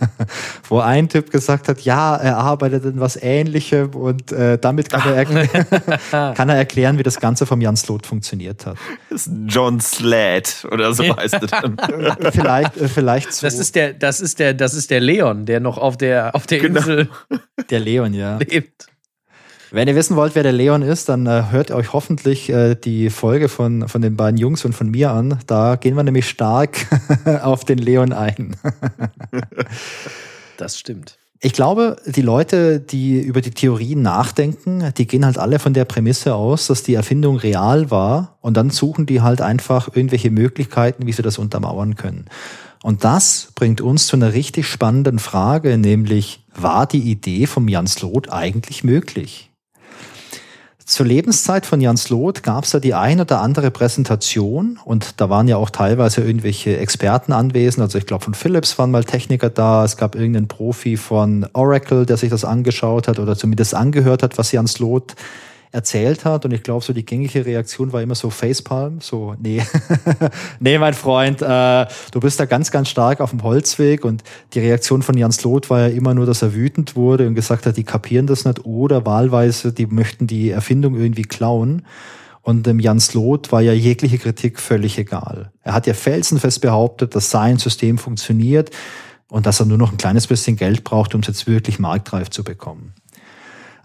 wo 0.69 0.79
ein 0.79 1.09
Typ 1.09 1.31
gesagt 1.31 1.67
hat, 1.67 1.81
ja, 1.81 2.15
er 2.15 2.37
arbeitet 2.37 2.85
in 2.85 2.99
was 2.99 3.15
Ähnlichem 3.15 3.89
und 3.95 4.31
äh, 4.31 4.59
damit 4.59 4.89
kann 4.89 5.01
er, 5.13 5.25
kann 6.33 6.49
er 6.49 6.55
erklären, 6.55 6.99
wie 6.99 7.03
das 7.03 7.19
Ganze 7.19 7.45
vom 7.45 7.59
Jan 7.59 7.75
Slot 7.75 8.05
funktioniert 8.05 8.65
hat. 8.67 8.77
Das 9.09 9.25
ist 9.25 9.33
John 9.47 9.79
Slad 9.79 10.67
oder 10.71 10.93
so 10.93 11.03
heißt 11.15 11.41
es 11.41 11.51
dann. 11.51 11.77
vielleicht, 12.31 12.77
äh, 12.77 12.87
vielleicht 12.87 13.33
so. 13.33 13.47
Das 13.47 13.57
ist 13.57 13.75
der, 13.75 13.93
das 13.93 14.21
ist 14.21 14.37
der, 14.39 14.53
das 14.53 14.75
ist 14.75 14.91
der 14.91 14.99
Leon, 14.99 15.45
der 15.45 15.59
noch 15.59 15.77
auf 15.77 15.97
der, 15.97 16.35
auf 16.35 16.45
der 16.45 16.59
Genau. 16.59 16.79
Insel 16.79 17.09
Der 17.69 17.79
Leon, 17.79 18.13
ja. 18.13 18.37
lebt. 18.37 18.87
Wenn 19.72 19.88
ihr 19.88 19.95
wissen 19.95 20.16
wollt, 20.16 20.36
wer 20.36 20.43
der 20.43 20.51
Leon 20.51 20.82
ist, 20.82 21.09
dann 21.09 21.26
äh, 21.26 21.45
hört 21.49 21.72
euch 21.72 21.93
hoffentlich 21.93 22.49
äh, 22.49 22.76
die 22.76 23.09
Folge 23.09 23.49
von, 23.49 23.88
von 23.88 24.01
den 24.01 24.16
beiden 24.16 24.38
Jungs 24.38 24.63
und 24.66 24.74
von 24.74 24.89
mir 24.91 25.11
an. 25.11 25.39
Da 25.47 25.76
gehen 25.76 25.95
wir 25.95 26.03
nämlich 26.03 26.30
stark 26.30 26.78
auf 27.43 27.66
den 27.66 27.80
Leon 27.80 28.13
ein. 28.13 28.55
Das 30.57 30.80
stimmt. 30.80 31.18
Ich 31.41 31.53
glaube, 31.53 31.97
die 32.05 32.22
Leute, 32.22 32.80
die 32.80 33.20
über 33.20 33.41
die 33.41 33.51
Theorien 33.51 34.01
nachdenken, 34.01 34.93
die 34.97 35.05
gehen 35.05 35.26
halt 35.26 35.38
alle 35.38 35.59
von 35.59 35.74
der 35.74 35.86
Prämisse 35.86 36.34
aus, 36.34 36.68
dass 36.68 36.84
die 36.84 36.93
Erfindung 36.93 37.36
real 37.36 37.91
war 37.91 38.38
und 38.41 38.55
dann 38.55 38.70
suchen 38.70 39.05
die 39.05 39.22
halt 39.22 39.41
einfach 39.41 39.89
irgendwelche 39.93 40.32
Möglichkeiten, 40.32 41.05
wie 41.05 41.11
sie 41.11 41.22
das 41.22 41.38
untermauern 41.38 41.95
können. 41.95 42.26
Und 42.82 43.03
das 43.03 43.51
bringt 43.53 43.82
uns 43.82 44.07
zu 44.07 44.16
einer 44.16 44.34
richtig 44.34 44.68
spannenden 44.68 45.20
Frage, 45.20 45.78
nämlich, 45.78 46.45
war 46.55 46.88
die 46.88 47.11
Idee 47.11 47.47
vom 47.47 47.68
Jan 47.68 47.88
Slot 47.88 48.32
eigentlich 48.32 48.84
möglich? 48.84 49.51
Zur 50.86 51.07
Lebenszeit 51.07 51.65
von 51.65 51.81
Jan 51.81 51.97
Slot 51.97 52.43
gab 52.43 52.65
es 52.65 52.73
ja 52.73 52.79
die 52.79 52.93
ein 52.93 53.19
oder 53.19 53.41
andere 53.41 53.71
Präsentation 53.71 54.77
und 54.86 55.19
da 55.19 55.31
waren 55.31 55.47
ja 55.47 55.57
auch 55.57 55.71
teilweise 55.71 56.21
irgendwelche 56.21 56.77
Experten 56.77 57.33
anwesend. 57.33 57.81
Also 57.81 57.97
ich 57.97 58.05
glaube 58.05 58.23
von 58.23 58.36
Philips 58.36 58.77
waren 58.77 58.91
mal 58.91 59.03
Techniker 59.03 59.49
da, 59.49 59.83
es 59.83 59.97
gab 59.97 60.13
irgendeinen 60.13 60.47
Profi 60.47 60.95
von 60.95 61.47
Oracle, 61.53 62.05
der 62.05 62.17
sich 62.17 62.29
das 62.29 62.45
angeschaut 62.45 63.07
hat 63.07 63.17
oder 63.17 63.36
zumindest 63.36 63.73
angehört 63.73 64.21
hat, 64.21 64.38
was 64.38 64.51
Jan 64.51 64.67
Slot 64.67 65.15
erzählt 65.76 66.26
hat. 66.26 66.45
Und 66.45 66.51
ich 66.51 66.63
glaube, 66.63 66.84
so 66.84 66.93
die 66.93 67.05
gängige 67.05 67.45
Reaktion 67.45 67.93
war 67.93 68.01
immer 68.01 68.15
so 68.15 68.30
Facepalm, 68.30 69.01
so, 69.01 69.36
nee, 69.39 69.61
nee, 70.59 70.80
mein 70.80 70.93
Freund, 70.93 71.41
äh, 71.41 71.86
du 72.11 72.19
bist 72.19 72.39
da 72.39 72.45
ganz, 72.45 72.71
ganz 72.71 72.89
stark 72.89 73.19
auf 73.19 73.30
dem 73.30 73.43
Holzweg. 73.43 74.05
Und 74.05 74.23
die 74.53 74.59
Reaktion 74.59 75.03
von 75.03 75.17
Jan 75.17 75.32
Slot 75.32 75.69
war 75.69 75.82
ja 75.82 75.88
immer 75.88 76.13
nur, 76.13 76.26
dass 76.26 76.41
er 76.41 76.53
wütend 76.55 76.95
wurde 76.95 77.28
und 77.28 77.36
gesagt 77.36 77.65
hat, 77.65 77.78
die 77.78 77.84
kapieren 77.84 78.26
das 78.26 78.45
nicht 78.45 78.65
oder 78.65 79.05
wahlweise, 79.05 79.73
die 79.73 79.86
möchten 79.86 80.26
die 80.26 80.49
Erfindung 80.49 80.95
irgendwie 80.95 81.23
klauen. 81.23 81.86
Und 82.41 82.65
dem 82.67 82.80
Jan 82.80 82.99
Slot 82.99 83.51
war 83.51 83.61
ja 83.61 83.73
jegliche 83.73 84.19
Kritik 84.19 84.59
völlig 84.59 84.97
egal. 84.97 85.51
Er 85.63 85.73
hat 85.73 85.88
ja 85.88 85.93
felsenfest 85.93 86.61
behauptet, 86.61 87.15
dass 87.15 87.32
sein 87.32 87.57
System 87.57 87.97
funktioniert 87.97 88.69
und 89.30 89.45
dass 89.45 89.59
er 89.59 89.65
nur 89.65 89.80
noch 89.80 89.91
ein 89.91 89.97
kleines 89.97 90.28
bisschen 90.28 90.55
Geld 90.55 90.84
braucht, 90.84 91.15
um 91.15 91.21
es 91.21 91.28
jetzt 91.28 91.47
wirklich 91.47 91.80
marktreif 91.80 92.30
zu 92.30 92.43
bekommen. 92.43 92.93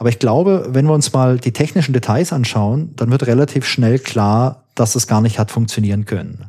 Aber 0.00 0.08
ich 0.08 0.18
glaube, 0.18 0.70
wenn 0.70 0.86
wir 0.86 0.94
uns 0.94 1.12
mal 1.12 1.38
die 1.38 1.52
technischen 1.52 1.92
Details 1.92 2.32
anschauen, 2.32 2.94
dann 2.96 3.10
wird 3.10 3.26
relativ 3.26 3.66
schnell 3.66 3.98
klar, 3.98 4.64
dass 4.74 4.94
es 4.94 5.06
gar 5.06 5.20
nicht 5.20 5.38
hat 5.38 5.50
funktionieren 5.50 6.06
können. 6.06 6.46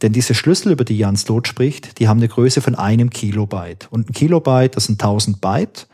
Denn 0.00 0.12
diese 0.12 0.32
Schlüssel, 0.32 0.70
über 0.70 0.84
die 0.84 0.96
Jan 0.96 1.16
Slot 1.16 1.48
spricht, 1.48 1.98
die 1.98 2.06
haben 2.06 2.18
eine 2.18 2.28
Größe 2.28 2.60
von 2.60 2.76
einem 2.76 3.10
Kilobyte. 3.10 3.88
Und 3.90 4.08
ein 4.08 4.12
Kilobyte, 4.12 4.76
das 4.76 4.84
sind 4.84 5.02
1000 5.02 5.40
Byte. 5.40 5.88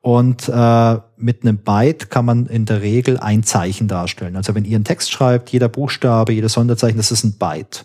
Und 0.00 0.48
äh, 0.48 0.98
mit 1.16 1.42
einem 1.42 1.58
Byte 1.58 2.08
kann 2.08 2.24
man 2.24 2.46
in 2.46 2.66
der 2.66 2.82
Regel 2.82 3.18
ein 3.18 3.42
Zeichen 3.42 3.88
darstellen. 3.88 4.36
Also 4.36 4.54
wenn 4.54 4.64
ihr 4.64 4.76
einen 4.76 4.84
Text 4.84 5.10
schreibt, 5.10 5.50
jeder 5.50 5.68
Buchstabe, 5.68 6.34
jedes 6.34 6.52
Sonderzeichen, 6.52 6.98
das 6.98 7.10
ist 7.10 7.24
ein 7.24 7.36
Byte. 7.36 7.84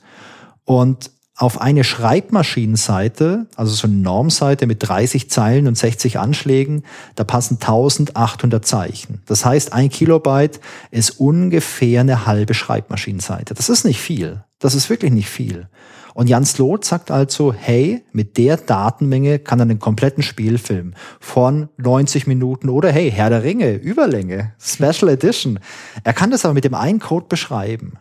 Und 0.65 1.09
auf 1.39 1.61
eine 1.61 1.85
Schreibmaschinenseite, 1.85 3.47
also 3.55 3.73
so 3.73 3.87
eine 3.87 3.95
Normseite 3.95 4.67
mit 4.67 4.85
30 4.85 5.29
Zeilen 5.29 5.67
und 5.67 5.77
60 5.77 6.19
Anschlägen, 6.19 6.83
da 7.15 7.23
passen 7.23 7.55
1800 7.55 8.65
Zeichen. 8.65 9.21
Das 9.25 9.45
heißt, 9.45 9.71
ein 9.71 9.89
Kilobyte 9.89 10.59
ist 10.91 11.11
ungefähr 11.11 12.01
eine 12.01 12.25
halbe 12.25 12.53
Schreibmaschinenseite. 12.53 13.53
Das 13.53 13.69
ist 13.69 13.85
nicht 13.85 14.01
viel. 14.01 14.43
Das 14.59 14.75
ist 14.75 14.89
wirklich 14.89 15.13
nicht 15.13 15.29
viel. 15.29 15.69
Und 16.13 16.27
Jan 16.27 16.43
Slot 16.43 16.83
sagt 16.83 17.09
also, 17.09 17.53
hey, 17.53 18.03
mit 18.11 18.37
der 18.37 18.57
Datenmenge 18.57 19.39
kann 19.39 19.59
er 19.59 19.63
einen 19.63 19.79
kompletten 19.79 20.23
Spielfilm 20.23 20.93
von 21.21 21.69
90 21.77 22.27
Minuten 22.27 22.67
oder 22.67 22.91
hey, 22.91 23.09
Herr 23.09 23.29
der 23.29 23.43
Ringe, 23.43 23.75
Überlänge, 23.75 24.51
Special 24.59 25.07
Edition. 25.07 25.61
Er 26.03 26.11
kann 26.11 26.31
das 26.31 26.43
aber 26.43 26.53
mit 26.53 26.65
dem 26.65 26.73
einen 26.73 26.99
Code 26.99 27.27
beschreiben. 27.29 27.93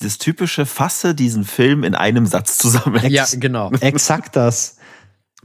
Das, 0.00 0.18
typische 0.18 0.66
Fasse 0.66 1.14
diesen 1.14 1.44
Film 1.44 1.84
in 1.84 1.94
einem 1.94 2.26
Satz 2.26 2.56
zusammen. 2.56 3.08
Ja, 3.08 3.26
genau. 3.32 3.70
Exakt 3.80 4.34
das. 4.34 4.76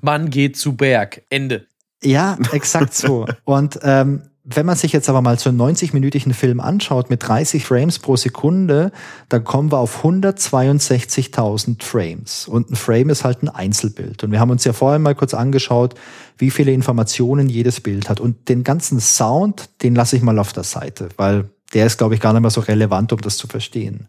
Man 0.01 0.29
geht 0.29 0.57
zu 0.57 0.75
Berg. 0.75 1.23
Ende. 1.29 1.67
Ja, 2.03 2.37
exakt 2.51 2.95
so. 2.95 3.27
Und 3.43 3.79
ähm, 3.83 4.23
wenn 4.43 4.65
man 4.65 4.75
sich 4.75 4.91
jetzt 4.91 5.07
aber 5.07 5.21
mal 5.21 5.37
so 5.37 5.49
einen 5.49 5.61
90-minütigen 5.61 6.33
Film 6.33 6.59
anschaut 6.59 7.11
mit 7.11 7.27
30 7.27 7.63
Frames 7.63 7.99
pro 7.99 8.15
Sekunde, 8.15 8.91
dann 9.29 9.43
kommen 9.43 9.71
wir 9.71 9.77
auf 9.77 10.03
162.000 10.03 11.83
Frames. 11.83 12.47
Und 12.47 12.71
ein 12.71 12.75
Frame 12.75 13.11
ist 13.11 13.23
halt 13.23 13.43
ein 13.43 13.49
Einzelbild. 13.49 14.23
Und 14.23 14.31
wir 14.31 14.39
haben 14.39 14.49
uns 14.49 14.63
ja 14.63 14.73
vorher 14.73 14.97
mal 14.97 15.13
kurz 15.13 15.35
angeschaut, 15.35 15.93
wie 16.39 16.49
viele 16.49 16.71
Informationen 16.71 17.49
jedes 17.49 17.81
Bild 17.81 18.09
hat. 18.09 18.19
Und 18.19 18.49
den 18.49 18.63
ganzen 18.63 18.99
Sound, 18.99 19.69
den 19.83 19.93
lasse 19.93 20.15
ich 20.15 20.23
mal 20.23 20.39
auf 20.39 20.53
der 20.53 20.63
Seite, 20.63 21.09
weil 21.17 21.49
der 21.75 21.85
ist, 21.85 21.99
glaube 21.99 22.15
ich, 22.15 22.19
gar 22.19 22.33
nicht 22.33 22.41
mehr 22.41 22.49
so 22.49 22.61
relevant, 22.61 23.13
um 23.13 23.21
das 23.21 23.37
zu 23.37 23.47
verstehen. 23.47 24.07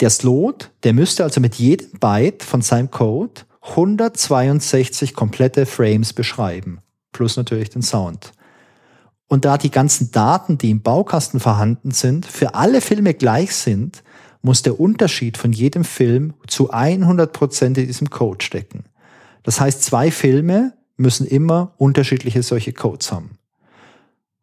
Der 0.00 0.10
Slot, 0.10 0.70
der 0.82 0.94
müsste 0.94 1.24
also 1.24 1.40
mit 1.40 1.56
jedem 1.56 1.98
Byte 1.98 2.42
von 2.42 2.62
seinem 2.62 2.90
Code 2.90 3.42
162 3.62 5.14
komplette 5.14 5.66
Frames 5.66 6.12
beschreiben. 6.14 6.78
Plus 7.12 7.36
natürlich 7.36 7.70
den 7.70 7.82
Sound. 7.82 8.32
und 9.28 9.44
da 9.44 9.58
die 9.58 9.70
ganzen 9.70 10.10
Daten, 10.10 10.58
die 10.58 10.70
im 10.70 10.82
Baukasten 10.82 11.38
vorhanden 11.38 11.92
sind, 11.92 12.26
für 12.26 12.56
alle 12.56 12.80
Filme 12.80 13.14
gleich 13.14 13.54
sind, 13.54 14.02
muss 14.42 14.62
der 14.62 14.80
Unterschied 14.80 15.36
von 15.36 15.52
jedem 15.52 15.84
Film 15.84 16.34
zu 16.48 16.70
100 16.70 17.32
Prozent 17.32 17.78
in 17.78 17.86
diesem 17.86 18.10
Code 18.10 18.44
stecken. 18.44 18.84
Das 19.44 19.60
heißt, 19.60 19.84
zwei 19.84 20.10
Filme 20.10 20.72
müssen 20.96 21.26
immer 21.26 21.74
unterschiedliche 21.76 22.42
solche 22.42 22.72
Codes 22.72 23.12
haben. 23.12 23.38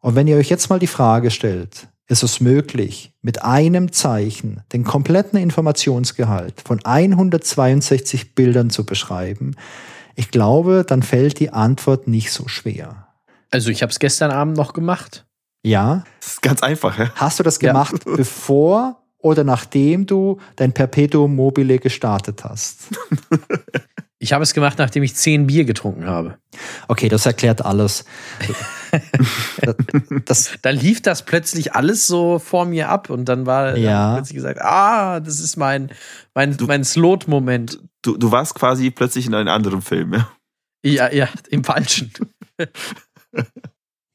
Und 0.00 0.14
wenn 0.14 0.26
ihr 0.26 0.36
euch 0.36 0.48
jetzt 0.48 0.70
mal 0.70 0.78
die 0.78 0.86
Frage 0.86 1.30
stellt, 1.30 1.88
ist 2.08 2.22
es 2.22 2.40
möglich, 2.40 3.12
mit 3.20 3.42
einem 3.42 3.92
Zeichen 3.92 4.62
den 4.72 4.82
kompletten 4.82 5.38
Informationsgehalt 5.38 6.62
von 6.64 6.84
162 6.84 8.34
Bildern 8.34 8.70
zu 8.70 8.84
beschreiben? 8.84 9.54
Ich 10.16 10.30
glaube, 10.30 10.84
dann 10.86 11.02
fällt 11.02 11.38
die 11.38 11.50
Antwort 11.50 12.08
nicht 12.08 12.32
so 12.32 12.48
schwer. 12.48 13.08
Also 13.50 13.70
ich 13.70 13.82
habe 13.82 13.90
es 13.90 13.98
gestern 13.98 14.30
Abend 14.30 14.56
noch 14.56 14.72
gemacht. 14.72 15.26
Ja. 15.62 16.04
Das 16.20 16.32
ist 16.32 16.42
ganz 16.42 16.62
einfach, 16.62 16.98
ja. 16.98 17.12
Hast 17.14 17.38
du 17.38 17.42
das 17.42 17.58
gemacht, 17.58 18.04
ja. 18.06 18.12
bevor 18.16 19.02
oder 19.18 19.44
nachdem 19.44 20.06
du 20.06 20.38
dein 20.56 20.72
Perpetuum 20.72 21.34
mobile 21.34 21.78
gestartet 21.78 22.44
hast? 22.44 22.88
Ich 24.20 24.32
habe 24.32 24.42
es 24.42 24.52
gemacht, 24.52 24.78
nachdem 24.78 25.04
ich 25.04 25.14
zehn 25.14 25.46
Bier 25.46 25.64
getrunken 25.64 26.06
habe. 26.06 26.38
Okay, 26.88 27.08
das 27.08 27.24
erklärt 27.24 27.64
alles. 27.64 28.04
das, 30.24 30.58
da 30.60 30.70
lief 30.70 31.00
das 31.02 31.24
plötzlich 31.24 31.74
alles 31.74 32.08
so 32.08 32.40
vor 32.40 32.64
mir 32.64 32.88
ab 32.88 33.10
und 33.10 33.26
dann 33.26 33.46
war 33.46 33.76
ja. 33.76 34.14
plötzlich 34.14 34.34
gesagt, 34.34 34.60
ah, 34.60 35.20
das 35.20 35.38
ist 35.38 35.56
mein, 35.56 35.92
mein, 36.34 36.56
du, 36.56 36.66
mein 36.66 36.82
Slot-Moment. 36.82 37.78
Du, 38.02 38.16
du 38.16 38.32
warst 38.32 38.56
quasi 38.56 38.90
plötzlich 38.90 39.26
in 39.26 39.34
einem 39.34 39.48
anderen 39.48 39.82
Film, 39.82 40.14
ja? 40.14 40.28
Ja, 40.84 41.12
ja, 41.12 41.28
im 41.48 41.62
falschen. 41.62 42.12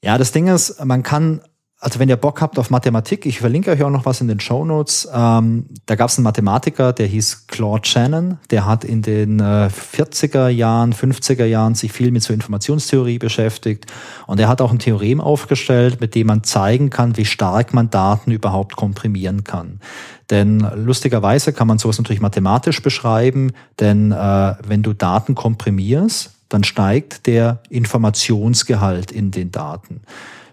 ja, 0.04 0.18
das 0.18 0.34
Ding 0.34 0.48
ist, 0.48 0.84
man 0.84 1.04
kann 1.04 1.42
also 1.84 2.00
wenn 2.00 2.08
ihr 2.08 2.16
Bock 2.16 2.40
habt 2.40 2.58
auf 2.60 2.70
Mathematik, 2.70 3.26
ich 3.26 3.40
verlinke 3.40 3.70
euch 3.70 3.84
auch 3.84 3.90
noch 3.90 4.06
was 4.06 4.22
in 4.22 4.30
den 4.30 4.40
Show 4.40 4.64
Notes. 4.64 5.06
Ähm, 5.14 5.66
da 5.86 5.96
gab 5.96 6.10
es 6.10 6.18
einen 6.18 6.24
Mathematiker, 6.24 6.94
der 6.94 7.08
hieß 7.08 7.48
Claude 7.48 7.86
Shannon. 7.86 8.38
Der 8.52 8.66
hat 8.66 8.86
in 8.86 9.02
den 9.02 9.42
äh, 9.42 9.68
40er 9.68 10.48
Jahren, 10.48 10.94
50er 10.94 11.44
Jahren 11.44 11.76
sich 11.76 11.92
viel 11.92 12.12
mit 12.12 12.24
so 12.24 12.34
Informationstheorie 12.34 13.20
beschäftigt. 13.20 13.92
Und 14.28 14.40
er 14.40 14.48
hat 14.48 14.62
auch 14.62 14.72
ein 14.72 14.80
Theorem 14.80 15.20
aufgestellt, 15.20 16.00
mit 16.00 16.16
dem 16.16 16.28
man 16.28 16.44
zeigen 16.44 16.90
kann, 16.90 17.18
wie 17.18 17.26
stark 17.26 17.74
man 17.74 17.90
Daten 17.90 18.32
überhaupt 18.32 18.78
komprimieren 18.78 19.44
kann. 19.44 19.82
Denn 20.30 20.66
lustigerweise 20.76 21.52
kann 21.52 21.68
man 21.68 21.80
sowas 21.80 21.98
natürlich 21.98 22.22
mathematisch 22.22 22.82
beschreiben, 22.82 23.52
denn 23.82 24.14
äh, 24.14 24.56
wenn 24.66 24.84
du 24.84 24.94
Daten 24.94 25.36
komprimierst, 25.36 26.32
dann 26.48 26.64
steigt 26.64 27.28
der 27.28 27.60
Informationsgehalt 27.70 29.12
in 29.12 29.32
den 29.32 29.52
Daten. 29.52 30.00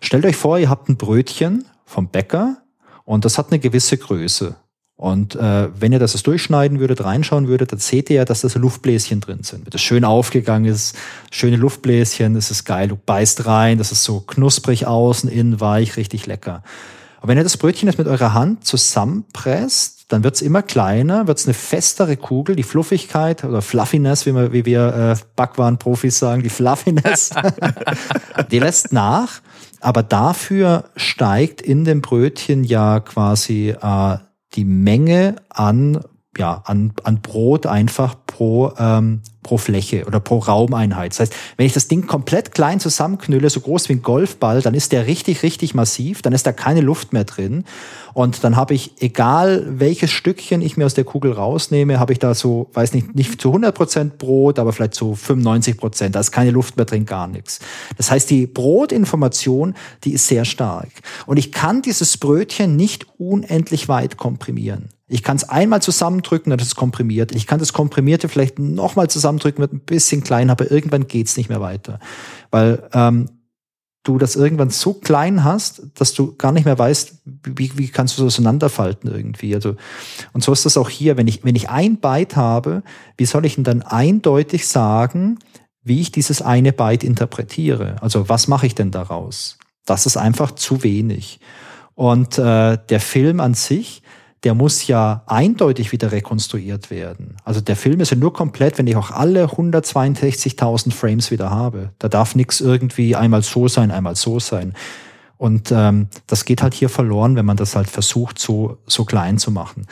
Stellt 0.01 0.25
euch 0.25 0.37
vor, 0.37 0.59
ihr 0.59 0.71
habt 0.71 0.89
ein 0.89 0.97
Brötchen 0.97 1.65
vom 1.85 2.09
Bäcker 2.09 2.59
und 3.05 3.25
das 3.25 3.39
hat 3.39 3.49
eine 3.51 3.59
gewisse 3.59 3.97
Größe. 3.97 4.57
Und 4.97 5.35
äh, 5.35 5.69
wenn 5.81 5.93
ihr 5.93 5.99
das 5.99 6.13
jetzt 6.13 6.27
durchschneiden 6.27 6.79
würdet, 6.79 7.03
reinschauen 7.03 7.49
würdet, 7.49 7.73
dann 7.73 7.79
seht 7.79 8.11
ihr 8.11 8.17
ja, 8.17 8.25
dass 8.27 8.43
da 8.43 8.51
so 8.51 8.59
Luftbläschen 8.59 9.21
drin 9.21 9.43
sind. 9.43 9.65
Wenn 9.65 9.71
das 9.71 9.81
schön 9.81 10.05
aufgegangen 10.05 10.71
ist, 10.71 10.95
schöne 11.31 11.57
Luftbläschen, 11.57 12.35
das 12.35 12.51
ist 12.51 12.65
geil, 12.65 12.89
du 12.89 12.97
beißt 12.97 13.47
rein, 13.47 13.79
das 13.79 13.93
ist 13.93 14.05
so 14.05 14.21
knusprig 14.21 14.87
außen, 14.87 15.31
innen 15.31 15.59
weich, 15.59 15.97
richtig 15.97 16.27
lecker. 16.27 16.63
Und 17.23 17.29
wenn 17.29 17.39
ihr 17.39 17.45
das 17.45 17.57
Brötchen 17.57 17.89
jetzt 17.89 17.97
mit 17.97 18.09
eurer 18.09 18.35
Hand 18.35 18.67
zusammenpresst, 18.67 20.01
dann 20.09 20.23
wird's 20.23 20.43
immer 20.43 20.63
kleiner, 20.63 21.27
wird's 21.27 21.47
eine 21.47 21.55
festere 21.55 22.17
Kugel, 22.17 22.57
die 22.57 22.63
Fluffigkeit 22.63 23.45
oder 23.45 23.63
Fluffiness, 23.63 24.27
wie 24.27 24.35
wir, 24.35 24.53
wie 24.53 24.67
wir 24.67 25.17
äh, 25.17 25.25
Backwaren-Profis 25.37 26.19
sagen, 26.19 26.43
die 26.43 26.51
Fluffiness, 26.51 27.31
die 28.51 28.59
lässt 28.59 28.93
nach. 28.93 29.41
Aber 29.81 30.03
dafür 30.03 30.85
steigt 30.97 31.61
in 31.61 31.85
dem 31.85 32.01
Brötchen 32.03 32.65
ja 32.65 33.01
quasi 33.01 33.75
äh, 33.81 34.19
die 34.55 34.65
Menge 34.65 35.37
an, 35.49 36.01
ja, 36.37 36.63
an, 36.65 36.93
an 37.05 37.21
Brot 37.23 37.67
einfach 37.67 38.15
pro, 38.41 38.73
ähm, 38.79 39.21
pro 39.43 39.59
Fläche 39.59 40.07
oder 40.07 40.19
pro 40.19 40.39
Raumeinheit. 40.39 41.13
Das 41.13 41.21
heißt, 41.21 41.35
wenn 41.59 41.67
ich 41.67 41.75
das 41.75 41.89
Ding 41.89 42.07
komplett 42.07 42.55
klein 42.55 42.81
zusammenknülle, 42.81 43.51
so 43.51 43.61
groß 43.61 43.91
wie 43.91 43.93
ein 43.93 44.03
Golfball, 44.03 44.63
dann 44.63 44.73
ist 44.73 44.93
der 44.93 45.07
richtig, 45.07 45.43
richtig 45.43 45.75
massiv, 45.75 46.23
dann 46.23 46.33
ist 46.33 46.47
da 46.47 46.53
keine 46.53 46.81
Luft 46.81 47.13
mehr 47.13 47.25
drin. 47.25 47.65
Und 48.15 48.43
dann 48.43 48.57
habe 48.57 48.73
ich, 48.73 48.93
egal 49.01 49.67
welches 49.69 50.11
Stückchen 50.11 50.63
ich 50.63 50.79
mir 50.79 50.87
aus 50.87 50.95
der 50.95 51.05
Kugel 51.05 51.33
rausnehme, 51.33 52.01
habe 52.01 52.15
ich 52.15 52.19
da 52.19 52.35
so, 52.35 52.71
weiß 52.73 52.95
nicht, 52.95 53.15
nicht 53.15 53.39
zu 53.39 53.49
100 53.49 53.75
Prozent 53.75 54.17
Brot, 54.17 54.59
aber 54.59 54.73
vielleicht 54.73 54.95
zu 54.95 55.15
95 55.15 55.77
Prozent. 55.77 56.15
Da 56.15 56.21
ist 56.21 56.33
keine 56.33 56.51
Luft 56.51 56.79
mehr 56.79 56.87
drin, 56.87 57.05
gar 57.05 57.27
nichts. 57.27 57.61
Das 57.99 58.11
heißt, 58.11 58.31
die 58.31 58.47
Brotinformation, 58.47 59.75
die 60.05 60.15
ist 60.15 60.27
sehr 60.27 60.47
stark. 60.47 60.89
Und 61.27 61.37
ich 61.37 61.53
kann 61.53 61.83
dieses 61.83 62.17
Brötchen 62.17 62.75
nicht 62.75 63.05
unendlich 63.19 63.89
weit 63.89 64.17
komprimieren. 64.17 64.89
Ich 65.11 65.25
kann 65.25 65.37
es 65.37 65.49
einmal 65.49 65.83
zusammendrücken, 65.83 66.51
dann 66.51 66.61
ist 66.61 66.69
es 66.69 66.75
komprimiert. 66.77 67.35
Ich 67.35 67.49
kann 67.49 67.59
das 67.59 67.73
Komprimierte 67.73 68.29
vielleicht 68.29 68.61
nochmal 68.61 69.11
zusammendrücken, 69.11 69.61
wird 69.61 69.73
ein 69.73 69.81
bisschen 69.81 70.23
klein, 70.23 70.51
aber 70.51 70.71
irgendwann 70.71 71.09
geht's 71.09 71.37
nicht 71.37 71.49
mehr 71.49 71.61
weiter. 71.61 71.99
Weil 72.53 72.89
ähm, 72.93 73.29
du 74.05 74.19
das 74.19 74.37
irgendwann 74.37 74.71
so 74.71 74.95
klein 74.95 75.43
hast, 75.43 75.83
dass 75.95 76.15
du 76.15 76.37
gar 76.37 76.53
nicht 76.53 76.65
mehr 76.65 76.79
weißt, 76.79 77.23
wie, 77.45 77.77
wie 77.77 77.89
kannst 77.89 78.17
du 78.17 78.23
das 78.23 78.35
auseinanderfalten 78.35 79.11
irgendwie. 79.11 79.53
Also, 79.55 79.75
und 80.33 80.45
so 80.45 80.53
ist 80.53 80.65
das 80.65 80.77
auch 80.77 80.89
hier. 80.89 81.17
Wenn 81.17 81.27
ich, 81.27 81.45
wenn 81.45 81.57
ich 81.57 81.69
ein 81.69 81.97
Byte 81.97 82.37
habe, 82.37 82.83
wie 83.17 83.27
soll 83.27 83.45
ich 83.45 83.57
denn 83.57 83.65
dann 83.65 83.83
eindeutig 83.83 84.69
sagen, 84.69 85.39
wie 85.83 86.01
ich 86.01 86.13
dieses 86.13 86.41
eine 86.41 86.73
Byte 86.73 87.05
interpretiere? 87.05 87.97
Also 88.01 88.29
was 88.29 88.49
mache 88.49 88.67
ich 88.67 88.77
denn 88.77 88.93
daraus? 88.93 89.59
Das 89.87 90.07
ist 90.07 90.17
einfach 90.17 90.53
zu 90.53 90.83
wenig. 90.85 91.41
Und 91.95 92.39
äh, 92.39 92.79
der 92.89 93.01
Film 93.01 93.41
an 93.41 93.55
sich, 93.55 94.03
der 94.45 94.55
muss 94.55 94.87
ja 94.87 95.23
eindeutig 95.27 95.93
wieder 95.93 96.13
rekonstruiert 96.13 96.91
werden. 96.91 97.37
Also 97.45 97.61
der 97.61 97.77
Film 97.77 98.01
ist 98.01 98.11
ja 98.11 98.17
nur 98.17 98.33
komplett, 98.33 98.79
wenn 98.79 98.87
ich 98.87 98.97
auch 98.97 99.11
alle 99.11 99.47
162.000 99.47 100.93
Frames 100.93 101.31
wieder 101.31 101.51
habe. 101.51 101.93
Da 101.99 102.09
darf 102.09 102.35
nichts 102.35 102.61
irgendwie 102.61 103.15
einmal 103.15 103.43
so 103.43 103.69
sein, 103.69 103.91
einmal 103.91 104.17
so 104.17 104.41
sein. 104.41 104.75
Und 105.37 105.73
ähm, 105.73 106.09
das 106.27 106.45
geht 106.45 106.63
halt 106.63 106.75
hier 106.75 106.89
verloren, 106.89 107.37
wenn 107.37 107.47
man 107.47 107.57
das 107.57 107.77
halt 107.77 107.89
versucht, 107.89 108.39
so, 108.39 108.79
so 108.87 109.05
klein 109.05 109.39
zu 109.39 109.51
machen. 109.51 109.87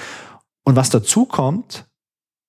Und 0.64 0.76
was 0.76 0.90
dazu 0.90 1.26
kommt, 1.26 1.86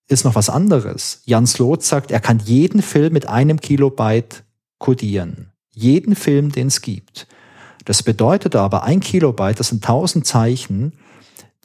ist 0.08 0.26
noch 0.26 0.36
was 0.36 0.50
anderes. 0.50 1.22
Jan 1.26 1.48
Sloth 1.48 1.84
sagt, 1.84 2.12
er 2.12 2.20
kann 2.20 2.40
jeden 2.40 2.82
Film 2.82 3.14
mit 3.14 3.28
einem 3.28 3.62
Kilobyte 3.62 4.44
codieren. 4.80 5.52
Jeden 5.72 6.16
Film, 6.16 6.52
den 6.52 6.68
es 6.68 6.82
gibt. 6.82 7.28
Das 7.86 8.04
bedeutet 8.04 8.56
aber, 8.56 8.84
ein 8.84 9.00
Kilobyte, 9.00 9.60
das 9.60 9.70
sind 9.70 9.84
1000 9.84 10.26
Zeichen, 10.26 10.94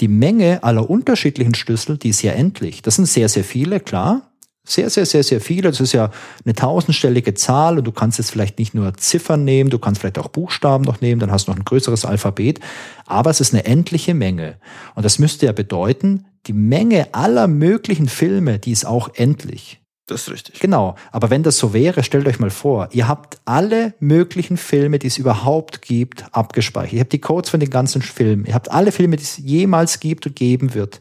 die 0.01 0.09
Menge 0.09 0.62
aller 0.62 0.88
unterschiedlichen 0.88 1.55
Schlüssel, 1.55 1.99
die 1.99 2.09
ist 2.09 2.22
ja 2.22 2.32
endlich. 2.32 2.82
Das 2.82 2.97
sind 2.97 3.07
sehr, 3.07 3.28
sehr 3.28 3.45
viele, 3.45 3.80
klar. 3.80 4.30
Sehr, 4.66 4.88
sehr, 4.88 5.05
sehr, 5.05 5.22
sehr 5.22 5.42
viele. 5.42 5.70
Das 5.70 5.80
ist 5.80 5.92
ja 5.92 6.11
eine 6.45 6.55
tausendstellige 6.55 7.34
Zahl 7.34 7.76
und 7.76 7.84
du 7.84 7.92
kannst 7.92 8.18
jetzt 8.18 8.30
vielleicht 8.30 8.59
nicht 8.59 8.74
nur 8.74 8.95
Ziffern 8.95 9.45
nehmen, 9.45 9.68
du 9.68 9.78
kannst 9.78 10.01
vielleicht 10.01 10.18
auch 10.18 10.28
Buchstaben 10.28 10.84
noch 10.84 11.03
nehmen, 11.03 11.20
dann 11.20 11.30
hast 11.30 11.47
du 11.47 11.51
noch 11.51 11.59
ein 11.59 11.66
größeres 11.66 12.07
Alphabet. 12.07 12.61
Aber 13.05 13.30
es 13.30 13.40
ist 13.40 13.53
eine 13.53 13.66
endliche 13.66 14.14
Menge. 14.14 14.57
Und 14.95 15.05
das 15.05 15.18
müsste 15.18 15.47
ja 15.47 15.53
bedeuten, 15.53 16.24
die 16.47 16.55
Menge 16.55 17.12
aller 17.12 17.47
möglichen 17.47 18.09
Filme, 18.09 18.59
die 18.59 18.72
ist 18.72 18.86
auch 18.86 19.11
endlich. 19.14 19.84
Das 20.07 20.22
ist 20.22 20.30
richtig. 20.30 20.61
Genau. 20.61 20.96
Aber 21.12 21.30
wenn 21.30 21.42
das 21.42 21.57
so 21.57 21.72
wäre, 21.72 22.02
stellt 22.02 22.26
euch 22.26 22.38
mal 22.38 22.50
vor, 22.50 22.88
ihr 22.92 23.09
habt 23.09 23.38
alle 23.46 23.94
möglichen 24.00 24.59
Filme, 24.59 24.98
die 24.98 25.07
es 25.07 25.16
überhaupt 25.16 25.80
gibt, 25.80 26.26
abgespeichert. 26.32 26.92
Ihr 26.92 27.00
habt 27.00 27.12
die 27.12 27.20
Codes 27.20 27.50
von 27.50 27.61
den 27.61 27.70
ganzen 27.70 28.02
Filmen. 28.02 28.44
Ihr 28.44 28.55
habt 28.55 28.70
alle 28.70 28.92
Filme, 28.92 29.16
die 29.16 29.22
es 29.22 29.38
jemals 29.38 30.00
gibt 30.00 30.26
und 30.26 30.36
geben 30.36 30.74
wird. 30.74 31.00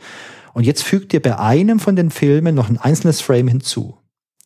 Und 0.54 0.64
jetzt 0.64 0.84
fügt 0.84 1.14
ihr 1.14 1.22
bei 1.22 1.38
einem 1.38 1.80
von 1.80 1.98
den 1.98 2.12
Filmen 2.12 2.56
noch 2.56 2.70
ein 2.70 2.78
einzelnes 2.78 3.20
Frame 3.20 3.50
hinzu. 3.50 3.98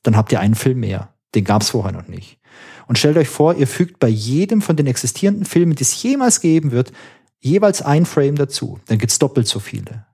Dann 0.01 0.17
habt 0.17 0.31
ihr 0.31 0.39
einen 0.39 0.55
Film 0.55 0.79
mehr. 0.79 1.13
Den 1.35 1.43
gab 1.43 1.61
es 1.61 1.69
vorher 1.69 1.91
noch 1.91 2.07
nicht. 2.07 2.39
Und 2.87 2.97
stellt 2.97 3.17
euch 3.17 3.29
vor, 3.29 3.55
ihr 3.55 3.67
fügt 3.67 3.99
bei 3.99 4.07
jedem 4.07 4.61
von 4.61 4.75
den 4.75 4.87
existierenden 4.87 5.45
Filmen, 5.45 5.75
die 5.75 5.83
es 5.83 6.01
jemals 6.01 6.41
geben 6.41 6.71
wird, 6.71 6.91
jeweils 7.39 7.83
ein 7.83 8.05
Frame 8.05 8.35
dazu. 8.35 8.79
Dann 8.87 8.97
gibt's 8.97 9.19
doppelt 9.19 9.47
so 9.47 9.59
viele. 9.59 10.06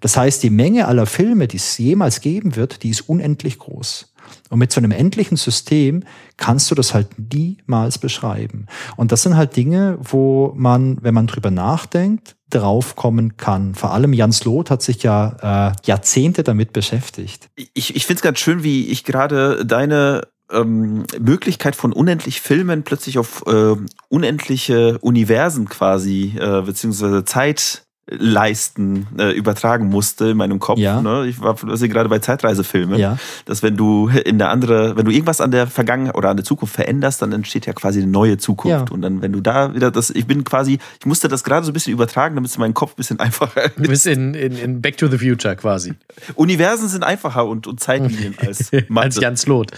Das 0.00 0.16
heißt, 0.16 0.42
die 0.42 0.50
Menge 0.50 0.88
aller 0.88 1.06
Filme, 1.06 1.46
die 1.46 1.58
es 1.58 1.78
jemals 1.78 2.20
geben 2.20 2.56
wird, 2.56 2.82
die 2.82 2.90
ist 2.90 3.02
unendlich 3.02 3.58
groß. 3.58 4.12
Und 4.48 4.58
mit 4.58 4.72
so 4.72 4.80
einem 4.80 4.92
endlichen 4.92 5.36
System 5.36 6.04
kannst 6.36 6.70
du 6.70 6.74
das 6.74 6.94
halt 6.94 7.08
niemals 7.32 7.98
beschreiben. 7.98 8.66
Und 8.96 9.12
das 9.12 9.22
sind 9.22 9.36
halt 9.36 9.56
Dinge, 9.56 9.98
wo 10.00 10.52
man, 10.56 10.98
wenn 11.02 11.14
man 11.14 11.26
drüber 11.26 11.50
nachdenkt, 11.50 12.36
draufkommen 12.48 13.36
kann. 13.36 13.74
Vor 13.74 13.92
allem 13.92 14.12
Jans 14.12 14.44
Loth 14.44 14.70
hat 14.70 14.82
sich 14.82 15.02
ja 15.02 15.70
äh, 15.70 15.72
Jahrzehnte 15.84 16.42
damit 16.42 16.72
beschäftigt. 16.72 17.48
Ich, 17.74 17.94
ich 17.94 18.06
finde 18.06 18.18
es 18.18 18.22
ganz 18.22 18.38
schön, 18.38 18.62
wie 18.64 18.88
ich 18.88 19.04
gerade 19.04 19.64
deine 19.64 20.22
ähm, 20.50 21.04
Möglichkeit 21.20 21.76
von 21.76 21.92
unendlich 21.92 22.40
Filmen 22.40 22.82
plötzlich 22.82 23.18
auf 23.18 23.44
äh, 23.46 23.76
unendliche 24.08 24.98
Universen 24.98 25.68
quasi, 25.68 26.34
äh, 26.38 26.62
beziehungsweise 26.62 27.24
Zeit 27.24 27.84
leisten, 28.10 29.06
äh, 29.18 29.30
übertragen 29.32 29.88
musste 29.88 30.30
in 30.30 30.36
meinem 30.36 30.58
Kopf. 30.58 30.78
Ja. 30.78 31.00
Ne? 31.00 31.26
Ich 31.26 31.40
war 31.40 31.56
also 31.68 31.88
gerade 31.88 32.08
bei 32.08 32.18
Zeitreisefilmen, 32.18 32.98
Ja. 32.98 33.18
dass 33.44 33.62
wenn 33.62 33.76
du 33.76 34.08
in 34.08 34.38
der 34.38 34.50
andere, 34.50 34.96
wenn 34.96 35.04
du 35.04 35.10
irgendwas 35.10 35.40
an 35.40 35.50
der 35.50 35.66
Vergangenheit 35.66 36.14
oder 36.16 36.30
an 36.30 36.36
der 36.36 36.44
Zukunft 36.44 36.74
veränderst, 36.74 37.22
dann 37.22 37.32
entsteht 37.32 37.66
ja 37.66 37.72
quasi 37.72 38.02
eine 38.02 38.10
neue 38.10 38.36
Zukunft. 38.38 38.88
Ja. 38.88 38.94
Und 38.94 39.02
dann, 39.02 39.22
wenn 39.22 39.32
du 39.32 39.40
da 39.40 39.74
wieder 39.74 39.90
das, 39.90 40.10
ich 40.10 40.26
bin 40.26 40.44
quasi, 40.44 40.78
ich 40.98 41.06
musste 41.06 41.28
das 41.28 41.44
gerade 41.44 41.64
so 41.64 41.70
ein 41.70 41.74
bisschen 41.74 41.92
übertragen, 41.92 42.34
damit 42.34 42.50
es 42.50 42.56
in 42.56 42.60
meinem 42.60 42.74
Kopf 42.74 42.92
ein 42.92 42.96
bisschen 42.96 43.20
einfacher 43.20 43.68
Du 43.76 43.88
bist 43.88 44.06
in, 44.06 44.34
in, 44.34 44.56
in 44.56 44.80
Back 44.82 44.96
to 44.98 45.06
the 45.08 45.18
Future 45.18 45.54
quasi. 45.56 45.94
Universen 46.34 46.88
sind 46.88 47.04
einfacher 47.04 47.46
und, 47.46 47.66
und 47.66 47.80
Zeitlinien 47.80 48.34
als. 48.46 48.70
Als 48.94 49.20
Jans 49.20 49.46
Loth. 49.46 49.70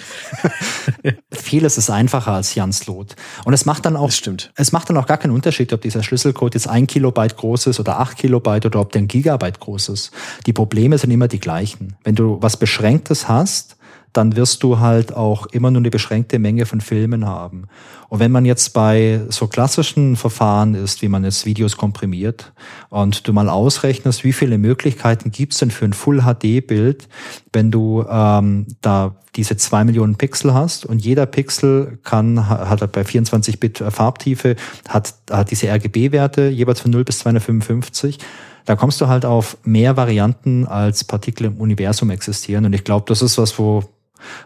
Vieles 1.30 1.78
ist 1.78 1.90
einfacher 1.90 2.32
als 2.32 2.54
Jans 2.54 2.86
Lot. 2.86 3.14
Und 3.44 3.52
es 3.52 3.64
macht 3.64 3.84
dann 3.86 3.96
auch, 3.96 4.06
Das 4.06 4.16
stimmt. 4.16 4.52
es 4.56 4.72
macht 4.72 4.88
dann 4.90 4.96
auch 4.96 5.06
gar 5.06 5.18
keinen 5.18 5.30
Unterschied, 5.32 5.72
ob 5.72 5.80
dieser 5.80 6.02
Schlüsselcode 6.02 6.54
jetzt 6.54 6.68
ein 6.68 6.86
Kilobyte 6.86 7.36
groß 7.36 7.66
ist 7.68 7.80
oder 7.80 7.98
acht 8.00 8.16
Kilobyte 8.22 8.66
oder 8.66 8.80
ob 8.80 8.92
der 8.92 9.02
ein 9.02 9.08
Gigabyte 9.08 9.58
groß 9.58 9.88
ist. 9.88 10.12
Die 10.46 10.52
Probleme 10.52 10.96
sind 10.96 11.10
immer 11.10 11.26
die 11.26 11.40
gleichen. 11.40 11.96
Wenn 12.04 12.14
du 12.14 12.38
was 12.40 12.56
Beschränktes 12.56 13.28
hast, 13.28 13.76
dann 14.12 14.36
wirst 14.36 14.62
du 14.62 14.78
halt 14.78 15.14
auch 15.14 15.46
immer 15.46 15.70
nur 15.70 15.80
eine 15.80 15.90
beschränkte 15.90 16.38
Menge 16.38 16.66
von 16.66 16.80
Filmen 16.80 17.26
haben. 17.26 17.64
Und 18.08 18.20
wenn 18.20 18.30
man 18.30 18.44
jetzt 18.44 18.74
bei 18.74 19.22
so 19.30 19.46
klassischen 19.46 20.16
Verfahren 20.16 20.74
ist, 20.74 21.00
wie 21.00 21.08
man 21.08 21.24
jetzt 21.24 21.46
Videos 21.46 21.76
komprimiert 21.76 22.52
und 22.90 23.26
du 23.26 23.32
mal 23.32 23.48
ausrechnest, 23.48 24.22
wie 24.24 24.32
viele 24.32 24.58
Möglichkeiten 24.58 25.30
gibt's 25.30 25.58
denn 25.58 25.70
für 25.70 25.86
ein 25.86 25.94
Full-HD-Bild, 25.94 27.08
wenn 27.52 27.70
du 27.70 28.04
ähm, 28.08 28.66
da 28.82 29.16
diese 29.34 29.56
zwei 29.56 29.84
Millionen 29.84 30.16
Pixel 30.16 30.52
hast 30.52 30.84
und 30.84 30.98
jeder 30.98 31.24
Pixel 31.24 31.98
kann, 32.04 32.48
hat 32.48 32.92
bei 32.92 33.00
24-Bit 33.00 33.82
Farbtiefe, 33.88 34.56
hat, 34.88 35.14
hat 35.30 35.50
diese 35.50 35.68
RGB-Werte 35.68 36.48
jeweils 36.48 36.80
von 36.80 36.90
0 36.90 37.04
bis 37.04 37.20
255 37.20 38.18
da 38.64 38.76
kommst 38.76 39.00
du 39.00 39.08
halt 39.08 39.24
auf 39.24 39.56
mehr 39.64 39.96
Varianten 39.96 40.66
als 40.66 41.04
Partikel 41.04 41.46
im 41.46 41.56
Universum 41.56 42.10
existieren. 42.10 42.64
Und 42.64 42.72
ich 42.72 42.84
glaube, 42.84 43.06
das 43.08 43.22
ist 43.22 43.38
was, 43.38 43.58
wo, 43.58 43.82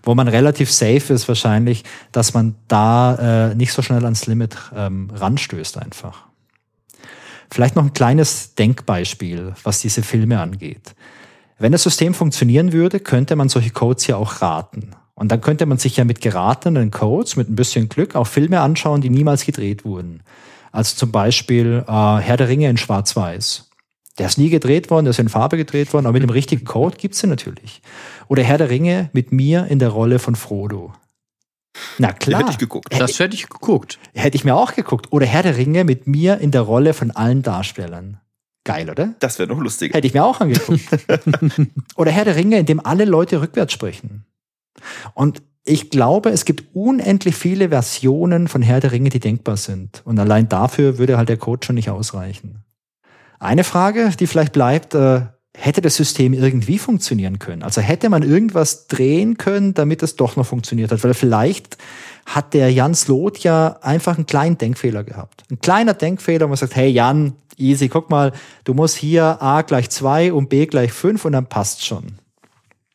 wo 0.03 0.15
man 0.15 0.29
relativ 0.29 0.71
safe 0.71 1.13
ist 1.13 1.29
wahrscheinlich, 1.29 1.85
dass 2.13 2.35
man 2.35 2.55
da 2.69 3.51
äh, 3.51 3.55
nicht 3.55 3.73
so 3.73 3.83
schnell 3.83 4.05
ans 4.05 4.27
Limit 4.27 4.57
ähm, 4.75 5.11
ranstößt 5.15 5.79
einfach. 5.79 6.25
Vielleicht 7.51 7.77
noch 7.77 7.85
ein 7.85 7.93
kleines 7.93 8.55
Denkbeispiel, 8.55 9.55
was 9.63 9.81
diese 9.81 10.03
Filme 10.03 10.41
angeht. 10.41 10.95
Wenn 11.59 11.73
das 11.73 11.85
System 11.85 12.13
funktionieren 12.13 12.73
würde, 12.73 13.01
könnte 13.01 13.37
man 13.37 13.49
solche 13.49 13.71
Codes 13.71 14.07
ja 14.07 14.17
auch 14.17 14.43
raten. 14.43 14.91
Und 15.15 15.33
dann 15.33 15.41
könnte 15.41 15.65
man 15.65 15.79
sich 15.79 15.97
ja 15.97 16.05
mit 16.05 16.21
geratenen 16.21 16.91
Codes, 16.91 17.37
mit 17.37 17.49
ein 17.49 17.57
bisschen 17.57 17.89
Glück, 17.89 18.15
auch 18.15 18.27
Filme 18.27 18.61
anschauen, 18.61 19.01
die 19.01 19.09
niemals 19.09 19.47
gedreht 19.47 19.85
wurden. 19.85 20.23
Also 20.73 20.97
zum 20.97 21.11
Beispiel 21.11 21.85
äh, 21.89 21.91
Herr 21.91 22.37
der 22.37 22.49
Ringe 22.49 22.69
in 22.69 22.77
Schwarz-Weiß. 22.77 23.66
Der 24.19 24.27
ist 24.27 24.39
nie 24.39 24.49
gedreht 24.49 24.91
worden, 24.91 25.05
der 25.05 25.11
ist 25.11 25.19
in 25.19 25.29
Farbe 25.29 25.57
gedreht 25.57 25.93
worden, 25.93 26.07
aber 26.07 26.15
mit 26.15 26.23
dem 26.23 26.31
richtigen 26.31 26.65
Code 26.65 26.97
gibt's 26.97 27.21
den 27.21 27.31
natürlich. 27.31 27.83
Oder 28.29 28.43
Herr 28.43 28.59
der 28.59 28.71
Ringe 28.71 29.11
mit 29.13 29.33
mir 29.33 29.67
in 29.67 29.79
der 29.79 29.91
Rolle 29.91 30.19
von 30.19 30.35
Frodo. 30.35 30.95
Na 31.99 32.13
klar, 32.13 32.41
hätte 32.41 32.53
ich 32.53 32.59
geguckt. 32.59 32.89
Das 32.99 33.19
hätte 33.19 33.35
ich 33.35 33.49
geguckt. 33.49 33.99
hätte 34.15 34.37
ich 34.37 34.45
mir 34.45 34.55
auch 34.55 34.75
geguckt. 34.75 35.09
Oder 35.13 35.27
Herr 35.27 35.43
der 35.43 35.57
Ringe 35.57 35.85
mit 35.85 36.07
mir 36.07 36.39
in 36.39 36.51
der 36.51 36.63
Rolle 36.63 36.95
von 36.95 37.11
allen 37.11 37.43
Darstellern. 37.43 38.21
Geil, 38.67 38.91
oder? 38.91 39.15
Das 39.21 39.39
wäre 39.39 39.49
noch 39.49 39.61
lustig. 39.61 39.95
Hätte 39.95 40.09
ich 40.09 40.15
mir 40.15 40.25
auch 40.25 40.41
angeguckt. 40.41 40.81
Oder 41.97 42.11
Herr 42.11 42.25
der 42.25 42.35
Ringe, 42.35 42.59
in 42.59 42.67
dem 42.67 42.85
alle 42.85 43.05
Leute 43.05 43.41
rückwärts 43.41 43.73
sprechen. 43.73 44.25
Und 45.15 45.41
ich 45.65 45.89
glaube, 45.89 46.31
es 46.31 46.45
gibt 46.45 46.75
unendlich 46.75 47.37
viele 47.37 47.69
Versionen 47.69 48.49
von 48.49 48.63
Herr 48.63 48.81
der 48.81 48.91
Ringe, 48.91 49.11
die 49.11 49.21
denkbar 49.21 49.57
sind. 49.57 50.03
Und 50.05 50.19
allein 50.19 50.49
dafür 50.49 50.99
würde 50.99 51.17
halt 51.17 51.29
der 51.29 51.37
Code 51.37 51.65
schon 51.65 51.77
nicht 51.77 51.91
ausreichen. 51.91 52.65
Eine 53.39 53.65
Frage, 53.65 54.11
die 54.19 54.27
vielleicht 54.27 54.53
bleibt, 54.53 54.95
äh, 54.95 55.23
hätte 55.57 55.81
das 55.81 55.97
System 55.97 56.33
irgendwie 56.33 56.79
funktionieren 56.79 57.39
können? 57.39 57.63
Also 57.63 57.81
hätte 57.81 58.09
man 58.09 58.23
irgendwas 58.23 58.87
drehen 58.87 59.39
können, 59.39 59.75
damit 59.75 60.03
es 60.03 60.17
doch 60.17 60.37
noch 60.37 60.47
funktioniert 60.47 60.93
hat? 60.93 61.03
Weil 61.03 61.15
vielleicht 61.15 61.79
hat 62.27 62.55
der 62.55 62.71
Jan 62.73 62.95
Slot 62.95 63.39
ja 63.39 63.79
einfach 63.81 64.17
einen 64.17 64.27
kleinen 64.27 64.59
Denkfehler 64.59 65.05
gehabt. 65.05 65.45
Ein 65.51 65.61
kleiner 65.61 65.95
Denkfehler, 65.95 66.47
wo 66.47 66.49
man 66.49 66.57
sagt, 66.57 66.77
hey 66.77 66.91
Jan, 66.91 67.35
easy, 67.57 67.89
guck 67.89 68.11
mal, 68.11 68.33
du 68.65 68.75
musst 68.75 68.97
hier 68.97 69.41
A 69.41 69.63
gleich 69.63 69.91
2 69.91 70.33
und 70.33 70.49
B 70.49 70.67
gleich 70.67 70.93
5 70.93 71.25
und 71.25 71.33
dann 71.33 71.47
passt 71.47 71.85
schon. 71.85 72.19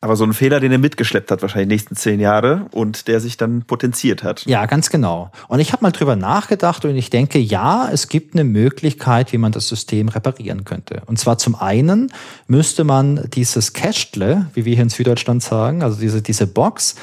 Aber 0.02 0.16
so 0.16 0.24
ein 0.24 0.32
Fehler, 0.32 0.58
den 0.58 0.72
er 0.72 0.78
mitgeschleppt 0.78 1.30
hat, 1.30 1.42
wahrscheinlich 1.42 1.68
die 1.68 1.74
nächsten 1.74 1.94
zehn 1.94 2.18
Jahre 2.18 2.66
und 2.72 3.06
der 3.06 3.20
sich 3.20 3.36
dann 3.36 3.62
potenziert 3.62 4.24
hat. 4.24 4.44
Ja, 4.46 4.66
ganz 4.66 4.90
genau. 4.90 5.30
Und 5.46 5.60
ich 5.60 5.72
habe 5.72 5.84
mal 5.84 5.92
drüber 5.92 6.16
nachgedacht 6.16 6.84
und 6.84 6.96
ich 6.96 7.08
denke, 7.08 7.38
ja, 7.38 7.88
es 7.88 8.08
gibt 8.08 8.34
eine 8.34 8.42
Möglichkeit, 8.42 9.32
wie 9.32 9.38
man 9.38 9.52
das 9.52 9.68
System 9.68 10.08
reparieren 10.08 10.64
könnte. 10.64 11.02
Und 11.06 11.20
zwar 11.20 11.38
zum 11.38 11.54
einen 11.54 12.12
müsste 12.48 12.82
man 12.82 13.28
dieses 13.32 13.74
Cachedle, 13.74 14.50
wie 14.54 14.64
wir 14.64 14.74
hier 14.74 14.82
in 14.82 14.88
Süddeutschland 14.88 15.40
sagen, 15.40 15.84
also 15.84 16.00
diese, 16.00 16.20
diese 16.20 16.48
Box, 16.48 16.96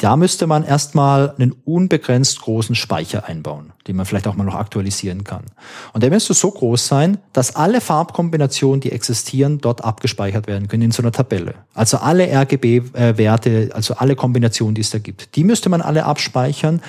da 0.00 0.16
müsste 0.16 0.46
man 0.46 0.64
erstmal 0.64 1.34
einen 1.38 1.52
unbegrenzt 1.64 2.40
großen 2.40 2.74
Speicher 2.74 3.26
einbauen, 3.26 3.72
den 3.86 3.96
man 3.96 4.06
vielleicht 4.06 4.28
auch 4.28 4.34
mal 4.34 4.44
noch 4.44 4.54
aktualisieren 4.54 5.24
kann. 5.24 5.44
Und 5.92 6.02
der 6.02 6.10
müsste 6.10 6.34
so 6.34 6.50
groß 6.50 6.86
sein, 6.86 7.18
dass 7.32 7.56
alle 7.56 7.80
Farbkombinationen, 7.80 8.80
die 8.80 8.92
existieren, 8.92 9.58
dort 9.58 9.84
abgespeichert 9.84 10.46
werden 10.46 10.68
können 10.68 10.84
in 10.84 10.90
so 10.90 11.02
einer 11.02 11.12
Tabelle. 11.12 11.54
Also 11.74 11.98
alle 11.98 12.28
RGB-Werte, 12.30 13.70
also 13.72 13.94
alle 13.94 14.16
Kombinationen, 14.16 14.74
die 14.74 14.82
es 14.82 14.90
da 14.90 14.98
gibt, 14.98 15.36
die 15.36 15.44
müsste 15.44 15.68
man 15.68 15.80
alle 15.82 16.04
abspeichern 16.04 16.80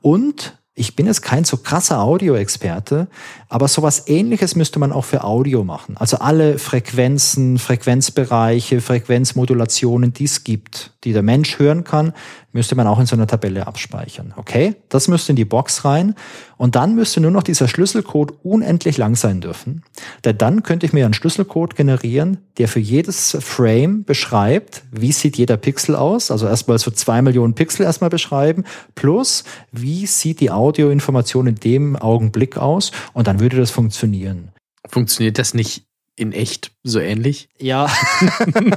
und 0.00 0.56
ich 0.78 0.94
bin 0.94 1.06
jetzt 1.06 1.22
kein 1.22 1.44
so 1.44 1.56
krasser 1.56 2.02
Audioexperte, 2.02 3.08
aber 3.48 3.66
sowas 3.66 4.08
ähnliches 4.08 4.56
müsste 4.56 4.78
man 4.78 4.92
auch 4.92 5.06
für 5.06 5.24
Audio 5.24 5.64
machen. 5.64 5.96
Also 5.96 6.18
alle 6.18 6.58
Frequenzen, 6.58 7.58
Frequenzbereiche, 7.58 8.82
Frequenzmodulationen, 8.82 10.12
die 10.12 10.24
es 10.24 10.44
gibt, 10.44 10.92
die 11.04 11.14
der 11.14 11.22
Mensch 11.22 11.58
hören 11.58 11.82
kann, 11.82 12.12
müsste 12.56 12.74
man 12.74 12.86
auch 12.86 12.98
in 12.98 13.06
so 13.06 13.14
einer 13.14 13.26
Tabelle 13.26 13.66
abspeichern. 13.66 14.34
Okay? 14.36 14.74
Das 14.88 15.06
müsste 15.08 15.30
in 15.30 15.36
die 15.36 15.44
Box 15.44 15.84
rein. 15.84 16.14
Und 16.56 16.74
dann 16.74 16.94
müsste 16.94 17.20
nur 17.20 17.30
noch 17.30 17.42
dieser 17.42 17.68
Schlüsselcode 17.68 18.32
unendlich 18.42 18.96
lang 18.96 19.14
sein 19.14 19.40
dürfen. 19.40 19.84
Denn 20.24 20.38
dann 20.38 20.62
könnte 20.62 20.86
ich 20.86 20.92
mir 20.92 21.04
einen 21.04 21.14
Schlüsselcode 21.14 21.76
generieren, 21.76 22.38
der 22.58 22.66
für 22.66 22.80
jedes 22.80 23.36
Frame 23.40 24.04
beschreibt, 24.04 24.82
wie 24.90 25.12
sieht 25.12 25.36
jeder 25.36 25.56
Pixel 25.56 25.94
aus. 25.94 26.30
Also 26.30 26.48
erstmal 26.48 26.78
so 26.78 26.90
zwei 26.90 27.22
Millionen 27.22 27.54
Pixel 27.54 27.84
erstmal 27.84 28.10
beschreiben. 28.10 28.64
Plus, 28.94 29.44
wie 29.70 30.06
sieht 30.06 30.40
die 30.40 30.50
Audioinformation 30.50 31.46
in 31.46 31.56
dem 31.56 31.94
Augenblick 31.94 32.56
aus. 32.56 32.90
Und 33.12 33.28
dann 33.28 33.38
würde 33.38 33.58
das 33.58 33.70
funktionieren. 33.70 34.50
Funktioniert 34.88 35.38
das 35.38 35.54
nicht 35.54 35.85
in 36.16 36.32
echt 36.32 36.72
so 36.82 36.98
ähnlich? 36.98 37.48
Ja, 37.58 37.90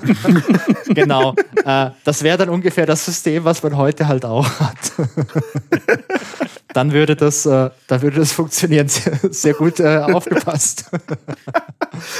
genau. 0.89 1.35
Äh, 1.65 1.91
das 2.03 2.23
wäre 2.23 2.37
dann 2.37 2.49
ungefähr 2.49 2.85
das 2.85 3.05
System, 3.05 3.45
was 3.45 3.63
man 3.63 3.77
heute 3.77 4.07
halt 4.07 4.25
auch 4.25 4.47
hat. 4.59 4.91
dann 6.73 6.91
würde 6.91 7.15
das, 7.15 7.45
äh, 7.45 7.69
dann 7.87 8.01
würde 8.01 8.19
das 8.19 8.31
funktionieren. 8.31 8.87
Sehr, 8.89 9.19
sehr 9.31 9.53
gut 9.53 9.79
äh, 9.79 9.97
aufgepasst. 9.97 10.85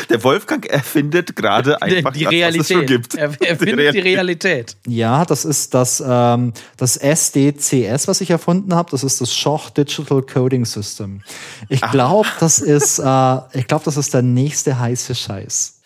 Der 0.09 0.23
Wolfgang 0.23 0.65
erfindet 0.65 1.35
gerade 1.35 1.81
einfach 1.81 2.13
die 2.13 2.23
das, 2.23 2.31
Realität. 2.31 2.59
was 2.59 2.69
es 2.69 2.75
schon 2.75 2.85
gibt. 2.85 3.15
Er, 3.15 3.31
er 3.39 3.57
findet 3.57 3.93
die 3.93 3.99
Realität. 3.99 4.77
Ja, 4.87 5.25
das 5.25 5.45
ist 5.45 5.73
das, 5.73 6.03
ähm, 6.05 6.53
das 6.77 6.97
SDCS, 6.97 8.07
was 8.07 8.21
ich 8.21 8.29
erfunden 8.31 8.73
habe. 8.73 8.91
Das 8.91 9.03
ist 9.03 9.21
das 9.21 9.33
Schoch 9.33 9.69
Digital 9.69 10.21
Coding 10.21 10.65
System. 10.65 11.21
Ich 11.69 11.81
glaube, 11.81 12.27
das 12.39 12.59
ist, 12.59 12.99
äh, 12.99 13.37
ich 13.53 13.67
glaube, 13.67 13.85
das 13.85 13.97
ist 13.97 14.13
der 14.13 14.21
nächste 14.21 14.79
heiße 14.79 15.08
Scheiß. 15.15 15.81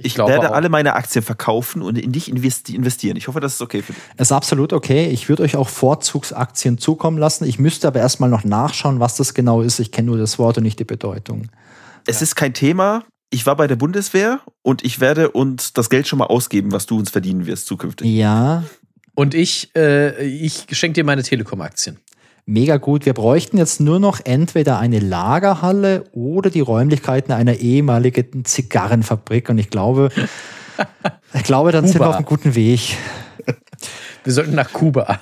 Ich, 0.00 0.14
glaube 0.14 0.30
werde 0.32 0.50
auch. 0.50 0.54
alle 0.54 0.68
meine 0.68 0.94
Aktien 0.94 1.24
verkaufen 1.24 1.82
und 1.82 1.98
in 1.98 2.12
dich 2.12 2.32
investi- 2.32 2.74
investieren. 2.74 3.16
Ich 3.16 3.26
hoffe, 3.26 3.40
das 3.40 3.54
ist 3.54 3.62
okay 3.62 3.82
für 3.82 3.92
dich. 3.92 4.02
Ist 4.16 4.30
absolut 4.30 4.72
okay. 4.72 5.08
Ich 5.08 5.28
würde 5.28 5.42
euch 5.42 5.56
auch 5.56 5.68
Vorzugsaktien 5.68 6.78
zukommen 6.78 7.18
lassen. 7.18 7.44
Ich 7.44 7.58
müsste 7.58 7.88
aber 7.88 7.98
erstmal 7.98 8.30
noch 8.30 8.44
nachschauen, 8.44 9.00
was 9.00 9.16
das 9.16 9.34
genau 9.34 9.60
ist. 9.60 9.80
Ich 9.80 9.90
kenne 9.90 10.06
nur 10.06 10.18
das 10.18 10.38
Wort 10.38 10.56
und 10.58 10.62
nicht 10.62 10.78
die 10.78 10.84
Bedeutung. 10.84 11.48
Es 12.06 12.22
ist 12.22 12.36
kein 12.36 12.54
Thema. 12.54 13.04
Ich 13.30 13.44
war 13.44 13.56
bei 13.56 13.66
der 13.66 13.76
Bundeswehr 13.76 14.40
und 14.62 14.84
ich 14.84 15.00
werde 15.00 15.32
uns 15.32 15.72
das 15.72 15.90
Geld 15.90 16.06
schon 16.06 16.20
mal 16.20 16.26
ausgeben, 16.26 16.70
was 16.72 16.86
du 16.86 16.96
uns 16.98 17.10
verdienen 17.10 17.46
wirst 17.46 17.66
zukünftig. 17.66 18.06
Ja, 18.06 18.62
Und 19.16 19.34
ich, 19.34 19.70
äh, 19.76 20.24
ich 20.24 20.64
schenke 20.70 20.94
dir 20.94 21.04
meine 21.04 21.24
Telekom-Aktien. 21.24 21.98
Mega 22.48 22.78
gut. 22.78 23.06
Wir 23.06 23.12
bräuchten 23.12 23.58
jetzt 23.58 23.80
nur 23.80 24.00
noch 24.00 24.20
entweder 24.24 24.78
eine 24.78 24.98
Lagerhalle 24.98 26.04
oder 26.12 26.50
die 26.50 26.60
Räumlichkeiten 26.60 27.32
einer 27.32 27.54
ehemaligen 27.54 28.44
Zigarrenfabrik. 28.44 29.50
Und 29.50 29.58
ich 29.58 29.70
glaube, 29.70 30.10
ich 31.34 31.42
glaube, 31.44 31.70
dann 31.72 31.86
sind 31.86 31.96
wir 31.96 31.98
Kuba. 31.98 32.10
auf 32.10 32.16
einem 32.16 32.26
guten 32.26 32.54
Weg. 32.54 32.96
Wir 34.24 34.32
sollten 34.32 34.54
nach 34.54 34.72
Kuba. 34.72 35.20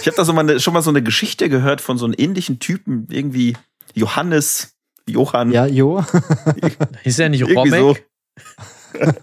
Ich 0.00 0.06
habe 0.06 0.16
da 0.16 0.24
so 0.24 0.32
mal 0.32 0.42
eine, 0.42 0.60
schon 0.60 0.72
mal 0.72 0.82
so 0.82 0.90
eine 0.90 1.02
Geschichte 1.02 1.48
gehört 1.48 1.80
von 1.80 1.98
so 1.98 2.04
einem 2.04 2.14
ähnlichen 2.16 2.60
Typen, 2.60 3.08
irgendwie 3.10 3.56
Johannes, 3.94 4.76
Johann. 5.08 5.50
Ja, 5.50 5.66
jo. 5.66 6.04
Ist 7.04 7.18
ja 7.18 7.28
nicht 7.28 7.44
Romek? 7.44 8.06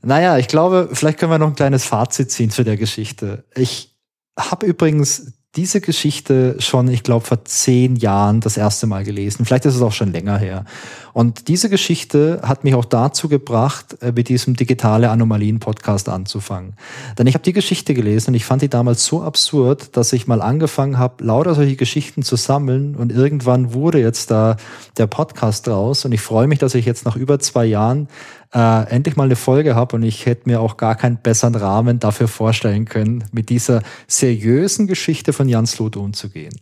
Naja, 0.00 0.38
ich 0.38 0.46
glaube, 0.46 0.90
vielleicht 0.92 1.18
können 1.18 1.32
wir 1.32 1.38
noch 1.38 1.48
ein 1.48 1.56
kleines 1.56 1.84
Fazit 1.84 2.30
ziehen 2.30 2.50
zu 2.50 2.62
der 2.62 2.76
Geschichte. 2.76 3.44
Ich 3.56 3.96
habe 4.38 4.64
übrigens 4.66 5.37
diese 5.58 5.80
Geschichte 5.80 6.54
schon, 6.60 6.86
ich 6.86 7.02
glaube, 7.02 7.26
vor 7.26 7.44
zehn 7.44 7.96
Jahren 7.96 8.40
das 8.40 8.56
erste 8.56 8.86
Mal 8.86 9.02
gelesen. 9.02 9.44
Vielleicht 9.44 9.66
ist 9.66 9.74
es 9.74 9.82
auch 9.82 9.90
schon 9.90 10.12
länger 10.12 10.38
her. 10.38 10.64
Und 11.12 11.48
diese 11.48 11.68
Geschichte 11.68 12.42
hat 12.44 12.62
mich 12.62 12.76
auch 12.76 12.84
dazu 12.84 13.28
gebracht, 13.28 14.00
äh, 14.00 14.12
mit 14.12 14.28
diesem 14.28 14.54
digitale 14.54 15.10
Anomalien-Podcast 15.10 16.08
anzufangen. 16.10 16.74
Denn 17.18 17.26
ich 17.26 17.34
habe 17.34 17.42
die 17.42 17.52
Geschichte 17.52 17.92
gelesen 17.92 18.30
und 18.30 18.34
ich 18.34 18.44
fand 18.44 18.62
die 18.62 18.68
damals 18.68 19.04
so 19.04 19.20
absurd, 19.20 19.96
dass 19.96 20.12
ich 20.12 20.28
mal 20.28 20.42
angefangen 20.42 20.96
habe, 20.96 21.24
lauter 21.24 21.56
solche 21.56 21.74
Geschichten 21.74 22.22
zu 22.22 22.36
sammeln 22.36 22.94
und 22.94 23.10
irgendwann 23.10 23.72
wurde 23.72 23.98
jetzt 23.98 24.30
da 24.30 24.58
der 24.96 25.08
Podcast 25.08 25.66
draus 25.66 26.04
und 26.04 26.12
ich 26.12 26.20
freue 26.20 26.46
mich, 26.46 26.60
dass 26.60 26.76
ich 26.76 26.86
jetzt 26.86 27.04
nach 27.04 27.16
über 27.16 27.40
zwei 27.40 27.64
Jahren 27.64 28.06
äh, 28.54 28.88
endlich 28.90 29.16
mal 29.16 29.24
eine 29.24 29.36
Folge 29.36 29.74
habe 29.74 29.96
und 29.96 30.02
ich 30.02 30.26
hätte 30.26 30.48
mir 30.48 30.60
auch 30.60 30.76
gar 30.76 30.96
keinen 30.96 31.18
besseren 31.18 31.54
Rahmen 31.54 31.98
dafür 32.00 32.28
vorstellen 32.28 32.84
können, 32.84 33.24
mit 33.32 33.48
dieser 33.48 33.82
seriösen 34.06 34.86
Geschichte 34.86 35.32
von 35.32 35.48
Jan 35.48 35.66
Slot 35.66 35.96
umzugehen. 35.96 36.54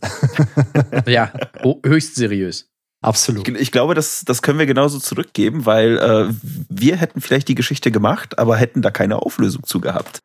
ja, 1.05 1.31
höchst 1.85 2.15
seriös. 2.15 2.69
Absolut. 3.01 3.47
Ich, 3.47 3.55
ich, 3.55 3.71
glaube, 3.71 3.93
das, 3.93 4.23
das 4.25 4.41
können 4.41 4.59
wir 4.59 4.65
genauso 4.65 4.99
zurückgeben, 4.99 5.65
weil 5.65 5.97
äh, 5.97 6.33
wir 6.69 6.97
hätten 6.97 7.21
vielleicht 7.21 7.47
die 7.47 7.55
Geschichte 7.55 7.91
gemacht, 7.91 8.39
aber 8.39 8.57
hätten 8.57 8.81
da 8.81 8.91
keine 8.91 9.21
Auflösung 9.21 9.63
zu 9.63 9.79
gehabt. 9.79 10.19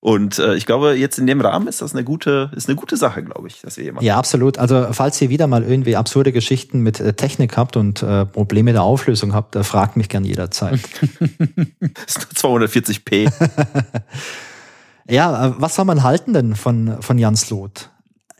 Und 0.00 0.38
äh, 0.38 0.54
ich 0.54 0.64
glaube, 0.64 0.94
jetzt 0.94 1.18
in 1.18 1.26
dem 1.26 1.40
Rahmen 1.40 1.66
ist 1.66 1.82
das 1.82 1.92
eine 1.92 2.04
gute, 2.04 2.52
ist 2.54 2.68
eine 2.68 2.76
gute 2.76 2.96
Sache, 2.96 3.24
glaube 3.24 3.48
ich, 3.48 3.60
dass 3.62 3.76
ihr 3.78 3.84
hier 3.84 3.92
macht. 3.92 4.04
Ja, 4.04 4.16
absolut. 4.16 4.56
Also 4.56 4.86
falls 4.92 5.20
ihr 5.20 5.28
wieder 5.28 5.48
mal 5.48 5.64
irgendwie 5.64 5.96
absurde 5.96 6.30
Geschichten 6.30 6.80
mit 6.82 7.00
äh, 7.00 7.14
Technik 7.14 7.56
habt 7.56 7.76
und 7.76 8.02
äh, 8.04 8.24
Probleme 8.24 8.72
der 8.72 8.84
Auflösung 8.84 9.34
habt, 9.34 9.56
äh, 9.56 9.64
fragt 9.64 9.96
mich 9.96 10.08
gern 10.08 10.24
jederzeit. 10.24 10.78
das 11.80 12.16
ist 12.16 12.44
nur 12.44 12.60
240p. 12.60 13.32
ja, 15.10 15.46
äh, 15.46 15.52
was 15.56 15.74
soll 15.74 15.84
man 15.84 16.04
halten 16.04 16.32
denn 16.32 16.54
von, 16.54 17.02
von 17.02 17.18
Jan 17.18 17.34
Slot? 17.34 17.90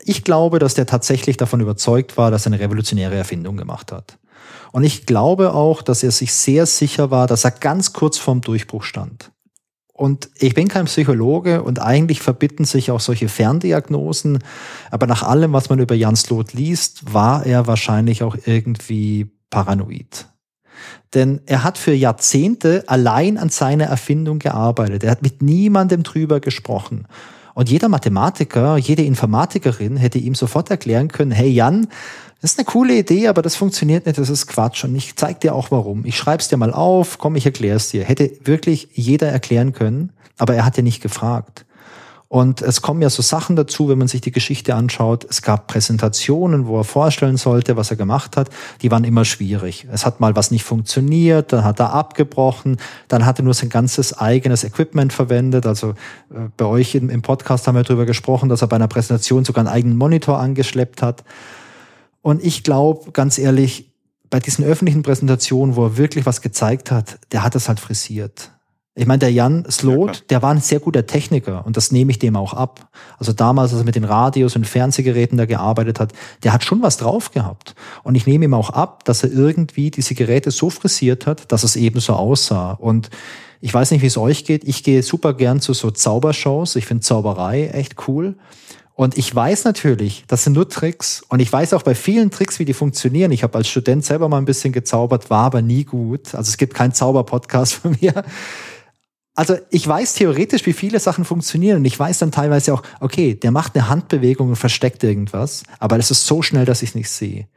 Ich 0.01 0.23
glaube, 0.23 0.59
dass 0.59 0.75
der 0.75 0.85
tatsächlich 0.85 1.35
davon 1.35 1.59
überzeugt 1.59 2.15
war, 2.15 2.31
dass 2.31 2.45
er 2.45 2.53
eine 2.53 2.61
revolutionäre 2.61 3.15
Erfindung 3.15 3.57
gemacht 3.57 3.91
hat. 3.91 4.17
Und 4.71 4.85
ich 4.85 5.05
glaube 5.05 5.53
auch, 5.53 5.81
dass 5.81 6.03
er 6.03 6.11
sich 6.11 6.33
sehr 6.33 6.65
sicher 6.65 7.11
war, 7.11 7.27
dass 7.27 7.43
er 7.43 7.51
ganz 7.51 7.91
kurz 7.91 8.17
vorm 8.17 8.39
Durchbruch 8.39 8.83
stand. 8.83 9.31
Und 9.99 10.29
ich 10.35 10.53
bin 10.53 10.69
kein 10.69 10.85
Psychologe 10.85 11.61
und 11.61 11.81
eigentlich 11.81 12.21
verbitten 12.21 12.63
sich 12.63 12.89
auch 12.89 13.01
solche 13.01 13.27
Ferndiagnosen. 13.27 14.39
Aber 14.91 15.07
nach 15.07 15.23
allem, 15.23 15.51
was 15.51 15.69
man 15.69 15.79
über 15.79 15.93
Jans 15.93 16.29
Lot 16.29 16.53
liest, 16.53 17.13
war 17.13 17.45
er 17.45 17.67
wahrscheinlich 17.67 18.23
auch 18.23 18.37
irgendwie 18.45 19.29
paranoid. 19.49 20.27
Denn 21.13 21.41
er 21.47 21.65
hat 21.65 21.77
für 21.77 21.91
Jahrzehnte 21.91 22.85
allein 22.87 23.37
an 23.37 23.49
seiner 23.49 23.87
Erfindung 23.87 24.39
gearbeitet. 24.39 25.03
Er 25.03 25.11
hat 25.11 25.21
mit 25.21 25.41
niemandem 25.41 26.03
drüber 26.03 26.39
gesprochen. 26.39 27.05
Und 27.59 27.69
jeder 27.69 27.89
Mathematiker, 27.89 28.77
jede 28.77 29.01
Informatikerin 29.01 29.97
hätte 29.97 30.17
ihm 30.17 30.33
sofort 30.33 30.71
erklären 30.71 31.09
können, 31.09 31.31
hey 31.31 31.49
Jan, 31.49 31.89
das 32.39 32.53
ist 32.53 32.57
eine 32.57 32.63
coole 32.63 32.97
Idee, 32.97 33.27
aber 33.27 33.41
das 33.41 33.57
funktioniert 33.57 34.05
nicht, 34.05 34.17
das 34.17 34.29
ist 34.29 34.47
Quatsch. 34.47 34.85
Und 34.85 34.95
ich 34.95 35.17
zeig 35.17 35.41
dir 35.41 35.53
auch 35.53 35.69
warum. 35.69 36.05
Ich 36.05 36.15
schreib's 36.15 36.47
dir 36.47 36.55
mal 36.55 36.71
auf, 36.71 37.17
komm, 37.17 37.35
ich 37.35 37.45
erklär's 37.45 37.89
dir. 37.89 38.05
Hätte 38.05 38.31
wirklich 38.45 38.87
jeder 38.93 39.27
erklären 39.27 39.73
können, 39.73 40.13
aber 40.37 40.55
er 40.55 40.63
hat 40.63 40.77
ja 40.77 40.83
nicht 40.83 41.01
gefragt. 41.03 41.65
Und 42.31 42.61
es 42.61 42.83
kommen 42.83 43.01
ja 43.01 43.09
so 43.09 43.23
Sachen 43.23 43.55
dazu, 43.55 43.89
wenn 43.89 43.97
man 43.97 44.07
sich 44.07 44.21
die 44.21 44.31
Geschichte 44.31 44.75
anschaut. 44.75 45.25
Es 45.27 45.41
gab 45.41 45.65
Präsentationen, 45.65 46.67
wo 46.67 46.77
er 46.77 46.83
vorstellen 46.83 47.37
sollte, 47.37 47.75
was 47.75 47.89
er 47.89 47.97
gemacht 47.97 48.37
hat. 48.37 48.51
Die 48.83 48.91
waren 48.91 49.03
immer 49.03 49.25
schwierig. 49.25 49.87
Es 49.91 50.05
hat 50.05 50.19
mal 50.19 50.35
was 50.35 50.51
nicht 50.51 50.63
funktioniert, 50.63 51.51
dann 51.51 51.63
hat 51.63 51.79
er 51.79 51.91
abgebrochen, 51.91 52.77
dann 53.07 53.25
hat 53.25 53.39
er 53.39 53.45
nur 53.45 53.55
sein 53.55 53.69
ganzes 53.69 54.15
eigenes 54.15 54.63
Equipment 54.63 55.11
verwendet. 55.11 55.65
Also 55.65 55.95
äh, 56.29 56.49
bei 56.55 56.65
euch 56.65 56.93
im, 56.93 57.09
im 57.09 57.23
Podcast 57.23 57.67
haben 57.67 57.73
wir 57.73 57.81
darüber 57.81 58.05
gesprochen, 58.05 58.47
dass 58.47 58.61
er 58.61 58.67
bei 58.67 58.75
einer 58.75 58.87
Präsentation 58.87 59.43
sogar 59.43 59.65
einen 59.65 59.73
eigenen 59.73 59.97
Monitor 59.97 60.37
angeschleppt 60.37 61.01
hat. 61.01 61.23
Und 62.21 62.45
ich 62.45 62.63
glaube, 62.63 63.11
ganz 63.11 63.39
ehrlich, 63.39 63.91
bei 64.29 64.39
diesen 64.39 64.63
öffentlichen 64.63 65.01
Präsentationen, 65.01 65.75
wo 65.75 65.85
er 65.85 65.97
wirklich 65.97 66.27
was 66.27 66.41
gezeigt 66.41 66.91
hat, 66.91 67.17
der 67.31 67.43
hat 67.43 67.55
es 67.55 67.67
halt 67.67 67.79
frisiert. 67.79 68.51
Ich 68.95 69.05
meine, 69.05 69.19
der 69.19 69.31
Jan 69.31 69.65
Slot, 69.69 70.15
ja, 70.17 70.21
der 70.29 70.41
war 70.41 70.51
ein 70.51 70.59
sehr 70.59 70.79
guter 70.79 71.05
Techniker 71.05 71.65
und 71.65 71.77
das 71.77 71.91
nehme 71.91 72.11
ich 72.11 72.19
dem 72.19 72.35
auch 72.35 72.53
ab. 72.53 72.89
Also 73.17 73.31
damals, 73.31 73.71
als 73.71 73.81
er 73.81 73.85
mit 73.85 73.95
den 73.95 74.03
Radios 74.03 74.55
und 74.55 74.67
Fernsehgeräten 74.67 75.37
da 75.37 75.45
gearbeitet 75.45 75.99
hat, 75.99 76.11
der 76.43 76.51
hat 76.51 76.63
schon 76.63 76.81
was 76.81 76.97
drauf 76.97 77.31
gehabt. 77.31 77.75
Und 78.03 78.15
ich 78.15 78.27
nehme 78.27 78.45
ihm 78.45 78.53
auch 78.53 78.71
ab, 78.71 79.05
dass 79.05 79.23
er 79.23 79.31
irgendwie 79.31 79.91
diese 79.91 80.15
Geräte 80.15 80.51
so 80.51 80.69
frisiert 80.69 81.27
hat, 81.27 81.51
dass 81.51 81.63
es 81.63 81.75
eben 81.75 81.99
so 81.99 82.13
aussah. 82.13 82.71
Und 82.73 83.09
ich 83.61 83.73
weiß 83.73 83.91
nicht, 83.91 84.01
wie 84.01 84.07
es 84.07 84.17
euch 84.17 84.43
geht. 84.43 84.63
Ich 84.63 84.83
gehe 84.83 85.03
super 85.03 85.33
gern 85.33 85.61
zu 85.61 85.73
so 85.73 85.91
Zaubershows. 85.91 86.75
Ich 86.75 86.85
finde 86.85 87.01
Zauberei 87.01 87.67
echt 87.67 88.07
cool. 88.07 88.35
Und 88.95 89.17
ich 89.17 89.33
weiß 89.33 89.63
natürlich, 89.63 90.25
das 90.27 90.43
sind 90.43 90.53
nur 90.53 90.67
Tricks. 90.67 91.23
Und 91.29 91.39
ich 91.39 91.51
weiß 91.51 91.73
auch 91.73 91.83
bei 91.83 91.95
vielen 91.95 92.31
Tricks, 92.31 92.59
wie 92.59 92.65
die 92.65 92.73
funktionieren. 92.73 93.31
Ich 93.31 93.43
habe 93.43 93.57
als 93.57 93.69
Student 93.69 94.03
selber 94.03 94.27
mal 94.27 94.39
ein 94.39 94.45
bisschen 94.45 94.73
gezaubert, 94.73 95.29
war 95.29 95.45
aber 95.45 95.61
nie 95.61 95.85
gut. 95.85 96.35
Also 96.35 96.49
es 96.49 96.57
gibt 96.57 96.73
keinen 96.73 96.93
Zauberpodcast 96.93 97.73
von 97.75 97.95
mir. 98.01 98.25
Also 99.39 99.57
ich 99.69 99.87
weiß 99.87 100.15
theoretisch, 100.15 100.65
wie 100.65 100.73
viele 100.73 100.99
Sachen 100.99 101.23
funktionieren 101.23 101.77
und 101.77 101.85
ich 101.85 101.97
weiß 101.97 102.17
dann 102.17 102.29
teilweise 102.29 102.73
auch, 102.73 102.83
okay, 102.99 103.35
der 103.35 103.51
macht 103.51 103.73
eine 103.73 103.87
Handbewegung 103.87 104.49
und 104.49 104.57
versteckt 104.57 105.01
irgendwas, 105.01 105.63
aber 105.79 105.95
das 105.95 106.11
ist 106.11 106.25
so 106.25 106.41
schnell, 106.41 106.65
dass 106.65 106.81
ich 106.81 106.89
es 106.89 106.95
nicht 106.95 107.09
sehe. 107.09 107.47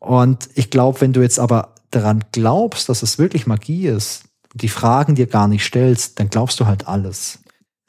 Und 0.00 0.50
ich 0.54 0.68
glaube, 0.68 1.00
wenn 1.00 1.14
du 1.14 1.22
jetzt 1.22 1.38
aber 1.38 1.76
daran 1.90 2.24
glaubst, 2.32 2.90
dass 2.90 3.02
es 3.02 3.18
wirklich 3.18 3.46
Magie 3.46 3.86
ist, 3.86 4.24
die 4.52 4.68
Fragen 4.68 5.14
dir 5.14 5.26
gar 5.26 5.48
nicht 5.48 5.64
stellst, 5.64 6.20
dann 6.20 6.28
glaubst 6.28 6.60
du 6.60 6.66
halt 6.66 6.88
alles. 6.88 7.38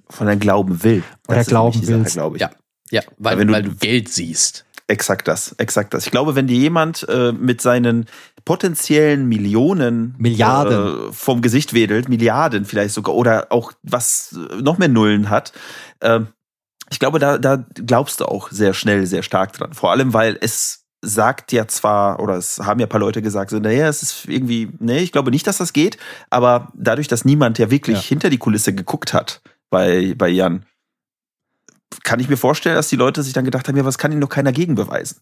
Von 0.10 0.28
deinem 0.28 0.40
Glauben 0.40 0.82
will. 0.82 1.04
Oder 1.28 1.44
glauben 1.44 1.86
willst. 1.86 2.14
glaube 2.14 2.38
ich. 2.38 2.42
Ja, 2.42 2.52
ja 2.90 3.02
weil, 3.18 3.38
weil, 3.38 3.48
du, 3.48 3.54
weil 3.54 3.64
du 3.64 3.76
Geld 3.76 4.08
siehst. 4.08 4.64
Exakt 4.88 5.28
das, 5.28 5.52
exakt 5.58 5.94
das. 5.94 6.06
Ich 6.06 6.12
glaube, 6.12 6.36
wenn 6.36 6.48
dir 6.48 6.58
jemand 6.58 7.06
äh, 7.10 7.34
mit 7.34 7.60
seinen 7.60 8.06
potenziellen 8.46 9.28
Millionen 9.28 10.16
Milliarden 10.18 11.10
äh, 11.10 11.12
vom 11.12 11.42
Gesicht 11.42 11.74
wedelt, 11.74 12.10
Milliarden 12.10 12.66
vielleicht 12.66 12.94
sogar, 12.94 13.16
oder 13.16 13.48
auch 13.50 13.74
was 13.84 14.38
äh, 14.52 14.62
noch 14.62 14.78
mehr 14.78 14.88
Nullen 14.88 15.30
hat, 15.30 15.52
äh, 16.00 16.22
ich 16.92 17.00
glaube, 17.00 17.20
da, 17.20 17.38
da 17.38 17.66
glaubst 17.74 18.22
du 18.22 18.26
auch 18.26 18.52
sehr 18.52 18.74
schnell, 18.74 19.08
sehr 19.08 19.24
stark 19.24 19.54
dran. 19.54 19.74
Vor 19.74 19.92
allem, 19.92 20.14
weil 20.14 20.38
es 20.40 20.86
sagt 21.02 21.52
ja 21.52 21.68
zwar, 21.68 22.20
oder 22.20 22.36
es 22.36 22.60
haben 22.60 22.80
ja 22.80 22.86
ein 22.86 22.90
paar 22.90 23.00
Leute 23.00 23.22
gesagt, 23.22 23.52
so, 23.52 23.60
naja, 23.60 23.88
es 23.88 24.02
ist 24.02 24.26
irgendwie, 24.28 24.70
nee, 24.80 25.00
ich 25.00 25.12
glaube 25.12 25.32
nicht, 25.32 25.48
dass 25.48 25.58
das 25.58 25.74
geht, 25.74 25.98
aber 26.30 26.72
dadurch, 26.76 27.08
dass 27.08 27.26
niemand 27.26 27.58
ja 27.58 27.72
wirklich 27.72 27.98
ja. 27.98 28.04
hinter 28.04 28.30
die 28.30 28.38
Kulisse 28.38 28.74
geguckt 28.74 29.14
hat 29.14 29.42
bei, 29.70 30.14
bei 30.18 30.30
Jan, 30.30 30.66
kann 32.04 32.20
ich 32.20 32.30
mir 32.30 32.38
vorstellen, 32.38 32.76
dass 32.76 32.90
die 32.90 32.96
Leute 32.96 33.24
sich 33.24 33.34
dann 33.34 33.46
gedacht 33.46 33.68
haben, 33.68 33.78
ja, 33.78 33.86
was 33.86 33.98
kann 33.98 34.12
ihm 34.12 34.20
noch 34.20 34.30
keiner 34.30 34.52
gegenbeweisen? 34.52 35.20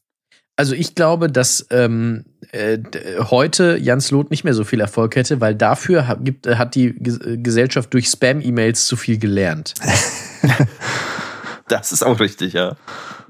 Also 0.55 0.75
ich 0.75 0.93
glaube, 0.93 1.29
dass 1.29 1.65
ähm, 1.71 2.25
äh, 2.51 2.77
heute 3.19 3.77
Jans 3.81 4.11
Loth 4.11 4.29
nicht 4.29 4.43
mehr 4.43 4.53
so 4.53 4.63
viel 4.63 4.79
Erfolg 4.79 5.15
hätte, 5.15 5.41
weil 5.41 5.55
dafür 5.55 6.07
hat, 6.07 6.23
gibt, 6.23 6.47
hat 6.47 6.75
die 6.75 6.93
Gesellschaft 6.95 7.91
durch 7.93 8.07
Spam-E-Mails 8.07 8.85
zu 8.85 8.95
viel 8.95 9.17
gelernt. 9.17 9.73
das 11.67 11.91
ist 11.91 12.03
auch 12.03 12.19
richtig, 12.19 12.53
ja. 12.53 12.75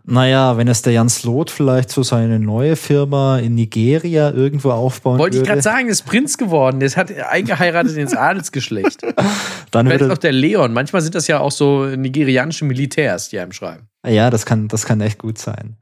Naja, 0.06 0.58
wenn 0.58 0.68
es 0.68 0.82
der 0.82 0.92
Jan 0.92 1.08
Slot 1.08 1.50
vielleicht 1.50 1.90
so 1.90 2.04
seine 2.04 2.38
neue 2.38 2.76
Firma 2.76 3.40
in 3.40 3.56
Nigeria 3.56 4.32
irgendwo 4.32 4.72
aufbauen 4.72 5.18
Wollte 5.18 5.38
würde. 5.38 5.48
Wollte 5.48 5.60
ich 5.60 5.66
gerade 5.66 5.78
sagen, 5.78 5.88
ist 5.88 6.06
Prinz 6.06 6.38
geworden. 6.38 6.82
Der 6.82 6.92
hat 6.92 7.10
eingeheiratet 7.18 7.96
ins 7.96 8.14
Adelsgeschlecht. 8.14 9.02
Dann 9.72 9.88
vielleicht 9.88 10.12
auch 10.12 10.18
der 10.18 10.34
Leon. 10.34 10.74
Manchmal 10.74 11.02
sind 11.02 11.16
das 11.16 11.28
ja 11.28 11.40
auch 11.40 11.52
so 11.52 11.86
nigerianische 11.86 12.66
Militärs, 12.66 13.30
die 13.30 13.40
einem 13.40 13.54
schreiben. 13.54 13.88
Ja, 14.06 14.30
das 14.30 14.46
kann, 14.46 14.68
das 14.68 14.86
kann 14.86 15.00
echt 15.00 15.20
gut 15.20 15.38
sein. 15.38 15.78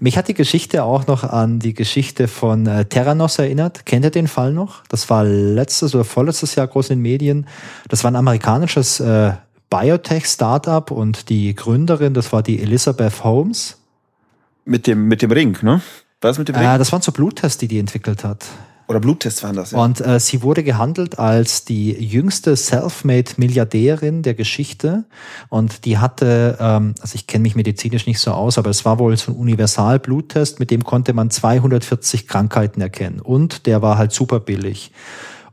Mich 0.00 0.16
hat 0.16 0.28
die 0.28 0.34
Geschichte 0.34 0.84
auch 0.84 1.06
noch 1.06 1.24
an 1.24 1.58
die 1.58 1.74
Geschichte 1.74 2.28
von 2.28 2.66
äh, 2.66 2.84
Terranos 2.84 3.38
erinnert. 3.38 3.86
Kennt 3.86 4.04
ihr 4.04 4.10
den 4.10 4.28
Fall 4.28 4.52
noch? 4.52 4.82
Das 4.88 5.08
war 5.10 5.24
letztes 5.24 5.94
oder 5.94 6.04
vorletztes 6.04 6.54
Jahr 6.54 6.66
groß 6.66 6.90
in 6.90 6.98
den 6.98 7.02
Medien. 7.02 7.46
Das 7.88 8.04
war 8.04 8.10
ein 8.10 8.16
amerikanisches 8.16 9.00
äh, 9.00 9.32
Biotech-Startup 9.70 10.90
und 10.90 11.28
die 11.28 11.54
Gründerin, 11.54 12.14
das 12.14 12.32
war 12.32 12.42
die 12.42 12.60
Elizabeth 12.60 13.24
Holmes. 13.24 13.78
Mit 14.64 14.86
dem, 14.86 15.08
mit 15.08 15.22
dem 15.22 15.30
Ring, 15.30 15.56
ne? 15.62 15.80
Was 16.20 16.38
mit 16.38 16.48
dem 16.48 16.54
Ring? 16.54 16.66
Äh, 16.66 16.78
das 16.78 16.92
waren 16.92 17.02
so 17.02 17.12
Bluttests, 17.12 17.58
die 17.58 17.68
die 17.68 17.78
entwickelt 17.78 18.24
hat. 18.24 18.44
Oder 18.86 19.00
Bluttests 19.00 19.42
waren 19.42 19.56
das, 19.56 19.70
ja. 19.70 19.78
Und 19.78 20.04
äh, 20.04 20.20
sie 20.20 20.42
wurde 20.42 20.62
gehandelt 20.62 21.18
als 21.18 21.64
die 21.64 21.92
jüngste 21.92 22.54
Selfmade-Milliardärin 22.54 24.22
der 24.22 24.34
Geschichte. 24.34 25.04
Und 25.48 25.86
die 25.86 25.98
hatte, 25.98 26.58
ähm, 26.60 26.94
also 27.00 27.14
ich 27.14 27.26
kenne 27.26 27.42
mich 27.42 27.56
medizinisch 27.56 28.06
nicht 28.06 28.18
so 28.18 28.32
aus, 28.32 28.58
aber 28.58 28.68
es 28.68 28.84
war 28.84 28.98
wohl 28.98 29.16
so 29.16 29.32
ein 29.32 29.36
Universal-Bluttest, 29.36 30.60
mit 30.60 30.70
dem 30.70 30.84
konnte 30.84 31.14
man 31.14 31.30
240 31.30 32.28
Krankheiten 32.28 32.82
erkennen. 32.82 33.20
Und 33.20 33.66
der 33.66 33.80
war 33.80 33.96
halt 33.96 34.12
super 34.12 34.38
billig. 34.38 34.92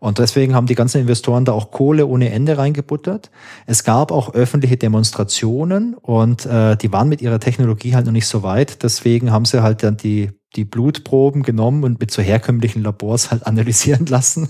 Und 0.02 0.18
deswegen 0.18 0.56
haben 0.56 0.66
die 0.66 0.74
ganzen 0.74 1.00
Investoren 1.00 1.46
da 1.46 1.52
auch 1.52 1.70
Kohle 1.70 2.08
ohne 2.08 2.32
Ende 2.32 2.58
reingebuttert. 2.58 3.30
Es 3.68 3.84
gab 3.84 4.12
auch 4.12 4.34
öffentliche 4.34 4.76
Demonstrationen 4.76 5.94
und 5.94 6.44
äh, 6.48 6.76
die 6.76 6.92
waren 6.92 7.08
mit 7.08 7.22
ihrer 7.22 7.40
Technologie 7.40 7.94
halt 7.94 8.08
noch 8.08 8.12
nicht 8.12 8.26
so 8.26 8.42
weit. 8.42 8.82
Deswegen 8.82 9.32
haben 9.32 9.46
sie 9.46 9.62
halt 9.62 9.84
dann 9.84 9.98
die, 9.98 10.32
die 10.56 10.66
Blutproben 10.66 11.44
genommen 11.44 11.84
und 11.84 12.00
mit 12.00 12.10
so 12.10 12.24
herkömmlichen 12.24 12.82
Labors 12.82 13.30
halt 13.30 13.46
analysieren 13.46 14.06
lassen. 14.08 14.50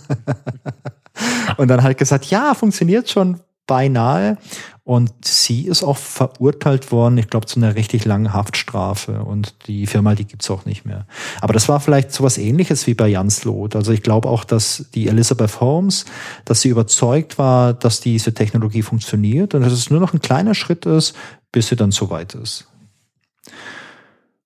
und 1.58 1.68
dann 1.68 1.84
halt 1.84 1.98
gesagt, 1.98 2.28
ja, 2.28 2.54
funktioniert 2.54 3.10
schon 3.10 3.42
beinahe. 3.68 4.38
Und 4.84 5.12
sie 5.24 5.68
ist 5.68 5.84
auch 5.84 5.98
verurteilt 5.98 6.92
worden, 6.92 7.18
ich 7.18 7.30
glaube, 7.30 7.46
zu 7.46 7.60
einer 7.60 7.76
richtig 7.76 8.04
langen 8.04 8.34
Haftstrafe. 8.34 9.24
Und 9.24 9.68
die 9.68 9.88
Firma, 9.88 10.16
die 10.16 10.26
gibt's 10.26 10.50
auch 10.50 10.66
nicht 10.66 10.86
mehr. 10.86 11.06
Aber 11.40 11.54
das 11.54 11.70
war 11.70 11.80
vielleicht 11.80 12.12
sowas 12.12 12.38
ähnliches 12.38 12.88
wie 12.88 12.94
bei 12.94 13.08
Jans 13.08 13.44
Loth. 13.44 13.76
Also 13.76 13.92
ich 13.92 14.04
glaube 14.04 14.28
auch, 14.28 14.44
dass 14.44 14.86
die 14.94 15.08
Elizabeth 15.08 15.62
Holmes, 15.62 16.06
dass 16.46 16.62
sie 16.62 16.70
überzeugt 16.70 17.38
war, 17.38 17.74
dass 17.74 18.02
diese 18.02 18.34
Technologie 18.34 18.82
funktioniert 18.82 19.54
und 19.54 19.62
dass 19.62 19.74
es 19.74 19.90
nur 19.90 20.00
noch 20.00 20.14
ein 20.14 20.22
kleiner 20.22 20.56
Schritt 20.56 20.86
ist, 20.86 21.16
bis 21.52 21.68
sie 21.68 21.76
dann 21.76 21.92
so 21.92 22.10
weit 22.10 22.36
ist. 22.36 22.68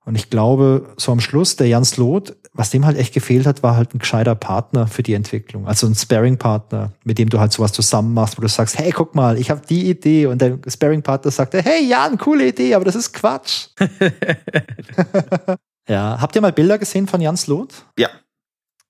Und 0.05 0.15
ich 0.15 0.29
glaube, 0.29 0.93
so 0.97 1.11
am 1.11 1.19
Schluss, 1.19 1.55
der 1.55 1.67
Jans 1.67 1.97
Loth, 1.97 2.35
was 2.53 2.69
dem 2.69 2.85
halt 2.85 2.97
echt 2.97 3.13
gefehlt 3.13 3.47
hat, 3.47 3.63
war 3.63 3.75
halt 3.75 3.95
ein 3.95 3.99
gescheiter 3.99 4.35
Partner 4.35 4.85
für 4.85 5.01
die 5.01 5.15
Entwicklung. 5.15 5.67
Also 5.67 5.87
ein 5.87 5.95
Sparring-Partner, 5.95 6.93
mit 7.03 7.17
dem 7.17 7.29
du 7.29 7.39
halt 7.39 7.51
sowas 7.51 7.73
zusammen 7.73 8.13
machst, 8.13 8.37
wo 8.37 8.41
du 8.41 8.47
sagst, 8.47 8.77
hey, 8.77 8.91
guck 8.91 9.15
mal, 9.15 9.39
ich 9.39 9.49
habe 9.49 9.61
die 9.67 9.89
Idee. 9.89 10.27
Und 10.27 10.41
der 10.41 10.59
Sparring-Partner 10.67 11.31
sagt, 11.31 11.55
hey, 11.55 11.87
Jan, 11.87 12.19
coole 12.19 12.47
Idee, 12.47 12.75
aber 12.75 12.85
das 12.85 12.95
ist 12.95 13.13
Quatsch. 13.13 13.69
ja, 15.89 16.21
habt 16.21 16.35
ihr 16.35 16.41
mal 16.41 16.53
Bilder 16.53 16.77
gesehen 16.77 17.07
von 17.07 17.19
Jans 17.19 17.47
Loth? 17.47 17.85
Ja. 17.97 18.09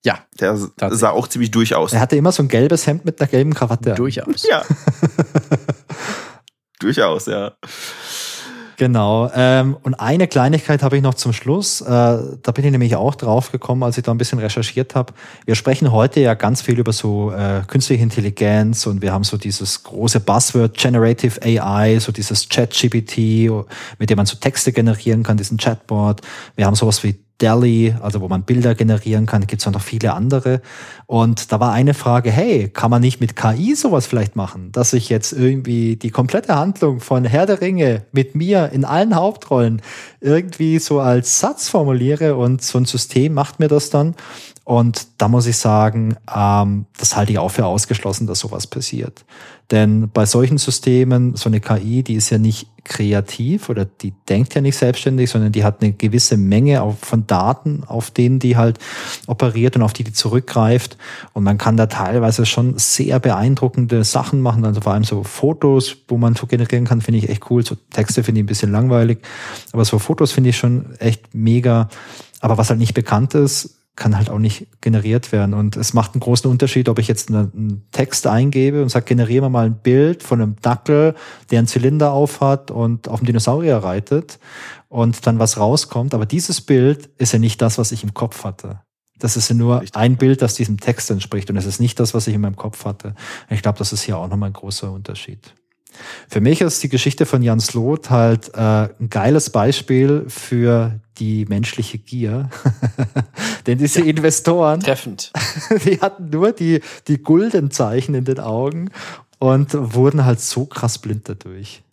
Ja. 0.03 0.19
Der 0.39 0.57
sah 0.57 1.11
auch 1.11 1.29
ziemlich 1.29 1.49
durch 1.49 1.75
aus. 1.75 1.93
Er 1.93 2.01
hatte 2.01 2.17
immer 2.17 2.33
so 2.33 2.43
ein 2.43 2.49
gelbes 2.49 2.85
Hemd 2.85 3.05
mit 3.05 3.21
einer 3.21 3.29
gelben 3.29 3.53
Krawatte. 3.53 3.95
Durchaus. 3.95 4.45
Ja. 4.47 4.63
durchaus, 6.79 7.25
ja. 7.25 7.53
Genau. 8.77 9.29
Ähm, 9.33 9.77
und 9.83 9.93
eine 9.95 10.27
Kleinigkeit 10.27 10.83
habe 10.83 10.97
ich 10.97 11.03
noch 11.03 11.13
zum 11.13 11.33
Schluss. 11.33 11.81
Äh, 11.81 11.85
da 11.87 12.51
bin 12.53 12.65
ich 12.65 12.71
nämlich 12.71 12.95
auch 12.95 13.15
drauf 13.15 13.51
gekommen, 13.51 13.83
als 13.83 13.97
ich 13.97 14.03
da 14.03 14.11
ein 14.11 14.17
bisschen 14.17 14.39
recherchiert 14.39 14.95
habe. 14.95 15.13
Wir 15.45 15.55
sprechen 15.55 15.91
heute 15.91 16.19
ja 16.19 16.33
ganz 16.33 16.61
viel 16.61 16.79
über 16.79 16.91
so 16.91 17.31
äh, 17.31 17.61
künstliche 17.67 18.03
Intelligenz 18.03 18.85
und 18.85 19.01
wir 19.01 19.13
haben 19.13 19.23
so 19.23 19.37
dieses 19.37 19.83
große 19.83 20.19
Buzzword 20.19 20.77
Generative 20.77 21.41
AI, 21.41 21.99
so 21.99 22.11
dieses 22.11 22.49
Chat-GPT, 22.49 23.49
mit 23.97 24.09
dem 24.09 24.17
man 24.17 24.25
so 24.25 24.35
Texte 24.37 24.71
generieren 24.71 25.23
kann, 25.23 25.37
diesen 25.37 25.57
Chatbot. 25.57 26.21
Wir 26.55 26.65
haben 26.65 26.75
sowas 26.75 27.03
wie 27.03 27.15
Dali, 27.37 27.93
also 28.01 28.21
wo 28.21 28.27
man 28.27 28.43
Bilder 28.43 28.75
generieren 28.75 29.25
kann, 29.25 29.45
gibt 29.45 29.65
es 29.65 29.71
noch 29.71 29.81
viele 29.81 30.13
andere. 30.13 30.61
Und 31.05 31.51
da 31.51 31.59
war 31.59 31.73
eine 31.73 31.93
Frage, 31.93 32.31
hey, 32.31 32.69
kann 32.69 32.89
man 32.89 33.01
nicht 33.01 33.19
mit 33.19 33.35
KI 33.35 33.75
sowas 33.75 34.07
vielleicht 34.07 34.35
machen, 34.35 34.71
dass 34.71 34.93
ich 34.93 35.09
jetzt 35.09 35.33
irgendwie 35.33 35.97
die 35.97 36.11
komplette 36.11 36.55
Handlung 36.55 37.01
von 37.01 37.25
Herr 37.25 37.45
der 37.45 37.61
Ringe 37.61 38.05
mit 38.11 38.35
mir 38.35 38.69
in 38.71 38.85
allen 38.85 39.15
Hauptrollen 39.15 39.81
irgendwie 40.21 40.79
so 40.79 40.99
als 40.99 41.39
Satz 41.39 41.67
formuliere 41.67 42.35
und 42.35 42.61
so 42.61 42.77
ein 42.77 42.85
System 42.85 43.33
macht 43.33 43.59
mir 43.59 43.67
das 43.67 43.89
dann. 43.89 44.15
Und 44.65 45.07
da 45.19 45.27
muss 45.27 45.45
ich 45.45 45.57
sagen, 45.57 46.17
ähm, 46.35 46.87
das 46.97 47.15
halte 47.15 47.31
ich 47.31 47.37
auch 47.37 47.49
für 47.49 47.67
ausgeschlossen, 47.67 48.25
dass 48.25 48.39
sowas 48.39 48.65
passiert. 48.65 49.23
Denn 49.69 50.09
bei 50.11 50.25
solchen 50.25 50.57
Systemen, 50.57 51.35
so 51.35 51.49
eine 51.49 51.59
KI, 51.59 52.01
die 52.01 52.15
ist 52.15 52.31
ja 52.31 52.39
nicht 52.39 52.67
kreativ 52.83 53.69
oder 53.69 53.85
die 53.85 54.13
denkt 54.27 54.55
ja 54.55 54.61
nicht 54.61 54.75
selbstständig, 54.75 55.29
sondern 55.29 55.51
die 55.51 55.63
hat 55.63 55.81
eine 55.81 55.93
gewisse 55.93 56.37
Menge 56.37 56.83
von 56.99 57.27
Daten, 57.27 57.83
auf 57.85 58.09
denen 58.09 58.39
die 58.39 58.57
halt 58.57 58.79
operiert 59.27 59.75
und 59.75 59.83
auf 59.83 59.93
die 59.93 60.03
die 60.03 60.13
zurückgreift. 60.13 60.97
Und 61.33 61.43
man 61.43 61.59
kann 61.59 61.77
da 61.77 61.85
teilweise 61.85 62.47
schon 62.47 62.79
sehr 62.79 63.19
beeindruckende 63.19 64.03
Sachen 64.03 64.41
machen. 64.41 64.65
Also 64.65 64.81
vor 64.81 64.93
allem 64.93 65.03
so 65.03 65.23
Fotos, 65.23 65.95
wo 66.07 66.17
man 66.17 66.35
so 66.35 66.47
generieren 66.47 66.85
kann, 66.85 67.01
finde 67.01 67.19
ich 67.19 67.29
echt 67.29 67.51
cool. 67.51 67.63
So 67.63 67.75
Texte 67.91 68.23
finde 68.23 68.41
ich 68.41 68.45
ein 68.45 68.47
bisschen 68.47 68.71
langweilig. 68.71 69.19
Aber 69.73 69.85
so 69.85 69.99
Fotos 69.99 70.31
finde 70.31 70.49
ich 70.49 70.57
schon 70.57 70.95
echt 70.97 71.35
mega. 71.35 71.89
Aber 72.39 72.57
was 72.57 72.69
halt 72.69 72.79
nicht 72.79 72.95
bekannt 72.95 73.35
ist, 73.35 73.74
kann 73.95 74.17
halt 74.17 74.29
auch 74.29 74.39
nicht 74.39 74.67
generiert 74.81 75.31
werden. 75.31 75.53
Und 75.53 75.77
es 75.77 75.93
macht 75.93 76.13
einen 76.13 76.19
großen 76.19 76.49
Unterschied, 76.49 76.89
ob 76.89 76.99
ich 76.99 77.07
jetzt 77.07 77.29
einen 77.29 77.87
Text 77.91 78.27
eingebe 78.27 78.81
und 78.81 78.89
sage, 78.89 79.05
generiere 79.05 79.45
mir 79.45 79.49
mal 79.49 79.65
ein 79.65 79.77
Bild 79.77 80.21
von 80.21 80.41
einem 80.41 80.55
Dackel, 80.61 81.15
der 81.49 81.59
einen 81.59 81.67
Zylinder 81.67 82.11
aufhat 82.11 82.71
und 82.71 83.07
auf 83.07 83.19
dem 83.19 83.25
Dinosaurier 83.25 83.77
reitet 83.77 84.39
und 84.89 85.25
dann 85.25 85.39
was 85.39 85.57
rauskommt. 85.57 86.13
Aber 86.13 86.25
dieses 86.25 86.61
Bild 86.61 87.09
ist 87.17 87.31
ja 87.31 87.39
nicht 87.39 87.61
das, 87.61 87.77
was 87.77 87.91
ich 87.91 88.03
im 88.03 88.13
Kopf 88.13 88.43
hatte. 88.43 88.81
Das 89.17 89.37
ist 89.37 89.49
ja 89.49 89.55
nur 89.55 89.81
Richtig. 89.81 89.95
ein 89.95 90.17
Bild, 90.17 90.41
das 90.41 90.55
diesem 90.55 90.77
Text 90.77 91.09
entspricht 91.09 91.49
und 91.49 91.55
es 91.55 91.65
ist 91.65 91.79
nicht 91.79 91.99
das, 91.99 92.13
was 92.13 92.27
ich 92.27 92.33
in 92.33 92.41
meinem 92.41 92.57
Kopf 92.57 92.83
hatte. 92.83 93.15
Ich 93.49 93.61
glaube, 93.61 93.77
das 93.77 93.93
ist 93.93 94.01
hier 94.01 94.17
auch 94.17 94.27
nochmal 94.27 94.49
ein 94.49 94.53
großer 94.53 94.91
Unterschied. 94.91 95.55
Für 96.29 96.41
mich 96.41 96.61
ist 96.61 96.81
die 96.83 96.89
Geschichte 96.89 97.25
von 97.25 97.41
Jan 97.41 97.59
Sloth 97.59 98.09
halt 98.09 98.53
äh, 98.53 98.89
ein 98.99 99.09
geiles 99.09 99.49
Beispiel 99.49 100.25
für 100.27 100.99
die 101.17 101.45
menschliche 101.45 101.97
Gier. 101.97 102.49
Denn 103.67 103.77
diese 103.77 104.01
ja, 104.01 104.07
Investoren, 104.07 104.79
treffend. 104.81 105.31
die 105.85 106.01
hatten 106.01 106.29
nur 106.29 106.51
die, 106.51 106.81
die 107.07 107.21
Guldenzeichen 107.21 108.15
in 108.15 108.25
den 108.25 108.39
Augen 108.39 108.91
und 109.39 109.69
wurden 109.73 110.25
halt 110.25 110.39
so 110.39 110.65
krass 110.65 110.97
blind 110.97 111.27
dadurch. 111.29 111.83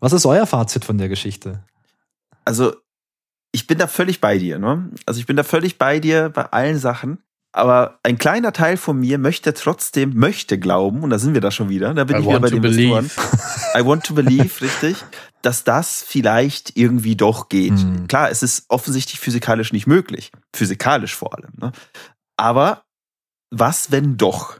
Was 0.00 0.12
ist 0.12 0.26
euer 0.26 0.46
Fazit 0.46 0.84
von 0.84 0.98
der 0.98 1.08
Geschichte? 1.08 1.64
Also, 2.44 2.74
ich 3.52 3.66
bin 3.66 3.78
da 3.78 3.86
völlig 3.86 4.20
bei 4.20 4.38
dir, 4.38 4.58
ne? 4.58 4.90
Also, 5.06 5.20
ich 5.20 5.26
bin 5.26 5.36
da 5.36 5.44
völlig 5.44 5.78
bei 5.78 6.00
dir 6.00 6.28
bei 6.28 6.44
allen 6.44 6.78
Sachen. 6.78 7.18
Aber 7.54 8.00
ein 8.02 8.18
kleiner 8.18 8.52
Teil 8.52 8.76
von 8.76 8.98
mir 8.98 9.16
möchte 9.16 9.54
trotzdem, 9.54 10.14
möchte 10.16 10.58
glauben, 10.58 11.04
und 11.04 11.10
da 11.10 11.20
sind 11.20 11.34
wir 11.34 11.40
da 11.40 11.52
schon 11.52 11.68
wieder, 11.68 11.94
da 11.94 12.02
bin 12.02 12.16
I 12.16 12.18
ich 12.18 12.26
wieder 12.26 12.40
bei 12.40 12.50
den 12.50 12.64
Investoren. 12.64 13.08
I 13.76 13.86
want 13.86 14.04
to 14.06 14.12
believe, 14.12 14.50
richtig, 14.60 14.96
dass 15.40 15.62
das 15.62 16.02
vielleicht 16.02 16.76
irgendwie 16.76 17.14
doch 17.14 17.48
geht. 17.48 17.74
Mhm. 17.74 18.08
Klar, 18.08 18.28
es 18.28 18.42
ist 18.42 18.64
offensichtlich 18.70 19.20
physikalisch 19.20 19.72
nicht 19.72 19.86
möglich. 19.86 20.32
Physikalisch 20.52 21.14
vor 21.14 21.32
allem. 21.38 21.52
Ne? 21.56 21.70
Aber 22.36 22.82
was, 23.50 23.92
wenn 23.92 24.16
doch? 24.16 24.58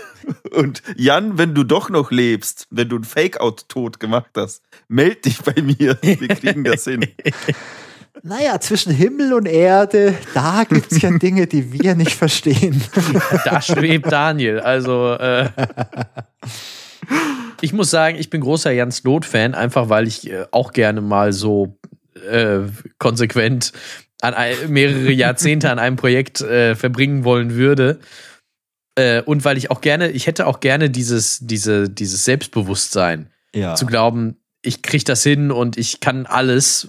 Und 0.50 0.82
Jan, 0.96 1.38
wenn 1.38 1.54
du 1.54 1.62
doch 1.62 1.90
noch 1.90 2.10
lebst, 2.10 2.66
wenn 2.70 2.88
du 2.88 2.96
ein 2.96 3.04
Fake-Out-Tod 3.04 4.00
gemacht 4.00 4.30
hast, 4.36 4.64
meld 4.88 5.26
dich 5.26 5.38
bei 5.42 5.62
mir. 5.62 5.96
Wir 6.02 6.28
kriegen 6.28 6.64
das 6.64 6.82
hin. 6.84 7.06
Naja, 8.22 8.60
zwischen 8.60 8.92
Himmel 8.92 9.32
und 9.32 9.46
Erde, 9.46 10.14
da 10.34 10.64
gibt 10.68 10.92
es 10.92 11.00
ja 11.00 11.10
Dinge, 11.16 11.46
die 11.46 11.72
wir 11.72 11.94
nicht 11.94 12.14
verstehen. 12.14 12.82
Da 13.44 13.62
schwebt 13.62 14.12
Daniel. 14.12 14.60
Also, 14.60 15.14
äh, 15.14 15.48
ich 17.62 17.72
muss 17.72 17.90
sagen, 17.90 18.18
ich 18.18 18.28
bin 18.28 18.42
großer 18.42 18.70
Jans 18.70 19.02
Not-Fan, 19.04 19.54
einfach 19.54 19.88
weil 19.88 20.06
ich 20.06 20.30
äh, 20.30 20.44
auch 20.50 20.72
gerne 20.72 21.00
mal 21.00 21.32
so 21.32 21.78
äh, 22.30 22.60
konsequent 22.98 23.72
an 24.20 24.34
mehrere 24.68 25.10
Jahrzehnte 25.10 25.70
an 25.70 25.78
einem 25.78 25.96
Projekt 25.96 26.42
äh, 26.42 26.76
verbringen 26.76 27.24
wollen 27.24 27.54
würde. 27.54 27.98
Äh, 28.94 29.22
und 29.22 29.44
weil 29.44 29.56
ich 29.56 29.70
auch 29.70 29.80
gerne, 29.80 30.10
ich 30.10 30.26
hätte 30.26 30.46
auch 30.46 30.60
gerne 30.60 30.90
dieses, 30.90 31.38
diese, 31.40 31.88
dieses 31.88 32.24
Selbstbewusstsein. 32.24 33.30
Ja. 33.54 33.74
Zu 33.74 33.86
glauben, 33.86 34.36
ich 34.62 34.82
krieg 34.82 35.04
das 35.04 35.22
hin 35.24 35.50
und 35.50 35.76
ich 35.76 36.00
kann 36.00 36.24
alles, 36.26 36.88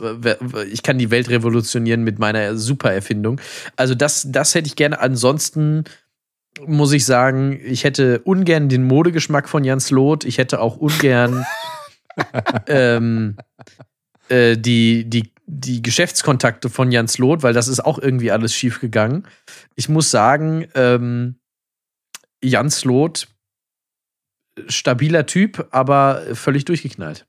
ich 0.71 0.83
kann 0.83 0.99
die 0.99 1.09
Welt 1.09 1.29
revolutionieren 1.29 2.03
mit 2.03 2.19
meiner 2.19 2.55
Supererfindung. 2.55 3.41
Also 3.75 3.95
das, 3.95 4.27
das 4.29 4.53
hätte 4.53 4.67
ich 4.67 4.75
gerne. 4.75 4.99
Ansonsten 4.99 5.85
muss 6.67 6.91
ich 6.91 7.03
sagen, 7.05 7.59
ich 7.63 7.83
hätte 7.83 8.19
ungern 8.19 8.69
den 8.69 8.83
Modegeschmack 8.83 9.49
von 9.49 9.63
Jans 9.63 9.89
Loth. 9.89 10.23
Ich 10.23 10.37
hätte 10.37 10.61
auch 10.61 10.77
ungern 10.77 11.45
ähm, 12.67 13.37
äh, 14.29 14.55
die, 14.55 15.09
die, 15.09 15.31
die 15.47 15.81
Geschäftskontakte 15.81 16.69
von 16.69 16.91
Jans 16.91 17.17
Loth, 17.17 17.41
weil 17.41 17.53
das 17.53 17.67
ist 17.67 17.83
auch 17.83 17.97
irgendwie 17.97 18.31
alles 18.31 18.53
schief 18.53 18.81
gegangen. 18.81 19.25
Ich 19.75 19.89
muss 19.89 20.11
sagen, 20.11 20.67
ähm, 20.75 21.39
Jans 22.43 22.85
Loth, 22.85 23.27
stabiler 24.67 25.25
Typ, 25.25 25.67
aber 25.71 26.21
völlig 26.33 26.65
durchgeknallt. 26.65 27.25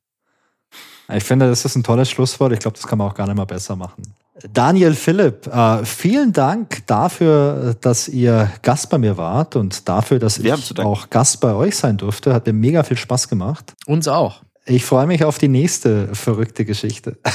Ich 1.12 1.24
finde, 1.24 1.48
das 1.48 1.64
ist 1.64 1.76
ein 1.76 1.82
tolles 1.82 2.10
Schlusswort. 2.10 2.52
Ich 2.52 2.60
glaube, 2.60 2.76
das 2.76 2.86
kann 2.86 2.98
man 2.98 3.10
auch 3.10 3.14
gar 3.14 3.26
nicht 3.26 3.36
mal 3.36 3.44
besser 3.44 3.76
machen. 3.76 4.14
Daniel 4.52 4.94
Philipp, 4.94 5.46
äh, 5.46 5.84
vielen 5.84 6.32
Dank 6.32 6.86
dafür, 6.86 7.76
dass 7.80 8.08
ihr 8.08 8.50
Gast 8.62 8.90
bei 8.90 8.98
mir 8.98 9.16
wart 9.16 9.56
und 9.56 9.88
dafür, 9.88 10.18
dass 10.18 10.42
Wir 10.42 10.54
ich 10.54 10.78
auch 10.80 11.08
Gast 11.08 11.40
bei 11.40 11.54
euch 11.54 11.76
sein 11.76 11.96
durfte. 11.96 12.34
Hat 12.34 12.46
mir 12.46 12.52
mega 12.52 12.82
viel 12.82 12.96
Spaß 12.96 13.28
gemacht. 13.28 13.74
Uns 13.86 14.08
auch. 14.08 14.42
Ich 14.66 14.84
freue 14.84 15.06
mich 15.06 15.24
auf 15.24 15.38
die 15.38 15.48
nächste 15.48 16.14
verrückte 16.14 16.64
Geschichte. 16.64 17.18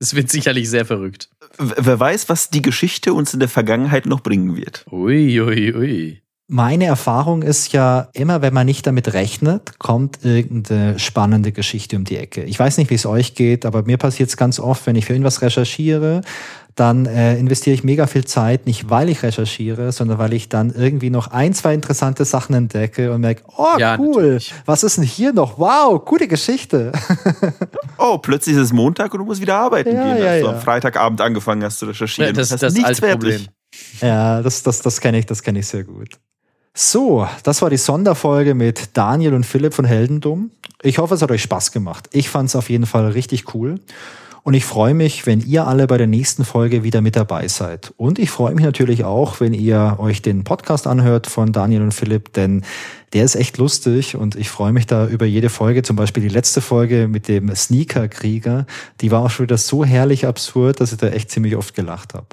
Es 0.00 0.14
wird 0.14 0.30
sicherlich 0.30 0.70
sehr 0.70 0.84
verrückt. 0.84 1.28
Wer 1.58 1.98
weiß, 1.98 2.28
was 2.28 2.50
die 2.50 2.62
Geschichte 2.62 3.12
uns 3.12 3.34
in 3.34 3.40
der 3.40 3.48
Vergangenheit 3.48 4.06
noch 4.06 4.20
bringen 4.20 4.56
wird. 4.56 4.84
Ui, 4.90 5.40
ui, 5.40 5.74
ui. 5.74 6.22
Meine 6.50 6.86
Erfahrung 6.86 7.42
ist 7.42 7.74
ja, 7.74 8.08
immer 8.14 8.40
wenn 8.40 8.54
man 8.54 8.64
nicht 8.64 8.86
damit 8.86 9.12
rechnet, 9.12 9.78
kommt 9.78 10.24
irgendeine 10.24 10.98
spannende 10.98 11.52
Geschichte 11.52 11.94
um 11.96 12.04
die 12.04 12.16
Ecke. 12.16 12.42
Ich 12.44 12.58
weiß 12.58 12.78
nicht, 12.78 12.88
wie 12.88 12.94
es 12.94 13.04
euch 13.04 13.34
geht, 13.34 13.66
aber 13.66 13.82
mir 13.82 13.98
passiert 13.98 14.30
es 14.30 14.38
ganz 14.38 14.58
oft, 14.58 14.86
wenn 14.86 14.96
ich 14.96 15.04
für 15.04 15.12
irgendwas 15.12 15.42
recherchiere, 15.42 16.22
dann 16.74 17.04
äh, 17.04 17.36
investiere 17.36 17.74
ich 17.74 17.84
mega 17.84 18.06
viel 18.06 18.24
Zeit, 18.24 18.64
nicht 18.64 18.88
weil 18.88 19.10
ich 19.10 19.22
recherchiere, 19.22 19.92
sondern 19.92 20.16
weil 20.16 20.32
ich 20.32 20.48
dann 20.48 20.70
irgendwie 20.70 21.10
noch 21.10 21.26
ein, 21.26 21.52
zwei 21.52 21.74
interessante 21.74 22.24
Sachen 22.24 22.54
entdecke 22.54 23.12
und 23.12 23.20
merke, 23.20 23.42
oh 23.54 23.76
ja, 23.76 23.98
cool, 23.98 24.22
natürlich. 24.22 24.54
was 24.64 24.84
ist 24.84 24.96
denn 24.96 25.04
hier 25.04 25.34
noch? 25.34 25.58
Wow, 25.58 26.02
gute 26.02 26.28
Geschichte. 26.28 26.92
oh, 27.98 28.16
plötzlich 28.16 28.56
ist 28.56 28.62
es 28.62 28.72
Montag 28.72 29.12
und 29.12 29.18
du 29.18 29.26
musst 29.26 29.42
wieder 29.42 29.56
arbeiten 29.56 29.94
ja, 29.94 30.02
gehen, 30.02 30.24
ja, 30.24 30.30
als 30.30 30.40
ja. 30.40 30.48
du 30.48 30.56
am 30.56 30.62
Freitagabend 30.62 31.20
angefangen 31.20 31.62
hast 31.62 31.78
zu 31.78 31.84
recherchieren. 31.84 32.34
Ja, 32.34 32.40
das, 32.40 32.48
das, 32.48 32.60
das 32.60 32.72
ist 32.72 32.78
nichts 32.78 33.00
Ja, 34.00 34.40
das, 34.40 34.62
das, 34.62 34.80
das 34.80 34.98
kenne 35.02 35.18
ich, 35.18 35.26
das 35.26 35.42
kenne 35.42 35.58
ich 35.58 35.66
sehr 35.66 35.84
gut. 35.84 36.18
So, 36.80 37.26
das 37.42 37.60
war 37.60 37.70
die 37.70 37.76
Sonderfolge 37.76 38.54
mit 38.54 38.96
Daniel 38.96 39.34
und 39.34 39.44
Philipp 39.44 39.74
von 39.74 39.84
Heldendum. 39.84 40.52
Ich 40.80 40.98
hoffe, 40.98 41.14
es 41.14 41.22
hat 41.22 41.32
euch 41.32 41.42
Spaß 41.42 41.72
gemacht. 41.72 42.08
Ich 42.12 42.28
fand 42.28 42.50
es 42.50 42.54
auf 42.54 42.70
jeden 42.70 42.86
Fall 42.86 43.08
richtig 43.08 43.52
cool. 43.52 43.80
Und 44.44 44.54
ich 44.54 44.64
freue 44.64 44.94
mich, 44.94 45.26
wenn 45.26 45.40
ihr 45.40 45.66
alle 45.66 45.88
bei 45.88 45.98
der 45.98 46.06
nächsten 46.06 46.44
Folge 46.44 46.84
wieder 46.84 47.00
mit 47.00 47.16
dabei 47.16 47.48
seid. 47.48 47.92
Und 47.96 48.20
ich 48.20 48.30
freue 48.30 48.54
mich 48.54 48.64
natürlich 48.64 49.02
auch, 49.02 49.40
wenn 49.40 49.54
ihr 49.54 49.96
euch 49.98 50.22
den 50.22 50.44
Podcast 50.44 50.86
anhört 50.86 51.26
von 51.26 51.52
Daniel 51.52 51.82
und 51.82 51.94
Philipp, 51.94 52.32
denn 52.34 52.62
der 53.12 53.24
ist 53.24 53.34
echt 53.34 53.58
lustig 53.58 54.14
und 54.14 54.36
ich 54.36 54.48
freue 54.48 54.72
mich 54.72 54.86
da 54.86 55.08
über 55.08 55.26
jede 55.26 55.48
Folge. 55.48 55.82
Zum 55.82 55.96
Beispiel 55.96 56.22
die 56.22 56.28
letzte 56.28 56.60
Folge 56.60 57.08
mit 57.08 57.26
dem 57.26 57.52
Sneaker-Krieger. 57.52 58.66
Die 59.00 59.10
war 59.10 59.24
auch 59.24 59.30
schon 59.30 59.46
wieder 59.46 59.58
so 59.58 59.84
herrlich 59.84 60.28
absurd, 60.28 60.80
dass 60.80 60.92
ich 60.92 60.98
da 60.98 61.08
echt 61.08 61.32
ziemlich 61.32 61.56
oft 61.56 61.74
gelacht 61.74 62.14
habe. 62.14 62.28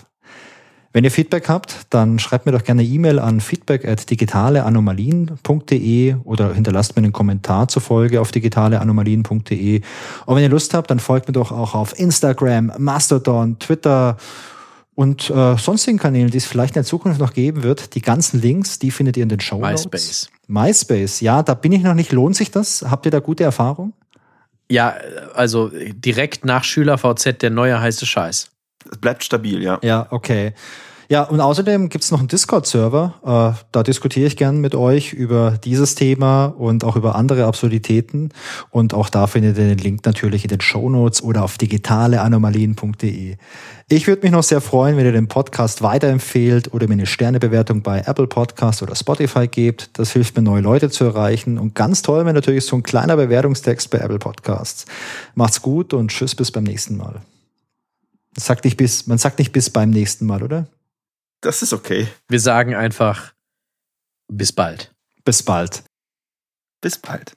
Wenn 0.95 1.03
ihr 1.03 1.11
Feedback 1.11 1.49
habt, 1.49 1.87
dann 1.89 2.19
schreibt 2.19 2.45
mir 2.45 2.53
doch 2.53 2.63
gerne 2.63 2.81
E-Mail 2.81 3.19
an 3.19 3.41
feedback@digitaleanomalien.de 3.41 6.15
oder 6.23 6.53
hinterlasst 6.53 6.95
mir 6.95 7.03
einen 7.03 7.11
Kommentar 7.11 7.67
zur 7.67 7.81
Folge 7.81 8.21
auf 8.21 8.31
digitaleanomalien.de. 8.31 9.81
Und 10.25 10.35
wenn 10.35 10.43
ihr 10.43 10.47
Lust 10.47 10.73
habt, 10.73 10.89
dann 10.89 10.99
folgt 10.99 11.27
mir 11.27 11.33
doch 11.33 11.51
auch 11.51 11.75
auf 11.75 11.99
Instagram, 11.99 12.71
Mastodon, 12.77 13.59
Twitter 13.59 14.15
und 14.93 15.29
äh, 15.29 15.57
sonstigen 15.57 15.97
Kanälen, 15.97 16.31
die 16.31 16.37
es 16.37 16.45
vielleicht 16.45 16.77
in 16.77 16.83
der 16.83 16.85
Zukunft 16.85 17.19
noch 17.19 17.33
geben 17.33 17.63
wird. 17.63 17.93
Die 17.95 18.01
ganzen 18.01 18.39
Links, 18.39 18.79
die 18.79 18.89
findet 18.89 19.17
ihr 19.17 19.23
in 19.23 19.29
den 19.29 19.41
Show 19.41 19.59
Notes. 19.59 19.91
MySpace. 19.91 20.29
MySpace, 20.47 21.19
ja, 21.19 21.43
da 21.43 21.55
bin 21.55 21.73
ich 21.73 21.83
noch 21.83 21.95
nicht. 21.95 22.13
Lohnt 22.13 22.37
sich 22.37 22.51
das? 22.51 22.85
Habt 22.89 23.05
ihr 23.05 23.11
da 23.11 23.19
gute 23.19 23.43
Erfahrung? 23.43 23.91
Ja, 24.71 24.95
also 25.33 25.69
direkt 25.73 26.45
nach 26.45 26.63
SchülerVZ 26.63 27.41
der 27.41 27.49
neue 27.49 27.81
heiße 27.81 28.05
Scheiß. 28.05 28.51
Es 28.91 28.97
bleibt 28.97 29.23
stabil, 29.23 29.61
ja. 29.61 29.79
Ja, 29.81 30.07
okay. 30.11 30.53
Ja, 31.07 31.23
und 31.23 31.39
außerdem 31.39 31.89
gibt's 31.89 32.09
noch 32.09 32.19
einen 32.19 32.27
Discord-Server. 32.27 33.55
Äh, 33.57 33.63
da 33.71 33.83
diskutiere 33.83 34.25
ich 34.25 34.37
gern 34.37 34.59
mit 34.59 34.73
euch 34.73 35.13
über 35.13 35.59
dieses 35.63 35.93
Thema 35.93 36.45
und 36.45 36.83
auch 36.83 36.95
über 36.95 37.15
andere 37.15 37.45
Absurditäten. 37.45 38.29
Und 38.71 38.93
auch 38.93 39.09
da 39.09 39.27
findet 39.27 39.57
ihr 39.57 39.67
den 39.67 39.77
Link 39.77 40.05
natürlich 40.05 40.43
in 40.43 40.49
den 40.49 40.61
Show 40.61 40.89
Notes 40.89 41.21
oder 41.21 41.43
auf 41.43 41.57
digitaleanomalien.de. 41.57 43.35
Ich 43.87 44.07
würde 44.07 44.23
mich 44.23 44.31
noch 44.31 44.41
sehr 44.41 44.61
freuen, 44.61 44.97
wenn 44.97 45.05
ihr 45.05 45.11
den 45.11 45.27
Podcast 45.27 45.83
weiterempfehlt 45.83 46.73
oder 46.73 46.87
mir 46.87 46.93
eine 46.93 47.05
Sternebewertung 47.05 47.83
bei 47.83 47.99
Apple 47.99 48.25
Podcast 48.25 48.81
oder 48.81 48.95
Spotify 48.95 49.47
gebt. 49.47 49.91
Das 49.93 50.11
hilft 50.11 50.35
mir, 50.35 50.41
neue 50.41 50.61
Leute 50.61 50.89
zu 50.89 51.03
erreichen. 51.03 51.59
Und 51.59 51.75
ganz 51.75 52.01
toll 52.01 52.25
wäre 52.25 52.33
natürlich 52.33 52.65
so 52.65 52.75
ein 52.75 52.83
kleiner 52.83 53.15
Bewertungstext 53.15 53.91
bei 53.91 53.99
Apple 53.99 54.17
Podcasts. 54.17 54.85
Macht's 55.35 55.61
gut 55.61 55.93
und 55.93 56.09
tschüss 56.09 56.33
bis 56.33 56.51
beim 56.51 56.63
nächsten 56.63 56.97
Mal. 56.97 57.21
Sagt 58.37 58.65
nicht 58.65 58.77
bis, 58.77 59.07
man 59.07 59.17
sagt 59.17 59.39
nicht 59.39 59.51
bis 59.53 59.69
beim 59.69 59.89
nächsten 59.89 60.25
Mal, 60.25 60.43
oder? 60.43 60.67
Das 61.41 61.61
ist 61.61 61.73
okay. 61.73 62.07
Wir 62.27 62.39
sagen 62.39 62.75
einfach 62.75 63.33
bis 64.27 64.51
bald. 64.51 64.93
Bis 65.23 65.43
bald. 65.43 65.83
Bis 66.81 66.97
bald. 66.97 67.33